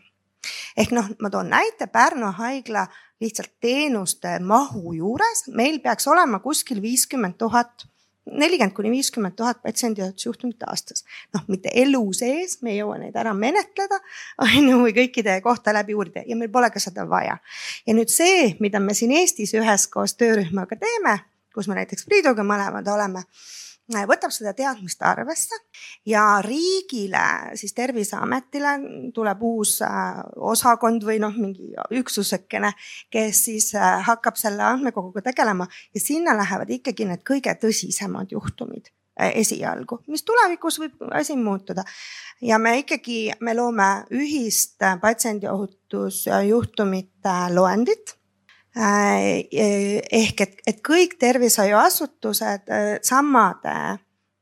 ehk 0.76 0.91
noh, 0.91 1.09
ma 1.20 1.30
toon 1.30 1.51
näite 1.51 1.86
Pärnu 1.86 2.32
haigla 2.39 2.86
lihtsalt 3.22 3.53
teenuste 3.61 4.39
mahu 4.43 4.93
juures, 4.99 5.47
meil 5.55 5.78
peaks 5.80 6.09
olema 6.11 6.41
kuskil 6.43 6.82
viiskümmend 6.82 7.39
tuhat 7.39 7.86
nelikümmend 8.31 8.75
kuni 8.77 8.91
viiskümmend 8.91 9.35
tuhat 9.37 9.62
patsiendiohutusjuhtumit 9.62 10.62
aastas. 10.66 11.05
noh, 11.35 11.45
mitte 11.49 11.70
elu 11.75 12.03
sees, 12.14 12.61
me 12.62 12.73
ei 12.73 12.79
jõua 12.79 12.99
neid 13.03 13.16
ära 13.18 13.35
menetleda, 13.35 13.99
on 14.47 14.68
ju, 14.68 14.79
või 14.85 14.95
kõikide 14.97 15.41
kohta 15.43 15.75
läbi 15.75 15.95
uurida 15.95 16.23
ja 16.27 16.37
meil 16.37 16.51
pole 16.51 16.70
ka 16.70 16.81
seda 16.83 17.09
vaja. 17.09 17.39
ja 17.87 17.95
nüüd 17.95 18.12
see, 18.12 18.55
mida 18.61 18.81
me 18.81 18.95
siin 18.95 19.12
Eestis 19.18 19.55
üheskoos 19.59 20.14
töörühmaga 20.20 20.79
teeme, 20.79 21.18
kus 21.55 21.68
me 21.68 21.81
näiteks 21.81 22.07
Priiduga 22.09 22.47
mõlemad 22.47 22.89
oleme 22.89 23.27
võtab 23.91 24.30
seda 24.30 24.53
teadmist 24.55 25.03
arvesse 25.03 25.55
ja 26.07 26.41
riigile, 26.45 27.57
siis 27.59 27.74
Terviseametile 27.74 28.78
tuleb 29.14 29.43
uus 29.43 29.83
äh, 29.83 30.22
osakond 30.37 31.03
või 31.05 31.18
noh, 31.22 31.35
mingi 31.37 31.74
üksusekene, 31.99 32.72
kes 33.11 33.45
siis 33.49 33.74
äh, 33.74 34.05
hakkab 34.07 34.37
selle 34.37 34.62
andmekoguga 34.62 35.20
tegelema 35.22 35.66
ja 35.95 36.01
sinna 36.01 36.37
lähevad 36.37 36.70
ikkagi 36.70 37.05
need 37.11 37.22
kõige 37.26 37.55
tõsisemad 37.59 38.33
juhtumid 38.33 38.89
äh, 39.20 39.33
esialgu, 39.43 39.99
mis 40.07 40.22
tulevikus 40.22 40.78
võib 40.78 40.93
asi 41.11 41.37
muutuda. 41.37 41.85
ja 42.41 42.59
me 42.59 42.78
ikkagi, 42.78 43.33
me 43.41 43.55
loome 43.55 44.05
ühist 44.11 44.78
patsiendiohutusjuhtumite 45.01 47.55
loendit 47.55 48.22
ehk 48.77 50.41
et, 50.41 50.61
et 50.66 50.79
kõik 50.81 51.18
tervishoiuasutused 51.20 52.70
äh, 52.73 52.93
samade 53.05 53.75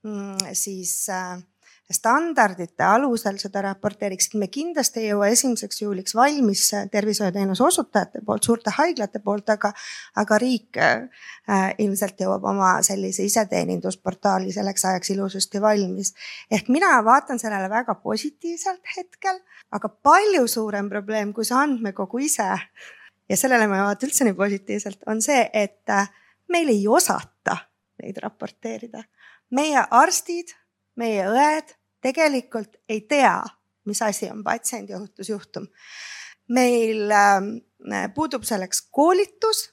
mm, 0.07 0.53
siis 0.55 1.09
äh, 1.11 1.41
standardite 1.91 2.85
alusel 2.87 3.39
seda 3.43 3.65
raporteeriksid. 3.65 4.37
me 4.39 4.47
kindlasti 4.47 5.01
ei 5.01 5.09
jõua 5.11 5.33
esimeseks 5.35 5.83
juuliks 5.83 6.15
valmis 6.15 6.69
tervishoiuteenuse 6.93 7.65
osutajate 7.67 8.23
poolt, 8.27 8.47
suurte 8.47 8.71
haiglate 8.77 9.19
poolt, 9.19 9.51
aga, 9.51 9.73
aga 10.23 10.39
riik 10.39 10.79
äh, 10.79 11.09
ilmselt 11.79 12.23
jõuab 12.23 12.47
oma 12.53 12.71
sellise 12.87 13.27
iseteenindusportaali 13.27 14.55
selleks 14.55 14.85
ajaks 14.93 15.11
ilusasti 15.17 15.61
valmis. 15.61 16.15
ehk 16.51 16.71
mina 16.71 16.93
vaatan 17.05 17.43
sellele 17.43 17.71
väga 17.71 17.99
positiivselt 17.99 18.95
hetkel, 18.97 19.43
aga 19.73 19.89
palju 19.89 20.47
suurem 20.47 20.89
probleem 20.89 21.35
kui 21.35 21.45
see 21.45 21.59
andmekogu 21.59 22.23
ise 22.31 22.49
ja 23.31 23.37
sellele 23.37 23.69
ma 23.71 23.79
ei 23.79 23.87
vaata 23.87 24.09
üldse 24.09 24.27
nii 24.27 24.37
positiivselt, 24.39 25.05
on 25.11 25.23
see, 25.23 25.43
et 25.55 25.93
äh, 25.95 26.09
meil 26.51 26.71
ei 26.73 26.83
osata 26.89 27.57
neid 28.03 28.19
raporteerida. 28.23 29.05
meie 29.51 29.83
arstid, 29.91 30.53
meie 30.97 31.27
õed 31.27 31.75
tegelikult 32.03 32.77
ei 32.89 33.01
tea, 33.01 33.43
mis 33.87 34.03
asi 34.03 34.31
on 34.31 34.45
patsiendiohutusjuhtum. 34.45 35.69
meil 36.49 37.11
äh, 37.11 38.09
puudub 38.15 38.43
selleks 38.43 38.83
koolitus 38.91 39.69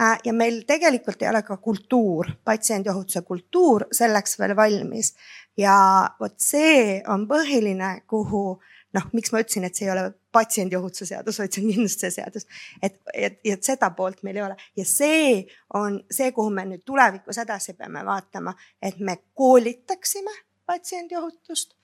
äh, 0.00 0.18
ja 0.24 0.32
meil 0.32 0.62
tegelikult 0.66 1.22
ei 1.22 1.30
ole 1.30 1.42
ka 1.42 1.56
kultuur, 1.56 2.28
patsiendiohutuse 2.44 3.22
kultuur 3.22 3.86
selleks 3.92 4.38
veel 4.38 4.56
valmis. 4.56 5.14
ja 5.56 6.10
vot 6.20 6.36
see 6.40 7.02
on 7.08 7.28
põhiline, 7.28 8.02
kuhu 8.06 8.60
noh, 8.94 9.10
miks 9.12 9.32
ma 9.32 9.40
ütlesin, 9.40 9.64
et 9.64 9.76
see 9.76 9.88
ei 9.88 9.94
ole 9.96 10.10
patsiendiohutuse 10.38 11.08
seadus, 11.12 11.38
vaid 11.42 11.54
see 11.54 11.64
on 11.64 11.72
kindlustuse 11.72 12.10
seadus. 12.14 12.46
et, 12.82 13.00
et, 13.14 13.40
et 13.44 13.70
seda 13.70 13.90
poolt 13.96 14.22
meil 14.26 14.38
ei 14.38 14.46
ole 14.46 14.58
ja 14.78 14.86
see 14.88 15.44
on 15.74 16.00
see, 16.10 16.30
kuhu 16.36 16.52
me 16.54 16.66
nüüd 16.70 16.84
tulevikus 16.86 17.42
edasi 17.44 17.74
peame 17.78 18.04
vaatama, 18.06 18.54
et 18.82 19.00
me 19.00 19.18
koolitaksime 19.34 20.34
patsiendiohutust 20.68 21.74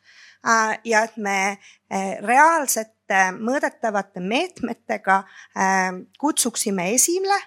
äh, 0.47 0.79
ja 0.85 1.05
et 1.09 1.17
me 1.17 1.39
äh, 1.49 2.19
reaalsete 2.23 3.23
mõõdetavate 3.39 4.23
meetmetega 4.25 5.23
äh, 5.23 5.89
kutsuksime 6.21 6.91
esile 6.95 7.39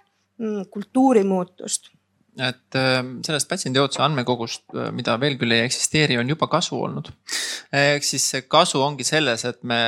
mm, 0.41 0.68
kultuurimuutust 0.74 1.91
et 2.38 2.76
ähm, 2.78 3.18
sellest 3.26 3.48
patsiendiootuse 3.50 4.02
andmekogust, 4.06 4.64
äh, 4.76 4.92
mida 4.94 5.16
veel 5.22 5.38
küll 5.42 5.56
ei 5.56 5.64
eksisteeri, 5.66 6.18
on 6.22 6.30
juba 6.30 6.48
kasu 6.52 6.78
olnud. 6.86 7.10
ehk 7.74 8.06
siis 8.06 8.24
see 8.32 8.44
kasu 8.48 8.82
ongi 8.84 9.04
selles, 9.08 9.44
et 9.50 9.64
me 9.68 9.80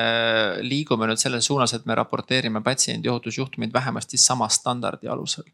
liigume 0.66 1.08
nüüd 1.10 1.22
selles 1.22 1.46
suunas, 1.46 1.74
et 1.78 1.86
me 1.86 1.96
raporteerime 1.96 2.62
patsiendiohutusjuhtumeid 2.66 3.74
vähemasti 3.74 4.18
sama 4.18 4.50
standardi 4.50 5.08
alusel. 5.08 5.46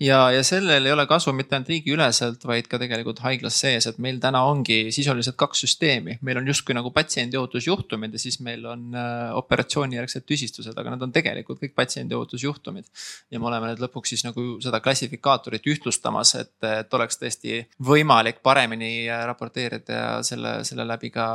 ja, 0.00 0.30
ja 0.30 0.44
sellel 0.46 0.86
ei 0.86 0.92
ole 0.92 1.06
kasu 1.10 1.32
mitte 1.32 1.58
ainult 1.58 1.72
riigiüleselt, 1.74 2.46
vaid 2.46 2.70
ka 2.70 2.78
tegelikult 2.78 3.24
haiglas 3.26 3.58
sees, 3.60 3.88
et 3.90 3.98
meil 3.98 4.20
täna 4.22 4.44
ongi 4.46 4.92
sisuliselt 4.94 5.36
kaks 5.40 5.64
süsteemi, 5.66 6.18
meil 6.22 6.38
on 6.38 6.46
justkui 6.52 6.78
nagu 6.78 6.94
patsiendiohutusjuhtumid 6.94 8.14
ja 8.14 8.22
siis 8.22 8.38
meil 8.46 8.62
on 8.70 8.94
äh, 8.94 9.34
operatsioonijärgsed 9.34 10.26
tüsistused, 10.28 10.78
aga 10.78 10.94
nad 10.94 11.02
on 11.02 11.12
tegelikult 11.12 11.58
kõik 11.64 11.74
patsiendiohutusjuhtumid. 11.74 12.86
ja 13.30 13.42
me 13.42 13.50
oleme 13.50 13.72
nüüd 13.72 13.82
lõpuks 13.88 14.14
siis 14.14 14.24
nagu 14.26 14.46
seda 14.62 14.78
klassifikaatorit 14.84 15.66
ühtlustamas 15.66 16.34
et, 16.44 16.68
et 16.68 16.96
oleks 16.96 17.18
tõesti 17.20 17.62
võimalik 17.84 18.42
paremini 18.44 19.08
raporteerida 19.08 19.98
ja 19.98 20.12
selle, 20.26 20.58
selle 20.68 20.86
läbi 20.88 21.10
ka 21.14 21.26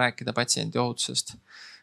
rääkida 0.00 0.34
patsiendi 0.36 0.80
ohutusest. 0.80 1.36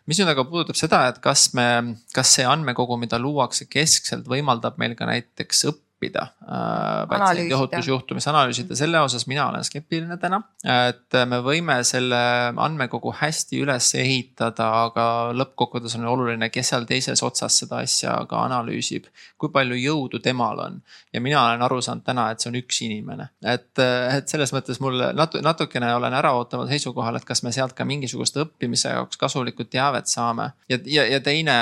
Mis 0.09 0.17
nüüd 0.17 0.31
aga 0.33 0.43
puudutab 0.49 0.77
seda, 0.79 1.03
et 1.11 1.21
kas 1.21 1.51
me, 1.57 1.67
kas 2.15 2.33
see 2.35 2.45
andmekogu, 2.49 2.97
mida 2.97 3.19
luuakse 3.21 3.69
keskselt, 3.69 4.25
võimaldab 4.29 4.79
meil 4.81 4.97
ka 4.97 5.07
näiteks 5.09 5.65
õppida 5.69 5.90
õppida 6.01 6.23
äh, 6.41 7.53
ohutusjuhtumis, 7.55 8.27
analüüsida, 8.27 8.75
selle 8.75 8.99
osas 8.99 9.27
mina 9.27 9.47
olen 9.49 9.63
skeptiline 9.63 10.17
täna. 10.17 10.41
et 10.65 11.17
me 11.27 11.41
võime 11.45 11.83
selle 11.83 12.17
andmekogu 12.55 13.13
hästi 13.19 13.61
üles 13.61 13.93
ehitada, 13.95 14.67
aga 14.87 15.05
lõppkokkuvõttes 15.37 15.97
on 15.99 16.07
oluline, 16.09 16.49
kes 16.49 16.73
seal 16.73 16.87
teises 16.89 17.21
otsas 17.23 17.59
seda 17.61 17.81
asja 17.85 18.17
ka 18.29 18.43
analüüsib. 18.47 19.05
kui 19.37 19.49
palju 19.49 19.75
jõudu 19.75 20.21
temal 20.21 20.59
on 20.59 20.81
ja 21.13 21.21
mina 21.21 21.45
olen 21.45 21.61
aru 21.61 21.81
saanud 21.81 22.03
täna, 22.03 22.31
et 22.31 22.39
see 22.39 22.49
on 22.49 22.59
üks 22.61 22.81
inimene, 22.85 23.29
et, 23.45 23.77
et 23.79 24.27
selles 24.27 24.53
mõttes 24.53 24.81
mul 24.81 24.97
natu-, 25.13 25.41
natukene 25.41 25.93
olen 25.95 26.13
äraootaval 26.13 26.69
seisukohal, 26.71 27.15
et 27.15 27.25
kas 27.25 27.43
me 27.43 27.51
sealt 27.51 27.73
ka 27.77 27.85
mingisugust 27.85 28.37
õppimise 28.41 28.95
jaoks 28.95 29.17
kasulikku 29.21 29.69
teavet 29.69 30.07
saame 30.07 30.51
ja, 30.69 30.79
ja, 30.85 31.05
ja 31.05 31.19
teine 31.21 31.57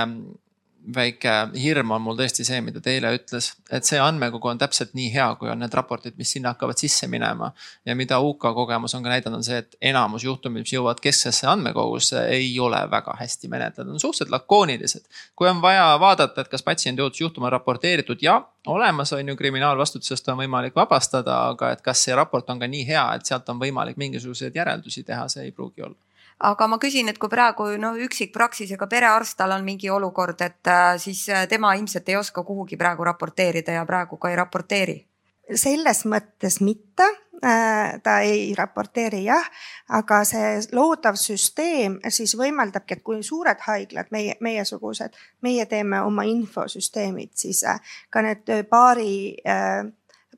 väike 0.95 1.31
hirm 1.59 1.91
on 1.91 2.01
mul 2.01 2.17
tõesti 2.17 2.45
see, 2.47 2.59
mida 2.63 2.81
Teile 2.83 3.11
ütles, 3.15 3.51
et 3.71 3.85
see 3.87 3.99
andmekogu 4.01 4.49
on 4.51 4.59
täpselt 4.61 4.93
nii 4.97 5.09
hea, 5.13 5.27
kui 5.39 5.49
on 5.51 5.59
need 5.61 5.73
raportid, 5.75 6.15
mis 6.17 6.31
sinna 6.33 6.53
hakkavad 6.53 6.79
sisse 6.79 7.07
minema. 7.07 7.51
ja 7.85 7.95
mida 7.95 8.19
UK 8.19 8.49
kogemus 8.55 8.95
on 8.95 9.03
ka 9.03 9.09
näidanud, 9.09 9.37
on 9.37 9.43
see, 9.43 9.57
et 9.57 9.75
enamus 9.91 10.23
juhtumid, 10.23 10.63
mis 10.65 10.73
jõuavad 10.73 11.01
kesksesse 11.03 11.47
andmekogusse, 11.47 12.25
ei 12.33 12.51
ole 12.59 12.79
väga 12.91 13.15
hästi 13.19 13.47
menetletud, 13.47 13.93
on 13.93 13.99
suhteliselt 13.99 14.31
lakoonilised. 14.31 15.05
kui 15.35 15.49
on 15.49 15.61
vaja 15.61 15.97
vaadata, 15.99 16.41
et 16.41 16.47
kas 16.47 16.63
patsiendi 16.63 17.01
ohutusjuhtum 17.01 17.43
on 17.43 17.51
raporteeritud 17.51 18.21
ja 18.21 18.41
olemas 18.67 19.13
on 19.13 19.27
ju 19.27 19.35
kriminaalvastutusest 19.35 20.27
on 20.29 20.37
võimalik 20.37 20.75
vabastada, 20.75 21.41
aga 21.49 21.71
et 21.71 21.81
kas 21.81 22.03
see 22.03 22.15
raport 22.15 22.49
on 22.49 22.59
ka 22.59 22.67
nii 22.67 22.85
hea, 22.87 23.07
et 23.15 23.25
sealt 23.25 23.49
on 23.49 23.59
võimalik 23.59 23.97
mingisuguseid 23.97 24.55
järeldusi 24.55 25.03
teha, 25.03 25.27
see 25.27 25.43
ei 25.43 25.51
pruugi 25.51 25.81
olla 25.81 26.08
aga 26.39 26.67
ma 26.71 26.79
küsin, 26.79 27.09
et 27.11 27.19
kui 27.19 27.31
praegu 27.31 27.67
noh, 27.81 27.97
üksikpraksisega 28.07 28.87
perearst, 28.91 29.37
tal 29.39 29.53
on 29.55 29.65
mingi 29.67 29.89
olukord, 29.91 30.41
et 30.45 30.71
äh, 30.71 30.93
siis 31.01 31.25
äh, 31.29 31.47
tema 31.51 31.73
ilmselt 31.75 32.09
ei 32.09 32.19
oska 32.19 32.43
kuhugi 32.47 32.77
praegu 32.79 33.07
raporteerida 33.07 33.79
ja 33.79 33.85
praegu 33.85 34.17
ka 34.17 34.31
ei 34.31 34.39
raporteeri. 34.39 34.99
selles 35.55 36.03
mõttes 36.05 36.59
mitte 36.61 37.07
äh, 37.43 37.99
ta 38.03 38.19
ei 38.21 38.53
raporteeri 38.55 39.23
jah, 39.25 39.45
aga 39.89 40.23
see 40.23 40.59
loodav 40.71 41.17
süsteem 41.17 41.97
siis 42.07 42.35
võimaldabki, 42.37 42.99
et 42.99 43.03
kui 43.03 43.23
suured 43.23 43.59
haiglad, 43.65 44.11
meie, 44.11 44.37
meiesugused, 44.39 45.17
meie 45.41 45.65
teeme 45.65 46.01
oma 46.01 46.23
infosüsteemid, 46.23 47.33
siis 47.33 47.65
ka 48.09 48.21
need 48.21 48.53
paari 48.69 49.35
äh, 49.43 49.89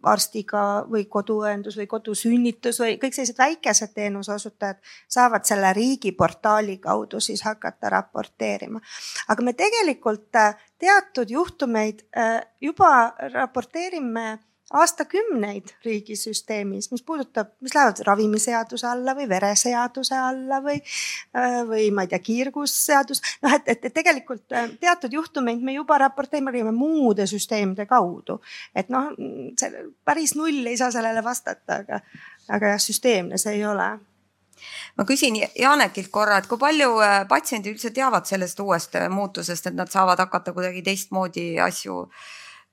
arstiga 0.03 0.85
või 0.91 1.05
koduõendus 1.09 1.77
või 1.77 1.87
kodusünnitus 1.87 2.79
või 2.81 2.97
kõik 3.01 3.15
sellised 3.15 3.37
väikesed 3.37 3.93
teenuseosutajad 3.93 4.79
saavad 5.09 5.45
selle 5.47 5.73
riigiportaali 5.73 6.77
kaudu 6.77 7.19
siis 7.19 7.43
hakata 7.45 7.89
raporteerima. 7.89 8.81
aga 9.27 9.43
me 9.43 9.53
tegelikult 9.53 10.35
äh, 10.35 10.55
teatud 10.77 11.29
juhtumeid 11.29 12.05
äh, 12.17 12.41
juba 12.61 13.13
raporteerime 13.33 14.39
aastakümneid 14.73 15.73
riigisüsteemis, 15.85 16.91
mis 16.91 17.03
puudutab, 17.03 17.53
mis 17.61 17.75
lähevad 17.75 18.01
ravimiseaduse 18.07 18.87
alla 18.87 19.15
või 19.17 19.27
vereseaduse 19.29 20.17
alla 20.17 20.61
või, 20.63 20.77
äh, 21.35 21.61
või 21.67 21.89
ma 21.95 22.05
ei 22.05 22.11
tea, 22.11 22.19
kiirgusseadus. 22.23 23.21
noh, 23.41 23.55
et, 23.57 23.67
et, 23.67 23.85
et 23.85 23.93
tegelikult 23.93 24.55
äh, 24.55 24.69
teatud 24.79 25.13
juhtumeid 25.13 25.63
me 25.63 25.75
juba 25.75 25.97
raporteerime 26.05 26.71
muude 26.71 27.27
süsteemide 27.27 27.85
kaudu. 27.85 28.41
et 28.75 28.89
noh, 28.89 29.11
see 29.59 29.83
päris 30.05 30.35
null 30.35 30.65
ei 30.65 30.77
saa 30.77 30.91
sellele 30.91 31.23
vastata, 31.23 31.81
aga, 31.83 32.01
aga 32.49 32.75
jah, 32.75 32.81
süsteemne 32.81 33.37
see 33.41 33.59
ei 33.59 33.65
ole 33.65 33.91
ma 34.97 35.05
küsin 35.09 35.35
Janekilt 35.57 36.11
korra, 36.13 36.37
et 36.37 36.47
kui 36.47 36.59
palju 36.61 36.93
äh, 37.03 37.23
patsiendid 37.27 37.75
üldse 37.75 37.91
teavad 37.95 38.29
sellest 38.29 38.59
uuest 38.59 38.95
muutusest, 39.09 39.67
et 39.67 39.75
nad 39.75 39.91
saavad 39.91 40.21
hakata 40.21 40.53
kuidagi 40.53 40.83
teistmoodi 40.85 41.55
asju 41.59 42.05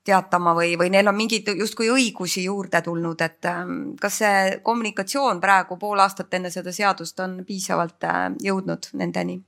teatama 0.09 0.55
või, 0.57 0.73
või 0.79 0.89
neil 0.93 1.09
on 1.11 1.17
mingeid 1.17 1.51
justkui 1.59 1.89
õigusi 1.93 2.45
juurde 2.47 2.81
tulnud, 2.85 3.21
et 3.25 3.45
ähm, 3.49 3.75
kas 4.01 4.21
see 4.23 4.57
kommunikatsioon 4.65 5.41
praegu 5.43 5.77
pool 5.81 6.01
aastat 6.03 6.33
enne 6.37 6.51
seda 6.53 6.73
seadust 6.75 7.19
on 7.23 7.39
piisavalt 7.47 8.09
äh, 8.09 8.25
jõudnud 8.49 8.91
nendeni? 8.99 9.39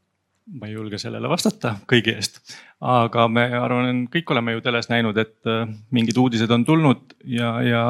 ma 0.59 0.67
ei 0.67 0.73
julge 0.73 0.97
sellele 0.99 1.29
vastata 1.31 1.75
kõigi 1.87 2.11
eest, 2.17 2.41
aga 2.83 3.27
me 3.31 3.45
arvan, 3.55 4.01
kõik 4.11 4.33
oleme 4.33 4.55
ju 4.55 4.63
teles 4.65 4.89
näinud, 4.91 5.17
et 5.21 5.49
äh, 5.49 5.69
mingid 5.95 6.17
uudised 6.17 6.51
on 6.51 6.65
tulnud 6.67 7.15
ja, 7.29 7.53
ja 7.63 7.83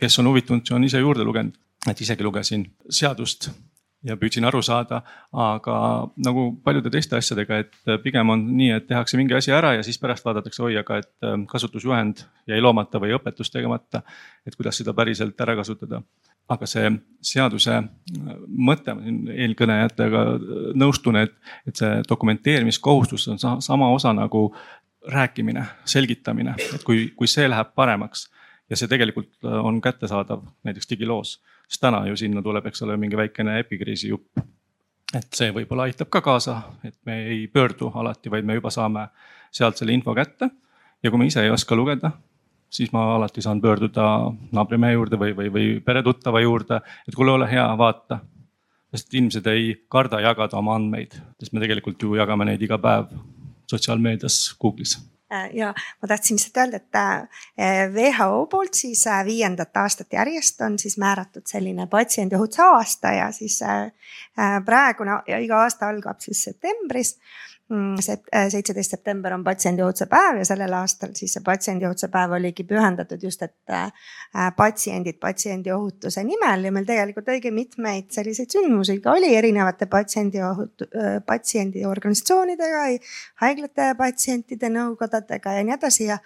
kes 0.00 0.18
on 0.20 0.28
huvitunud, 0.28 0.66
see 0.66 0.76
on 0.76 0.84
ise 0.84 1.00
juurde 1.00 1.24
lugenud, 1.24 1.56
et 1.88 2.00
isegi 2.04 2.26
lugesin 2.26 2.66
seadust 2.90 3.50
ja 4.04 4.16
püüdsin 4.16 4.46
aru 4.48 4.62
saada. 4.64 5.02
aga 5.32 5.74
nagu 6.24 6.46
paljude 6.64 6.90
teiste 6.90 7.16
asjadega, 7.18 7.58
et 7.64 8.02
pigem 8.04 8.32
on 8.32 8.44
nii, 8.56 8.70
et 8.78 8.86
tehakse 8.88 9.18
mingi 9.20 9.36
asi 9.36 9.52
ära 9.52 9.74
ja 9.76 9.84
siis 9.86 9.98
pärast 10.00 10.24
vaadatakse, 10.24 10.62
oi, 10.62 10.76
aga 10.80 11.00
et 11.02 11.10
ähm, 11.26 11.44
kasutusjuhend 11.50 12.24
jäi 12.48 12.60
loomata 12.60 13.00
või 13.02 13.14
õpetus 13.18 13.52
tegemata. 13.52 14.02
et 14.46 14.56
kuidas 14.56 14.80
seda 14.80 14.94
päriselt 14.96 15.40
ära 15.40 15.56
kasutada. 15.56 16.02
aga 16.50 16.66
see 16.66 16.90
seaduse 17.22 17.76
äh, 17.76 17.84
mõte, 18.48 18.94
ma 18.94 19.04
siin 19.04 19.28
eelkõnejatega 19.46 20.26
äh, 20.32 20.58
nõustun, 20.74 21.16
et, 21.16 21.36
et 21.66 21.76
see 21.76 22.02
dokumenteerimiskohustus 22.08 23.28
on 23.28 23.62
sama 23.62 23.92
osa 23.92 24.12
nagu 24.12 24.54
rääkimine, 25.08 25.64
selgitamine, 25.84 26.54
et 26.74 26.84
kui, 26.84 27.08
kui 27.16 27.28
see 27.28 27.48
läheb 27.48 27.72
paremaks 27.74 28.28
ja 28.70 28.76
see 28.76 28.88
tegelikult 28.88 29.32
äh, 29.44 29.60
on 29.64 29.80
kättesaadav 29.80 30.44
näiteks 30.64 30.88
digiloos, 30.90 31.40
siis 31.70 31.80
täna 31.80 32.02
ju 32.06 32.16
sinna 32.16 32.42
tuleb, 32.42 32.66
eks 32.66 32.82
ole, 32.82 32.96
mingi 32.98 33.16
väikene 33.16 33.58
epikriisi 33.60 34.08
jupp. 34.10 34.38
et 35.14 35.26
see 35.34 35.50
võib-olla 35.50 35.88
aitab 35.90 36.06
ka 36.10 36.20
kaasa, 36.22 36.56
et 36.86 36.94
me 37.06 37.16
ei 37.26 37.46
pöördu 37.50 37.90
alati, 37.94 38.30
vaid 38.30 38.46
me 38.46 38.54
juba 38.54 38.70
saame 38.70 39.08
sealt 39.50 39.76
selle 39.76 39.92
info 39.92 40.14
kätte. 40.14 40.50
ja 41.02 41.10
kui 41.10 41.18
me 41.18 41.26
ise 41.26 41.42
ei 41.42 41.50
oska 41.50 41.76
lugeda, 41.76 42.10
siis 42.70 42.92
ma 42.92 43.14
alati 43.14 43.42
saan 43.42 43.60
pöörduda 43.60 44.32
naabrimehe 44.52 44.92
juurde 44.92 45.18
või, 45.18 45.36
või, 45.36 45.52
või 45.52 45.70
peretuttava 45.84 46.40
juurde, 46.40 46.80
et 47.08 47.14
kuule, 47.14 47.32
ole 47.32 47.50
hea, 47.50 47.66
vaata. 47.78 48.20
sest 48.90 49.14
inimesed 49.14 49.46
ei 49.46 49.84
karda 49.88 50.20
jagada 50.20 50.58
oma 50.58 50.74
andmeid, 50.74 51.14
sest 51.38 51.52
me 51.52 51.60
tegelikult 51.60 52.02
ju 52.02 52.14
jagame 52.14 52.44
neid 52.44 52.62
iga 52.62 52.78
päev 52.78 53.14
sotsiaalmeedias, 53.70 54.56
Google'is 54.58 54.98
ja 55.52 55.74
ma 56.02 56.08
tahtsin 56.08 56.34
lihtsalt 56.36 56.56
öelda, 56.56 56.76
et 56.76 56.94
äh, 56.94 57.90
WHO 57.94 58.46
poolt 58.50 58.74
siis 58.74 59.06
äh, 59.06 59.24
viiendat 59.24 59.76
aastat 59.76 60.12
järjest 60.12 60.60
on 60.66 60.78
siis 60.78 60.98
määratud 60.98 61.46
selline 61.46 61.86
patsiendiohutuse 61.86 62.62
aasta 62.62 63.12
ja 63.12 63.30
siis 63.32 63.60
praegune 64.64 65.20
iga 65.38 65.62
aasta 65.62 65.88
algab 65.88 66.20
siis 66.20 66.42
septembris. 66.44 67.14
äh, 67.14 67.59
seitseteist 67.70 68.90
september 68.96 69.34
on 69.34 69.44
patsiendiohutuse 69.46 70.06
päev 70.10 70.40
ja 70.40 70.46
sellel 70.48 70.72
aastal 70.74 71.12
siis 71.14 71.36
see 71.36 71.44
patsiendiohutuse 71.46 72.08
päev 72.10 72.34
oligi 72.38 72.64
pühendatud 72.66 73.22
just, 73.22 73.42
et 73.46 73.74
äh, 73.74 73.92
patsiendid 74.56 75.20
patsiendiohutuse 75.22 76.24
nimel 76.26 76.66
ja 76.66 76.72
meil 76.74 76.88
tegelikult 76.88 77.30
õige 77.30 77.52
mitmeid 77.54 78.10
selliseid 78.14 78.50
sündmusi 78.56 78.98
ka 79.04 79.14
oli 79.14 79.30
erinevate 79.38 79.86
patsiendiohutu-, 79.92 80.90
äh, 80.90 81.20
patsiendiorganisatsioonidega, 81.26 82.82
haiglate 83.44 83.92
patsientide 83.98 84.72
nõukodadega 84.74 85.54
ja 85.58 85.62
nii 85.66 85.76
edasi 85.76 86.10
ja 86.10 86.18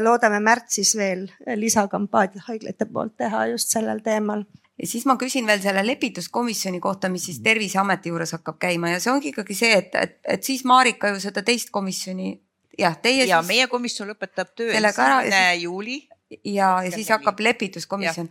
loodame 0.00 0.38
märtsis 0.40 0.92
veel 0.96 1.26
lisakampaaniat 1.56 2.46
haiglate 2.46 2.86
poolt 2.92 3.16
teha 3.18 3.46
just 3.50 3.72
sellel 3.72 4.04
teemal 4.04 4.44
ja 4.78 4.86
siis 4.86 5.06
ma 5.08 5.16
küsin 5.20 5.46
veel 5.48 5.60
selle 5.64 5.84
lepituskomisjoni 5.86 6.80
kohta, 6.80 7.08
mis 7.12 7.28
siis 7.30 7.40
Terviseameti 7.44 8.12
juures 8.12 8.34
hakkab 8.36 8.58
käima 8.60 8.92
ja 8.92 9.00
see 9.00 9.12
ongi 9.12 9.32
ikkagi 9.32 9.56
see, 9.56 9.78
et, 9.80 9.94
et, 9.94 10.18
et 10.36 10.44
siis 10.44 10.64
Marika 10.68 11.12
ju 11.14 11.20
seda 11.22 11.42
teist 11.46 11.72
komisjoni 11.74 12.34
jah, 12.78 12.98
teie. 13.02 13.24
ja 13.24 13.40
siis, 13.40 13.48
meie 13.48 13.70
komisjon 13.72 14.10
lõpetab 14.12 14.52
töö 14.56 14.74
esimene 14.74 15.54
juuli. 15.62 16.02
ja, 16.44 16.82
ja 16.84 16.90
siis 16.92 17.08
hakkab 17.14 17.40
lepituskomisjon. 17.40 18.28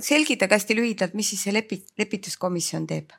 selgitage 0.00 0.58
hästi 0.58 0.76
lühidalt, 0.76 1.14
mis 1.14 1.30
siis 1.34 1.46
see 1.46 1.54
lepi-, 1.54 1.84
lepituskomisjon 1.98 2.86
teeb? 2.86 3.14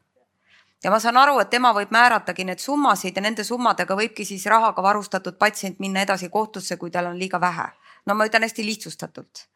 ja 0.83 0.91
ma 0.91 0.99
saan 0.99 1.17
aru, 1.17 1.39
et 1.39 1.49
tema 1.49 1.71
võib 1.73 1.91
määratagi 1.93 2.45
need 2.45 2.59
summasid 2.61 3.15
ja 3.15 3.23
nende 3.23 3.47
summadega 3.47 3.95
võibki 3.95 4.25
siis 4.27 4.45
rahaga 4.45 4.83
varustatud 4.83 5.39
patsient 5.39 5.79
minna 5.79 6.03
edasi 6.03 6.29
kohtusse, 6.29 6.77
kui 6.77 6.91
tal 6.91 7.13
on 7.13 7.19
liiga 7.19 7.39
vähe. 7.41 7.71
no 8.05 8.15
ma 8.15 8.27
ütlen 8.27 8.43
hästi 8.43 8.65
lihtsustatult 8.65 9.47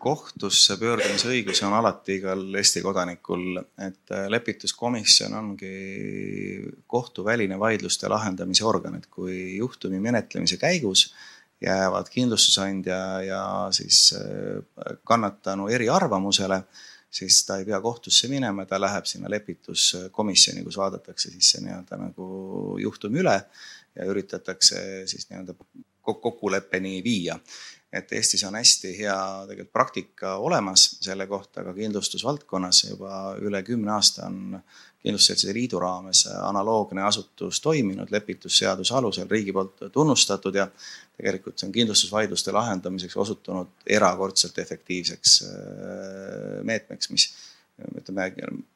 kohtusse 0.00 0.76
pöördumise 0.80 1.28
õigus 1.28 1.60
on 1.66 1.74
alati 1.76 2.16
igal 2.20 2.42
Eesti 2.56 2.80
kodanikul, 2.84 3.58
et 3.84 4.12
äh, 4.14 4.28
lepituskomisjon 4.32 5.34
ongi 5.36 5.72
kohtuväline 6.90 7.58
vaidluste 7.60 8.08
lahendamise 8.08 8.64
organ, 8.64 8.96
et 8.96 9.10
kui 9.12 9.58
juhtumi 9.58 10.00
menetlemise 10.00 10.56
käigus 10.60 11.10
jäävad 11.60 12.08
kindlustusandja 12.12 13.00
ja 13.26 13.42
siis 13.76 14.14
äh, 14.16 14.94
kannatanu 15.04 15.68
eriarvamusele, 15.68 16.62
siis 17.10 17.42
ta 17.46 17.58
ei 17.60 17.66
pea 17.68 17.80
kohtusse 17.84 18.30
minema, 18.32 18.64
ta 18.66 18.80
läheb 18.80 19.04
sinna 19.10 19.30
lepituskomisjoni, 19.30 20.64
kus 20.64 20.80
vaadatakse 20.80 21.32
siis 21.34 21.52
see 21.52 21.66
nii-öelda 21.66 22.00
nagu 22.00 22.30
juhtum 22.80 23.20
üle 23.20 23.36
ja 23.96 24.08
üritatakse 24.08 25.04
siis 25.10 25.28
nii-öelda 25.28 25.58
kokkuleppeni 26.00 27.02
viia 27.04 27.36
et 27.92 28.12
Eestis 28.14 28.44
on 28.46 28.54
hästi 28.54 28.92
hea 28.98 29.16
tegelikult 29.48 29.72
praktika 29.72 30.36
olemas 30.38 30.84
selle 31.02 31.26
kohta 31.26 31.64
ka 31.66 31.74
kindlustusvaldkonnas 31.74 32.84
juba 32.84 33.34
üle 33.42 33.62
kümne 33.66 33.90
aasta 33.96 34.28
on 34.28 34.60
kindlustusseltside 35.02 35.54
liidu 35.56 35.80
raames 35.82 36.26
analoogne 36.30 37.02
asutus 37.02 37.60
toiminud 37.64 38.12
lepitusseaduse 38.14 38.94
alusel 38.94 39.28
riigi 39.30 39.52
poolt 39.56 39.86
tunnustatud 39.92 40.54
ja 40.54 40.68
tegelikult 41.16 41.58
see 41.58 41.68
on 41.68 41.74
kindlustusvaidluste 41.74 42.54
lahendamiseks 42.54 43.16
osutunud 43.16 43.88
erakordselt 43.98 44.58
efektiivseks 44.58 45.38
äh, 45.48 46.60
meetmeks, 46.68 47.10
mis 47.10 47.30
ütleme, 47.80 48.26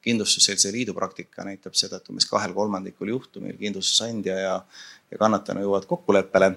kindlustusseltside 0.01 0.73
liidu 0.73 0.95
praktika 0.97 1.45
näitab 1.45 1.75
seda, 1.77 1.99
et 1.99 2.09
umbes 2.09 2.25
kahel 2.29 2.55
kolmandikul 2.57 3.11
juhtumil 3.13 3.57
kindlustusandja 3.59 4.37
ja, 4.39 4.55
ja 5.11 5.19
kannatanu 5.21 5.65
jõuavad 5.65 5.85
kokkuleppele 5.89 6.51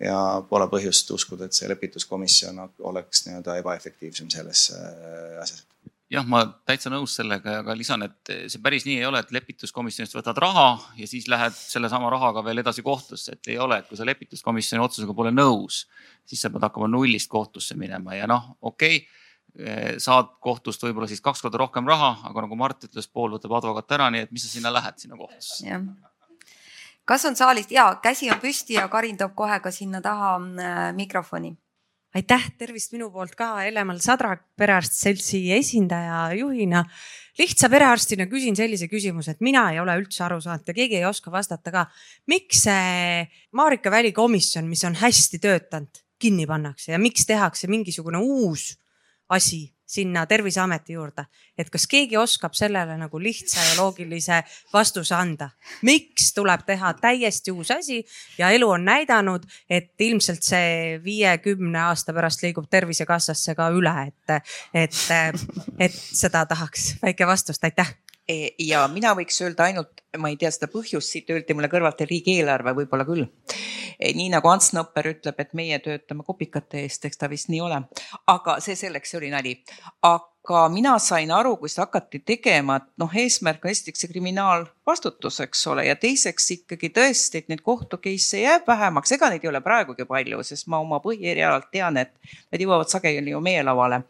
ja 0.00 0.18
pole 0.48 0.68
põhjust 0.72 1.10
uskuda, 1.14 1.48
et 1.48 1.56
see 1.56 1.68
lepituskomisjon 1.70 2.60
oleks 2.88 3.26
nii-öelda 3.26 3.58
ebaefektiivsem 3.60 4.30
selles 4.32 4.70
äh, 4.76 5.42
asjas. 5.42 5.66
Jah, 6.10 6.24
ma 6.26 6.40
täitsa 6.66 6.90
nõus 6.90 7.12
sellega, 7.14 7.60
aga 7.60 7.74
lisan, 7.78 8.02
et 8.02 8.30
see 8.50 8.58
päris 8.62 8.82
nii 8.82 8.96
ei 8.98 9.04
ole, 9.06 9.20
et 9.22 9.28
lepituskomisjonist 9.30 10.16
võtad 10.16 10.40
raha 10.42 10.64
ja 10.98 11.06
siis 11.06 11.28
lähed 11.30 11.54
sellesama 11.54 12.10
rahaga 12.10 12.42
veel 12.42 12.64
edasi 12.64 12.82
kohtusse, 12.82 13.36
et 13.36 13.52
ei 13.52 13.60
ole, 13.62 13.78
et 13.78 13.86
kui 13.86 13.98
sa 14.00 14.08
lepituskomisjoni 14.08 14.82
otsusega 14.82 15.14
pole 15.14 15.30
nõus, 15.30 15.84
siis 16.26 16.42
sa 16.42 16.50
pead 16.50 16.66
hakkama 16.66 16.90
nullist 16.90 17.30
kohtusse 17.30 17.78
minema 17.78 18.18
ja 18.18 18.26
noh, 18.30 18.56
okei 18.58 19.04
okay, 19.04 20.00
saad 20.02 20.34
kohtust 20.42 20.82
võib-olla 20.82 21.06
siis 21.10 21.22
kaks 21.22 21.42
korda 21.46 21.62
rohkem 21.62 21.86
raha, 21.86 22.16
aga 22.26 22.44
nagu 22.46 22.58
Mart 22.58 22.90
ütles, 22.90 23.06
pool 23.06 23.36
võtab 23.36 23.54
advokaat 23.60 23.94
ära, 23.94 24.10
nii 24.10 24.26
et 24.26 24.34
mis 24.34 24.46
sa 24.46 24.50
sinna 24.50 24.74
lähed 24.74 24.98
sinna 24.98 25.18
kohtusse 25.18 25.78
kas 27.04 27.24
on 27.28 27.36
saalist 27.36 27.72
ja 27.74 27.94
käsi 28.02 28.30
on 28.30 28.40
püsti 28.42 28.76
ja 28.78 28.88
Karin 28.88 29.18
toob 29.18 29.34
kohe 29.38 29.60
ka 29.60 29.72
sinna 29.74 30.00
taha 30.00 30.36
äh, 30.36 30.78
mikrofoni. 30.96 31.56
aitäh, 32.14 32.48
tervist 32.58 32.92
minu 32.92 33.10
poolt 33.14 33.36
ka, 33.38 33.62
Ele-Mall 33.62 34.00
Sadrak, 34.02 34.42
perearst 34.58 34.96
seltsi 34.98 35.44
esindaja 35.54 36.32
juhina. 36.34 36.84
lihtsa 37.38 37.68
perearstina 37.70 38.26
küsin 38.26 38.56
sellise 38.56 38.88
küsimuse, 38.88 39.30
et 39.30 39.40
mina 39.40 39.70
ei 39.72 39.80
ole 39.80 39.94
üldse 40.00 40.24
aru 40.24 40.40
saanud 40.40 40.66
ja 40.66 40.74
keegi 40.74 40.98
ei 40.98 41.04
oska 41.04 41.30
vastata 41.30 41.70
ka. 41.70 41.86
miks 42.26 42.64
see 42.66 43.26
Marika 43.52 43.90
Väli 43.90 44.12
komisjon, 44.12 44.68
mis 44.68 44.84
on 44.84 44.94
hästi 44.94 45.38
töötanud, 45.38 46.02
kinni 46.18 46.46
pannakse 46.46 46.92
ja 46.92 46.98
miks 46.98 47.26
tehakse 47.26 47.68
mingisugune 47.68 48.18
uus 48.18 48.74
asi 49.30 49.70
sinna 49.90 50.26
Terviseameti 50.26 50.94
juurde, 50.94 51.24
et 51.58 51.70
kas 51.70 51.86
keegi 51.90 52.18
oskab 52.20 52.54
sellele 52.54 52.96
nagu 53.00 53.18
lihtsa 53.20 53.64
ja 53.64 53.76
loogilise 53.80 54.42
vastuse 54.72 55.14
anda. 55.14 55.50
miks 55.82 56.32
tuleb 56.34 56.62
teha 56.66 56.92
täiesti 57.00 57.50
uus 57.50 57.70
asi 57.70 58.04
ja 58.38 58.50
elu 58.50 58.70
on 58.70 58.84
näidanud, 58.84 59.46
et 59.70 59.94
ilmselt 59.98 60.42
see 60.46 61.00
viiekümne 61.04 61.80
aasta 61.90 62.14
pärast 62.14 62.42
liigub 62.42 62.70
Tervisekassasse 62.70 63.54
ka 63.54 63.70
üle, 63.74 63.96
et, 64.06 64.54
et, 64.74 65.02
et 65.78 65.92
seda 65.94 66.46
tahaks? 66.46 66.94
Väike 67.02 67.26
vastust, 67.26 67.64
aitäh 67.64 67.94
ja 68.58 68.84
mina 68.92 69.12
võiks 69.16 69.38
öelda 69.44 69.66
ainult, 69.68 70.02
ma 70.18 70.30
ei 70.30 70.38
tea 70.40 70.50
seda 70.52 70.70
põhjust, 70.72 71.12
siit 71.12 71.30
öeldi 71.32 71.54
mulle 71.56 71.70
kõrvalt 71.72 72.02
riigieelarve, 72.06 72.74
võib-olla 72.80 73.06
küll. 73.08 73.26
nii 74.00 74.30
nagu 74.32 74.48
Ants 74.48 74.72
Nõpper 74.76 75.10
ütleb, 75.12 75.38
et 75.38 75.54
meie 75.54 75.78
töötame 75.82 76.24
kopikate 76.26 76.82
eest, 76.84 77.04
eks 77.04 77.20
ta 77.20 77.28
vist 77.30 77.50
nii 77.52 77.60
ole. 77.60 77.82
aga 78.26 78.58
see 78.60 78.76
selleks, 78.76 79.10
see 79.10 79.20
oli 79.20 79.30
nali. 79.30 79.54
aga 80.02 80.66
mina 80.72 80.98
sain 80.98 81.30
aru, 81.30 81.56
kui 81.56 81.68
seda 81.68 81.86
hakati 81.86 82.22
tegema, 82.26 82.76
et 82.80 82.88
noh, 82.98 83.16
eesmärk 83.22 83.64
on 83.64 83.70
esiteks 83.70 84.04
see 84.04 84.12
kriminaalvastutus, 84.12 85.40
eks 85.46 85.66
ole, 85.72 85.86
ja 85.86 85.96
teiseks 85.96 86.50
ikkagi 86.56 86.92
tõesti, 86.96 87.44
et 87.44 87.48
neid 87.48 87.64
kohtu 87.66 88.00
case'e 88.02 88.44
jääb 88.44 88.68
vähemaks, 88.68 89.12
ega 89.16 89.30
neid 89.30 89.44
ei 89.44 89.52
ole 89.52 89.60
praegugi 89.64 90.08
palju, 90.08 90.42
sest 90.44 90.68
ma 90.68 90.80
oma 90.80 91.02
põhierialalt 91.04 91.70
tean, 91.72 92.00
et 92.00 92.14
need 92.52 92.66
jõuavad 92.66 92.90
sageli 92.90 93.36
ju 93.36 93.42
meie 93.44 93.62
lauale 93.66 94.04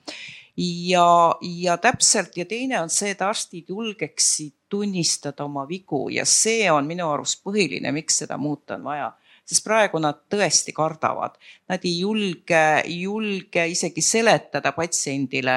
ja, 0.61 1.35
ja 1.41 1.77
täpselt 1.77 2.37
ja 2.37 2.45
teine 2.45 2.81
on 2.81 2.91
see, 2.93 3.15
et 3.15 3.23
arstid 3.23 3.71
julgeksid 3.73 4.55
tunnistada 4.69 5.45
oma 5.45 5.65
vigu 5.69 6.09
ja 6.13 6.27
see 6.29 6.69
on 6.71 6.87
minu 6.87 7.09
arust 7.11 7.41
põhiline, 7.47 7.93
miks 7.97 8.21
seda 8.23 8.39
muuta 8.39 8.77
on 8.77 8.85
vaja. 8.85 9.11
Sest 9.49 9.65
praegu 9.67 9.99
nad 9.99 10.21
tõesti 10.31 10.71
kardavad, 10.77 11.35
nad 11.69 11.83
ei 11.83 11.97
julge, 12.05 12.61
julge 12.87 13.65
isegi 13.73 14.03
seletada 14.05 14.71
patsiendile, 14.77 15.57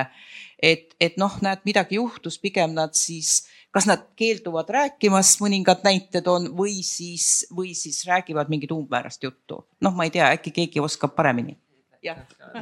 et, 0.57 0.95
et 0.97 1.19
noh, 1.21 1.35
näed, 1.45 1.61
midagi 1.67 1.99
juhtus, 1.99 2.39
pigem 2.41 2.73
nad 2.73 2.95
siis, 2.97 3.43
kas 3.75 3.85
nad 3.85 4.07
keelduvad 4.17 4.71
rääkimast, 4.73 5.43
mõningad 5.43 5.83
näited 5.85 6.25
on, 6.31 6.47
või 6.57 6.79
siis, 6.81 7.43
või 7.53 7.75
siis 7.77 8.01
räägivad 8.09 8.49
mingit 8.49 8.73
umbmäärast 8.73 9.29
juttu. 9.29 9.61
noh, 9.83 9.93
ma 9.93 10.07
ei 10.07 10.15
tea, 10.15 10.31
äkki 10.39 10.55
keegi 10.55 10.81
oskab 10.81 11.13
paremini 11.13 11.59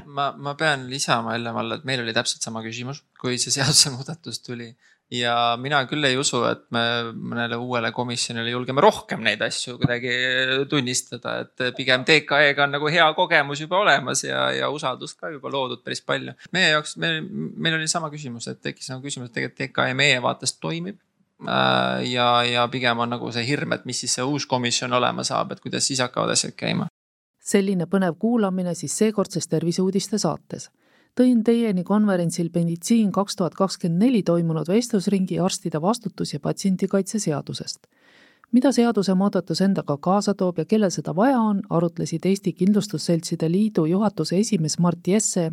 ma, 0.05 0.31
ma 0.37 0.53
pean 0.59 0.87
lisama 0.89 1.35
Helle-Malle, 1.35 1.79
et 1.79 1.89
meil 1.89 2.03
oli 2.03 2.13
täpselt 2.15 2.45
sama 2.45 2.63
küsimus, 2.65 3.03
kui 3.21 3.39
see 3.41 3.53
seadusemuudatus 3.57 4.41
tuli. 4.45 4.71
ja 5.11 5.57
mina 5.59 5.81
küll 5.89 6.07
ei 6.07 6.15
usu, 6.15 6.39
et 6.47 6.61
me 6.71 6.81
mõnele 7.11 7.57
uuele 7.59 7.89
komisjonile 7.91 8.53
julgeme 8.53 8.79
rohkem 8.83 9.19
neid 9.25 9.41
asju 9.43 9.75
kuidagi 9.81 10.13
tunnistada, 10.71 11.33
et 11.43 11.65
pigem 11.75 12.05
TKE-ga 12.07 12.63
on 12.63 12.77
nagu 12.77 12.91
hea 12.93 13.09
kogemus 13.17 13.59
juba 13.59 13.81
olemas 13.81 14.23
ja, 14.23 14.45
ja 14.55 14.69
usaldust 14.71 15.19
ka 15.19 15.33
juba 15.33 15.51
loodud 15.51 15.83
päris 15.83 15.99
palju. 16.05 16.37
meie 16.55 16.71
jaoks, 16.77 16.95
meil, 17.01 17.19
meil 17.27 17.75
oli 17.81 17.91
sama 17.91 18.11
küsimus, 18.13 18.47
et 18.47 18.61
tekkis 18.63 18.93
nagu 18.93 19.03
küsimus, 19.03 19.31
et 19.31 19.39
tegelikult 19.39 19.73
TKE 19.73 19.97
meie 19.99 20.23
vaatest 20.23 20.61
toimib 20.63 21.01
äh, 21.43 22.07
ja, 22.13 22.31
ja 22.47 22.65
pigem 22.71 23.03
on 23.03 23.11
nagu 23.17 23.35
see 23.35 23.43
hirm, 23.49 23.75
et 23.75 23.83
mis 23.89 24.05
siis 24.05 24.15
see 24.15 24.23
uus 24.23 24.47
komisjon 24.47 24.95
olema 24.95 25.27
saab, 25.27 25.51
et 25.51 25.65
kuidas 25.65 25.91
siis 25.91 25.99
hakkavad 26.05 26.37
asjad 26.37 26.55
käima 26.55 26.87
selline 27.51 27.87
põnev 27.89 28.15
kuulamine 28.19 28.73
siis 28.77 28.95
seekordses 28.97 29.47
Terviseuudiste 29.47 30.17
saates. 30.17 30.69
tõin 31.19 31.43
teieni 31.43 31.83
konverentsil 31.83 32.49
Meditsiin 32.53 33.11
kaks 33.11 33.35
tuhat 33.35 33.55
kakskümmend 33.55 34.03
neli 34.03 34.21
toimunud 34.23 34.67
vestlusringi 34.67 35.39
arstide 35.39 35.81
vastutus 35.81 36.33
ja 36.33 36.39
patsiendikaitse 36.39 37.19
seadusest. 37.19 37.87
mida 38.51 38.71
seadusemuudatus 38.71 39.61
endaga 39.61 39.97
kaasa 39.97 40.33
toob 40.33 40.57
ja 40.57 40.65
kellel 40.65 40.89
seda 40.91 41.15
vaja 41.15 41.39
on, 41.39 41.61
arutlesid 41.69 42.25
Eesti 42.25 42.53
Kindlustusseltside 42.53 43.51
Liidu 43.51 43.85
juhatuse 43.85 44.37
esimees 44.39 44.79
Mart 44.79 45.07
Jesse, 45.07 45.51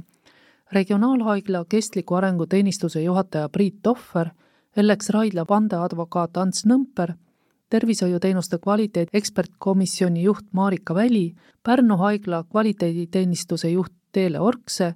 regionaalhaigla 0.73 1.65
kestliku 1.69 2.15
arengu 2.15 2.47
teenistuse 2.47 3.03
juhataja 3.03 3.49
Priit 3.49 3.75
Tohver, 3.83 4.29
Ellex 4.77 5.11
Raidla 5.11 5.45
vandeadvokaat 5.49 6.37
Ants 6.37 6.67
Nõmper 6.67 7.15
tervishoiuteenuste 7.71 8.59
kvaliteet 8.59 9.09
ekspertkomisjoni 9.13 10.23
juht 10.23 10.47
Marika 10.53 10.95
Väli, 10.95 11.35
Pärnu 11.63 11.97
haigla 11.97 12.45
kvaliteediteenistuse 12.45 13.71
juht 13.71 13.93
Teele 14.13 14.41
Orkse, 14.41 14.95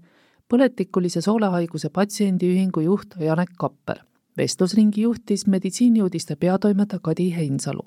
põletikulise 0.48 1.20
soolehaiguse 1.20 1.88
patsiendiühingu 1.88 2.80
juht 2.80 3.16
Janek 3.20 3.50
Kapper. 3.58 3.98
vestlusringi 4.36 5.02
juhtis 5.02 5.46
meditsiiniuudiste 5.46 6.36
peatoimetaja 6.36 7.00
Kadi 7.02 7.34
Heinsalu. 7.36 7.82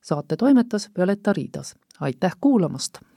saate 0.00 0.36
toimetas 0.36 0.90
Violeta 0.96 1.32
Riidas. 1.32 1.74
aitäh 2.00 2.36
kuulamast! 2.40 3.09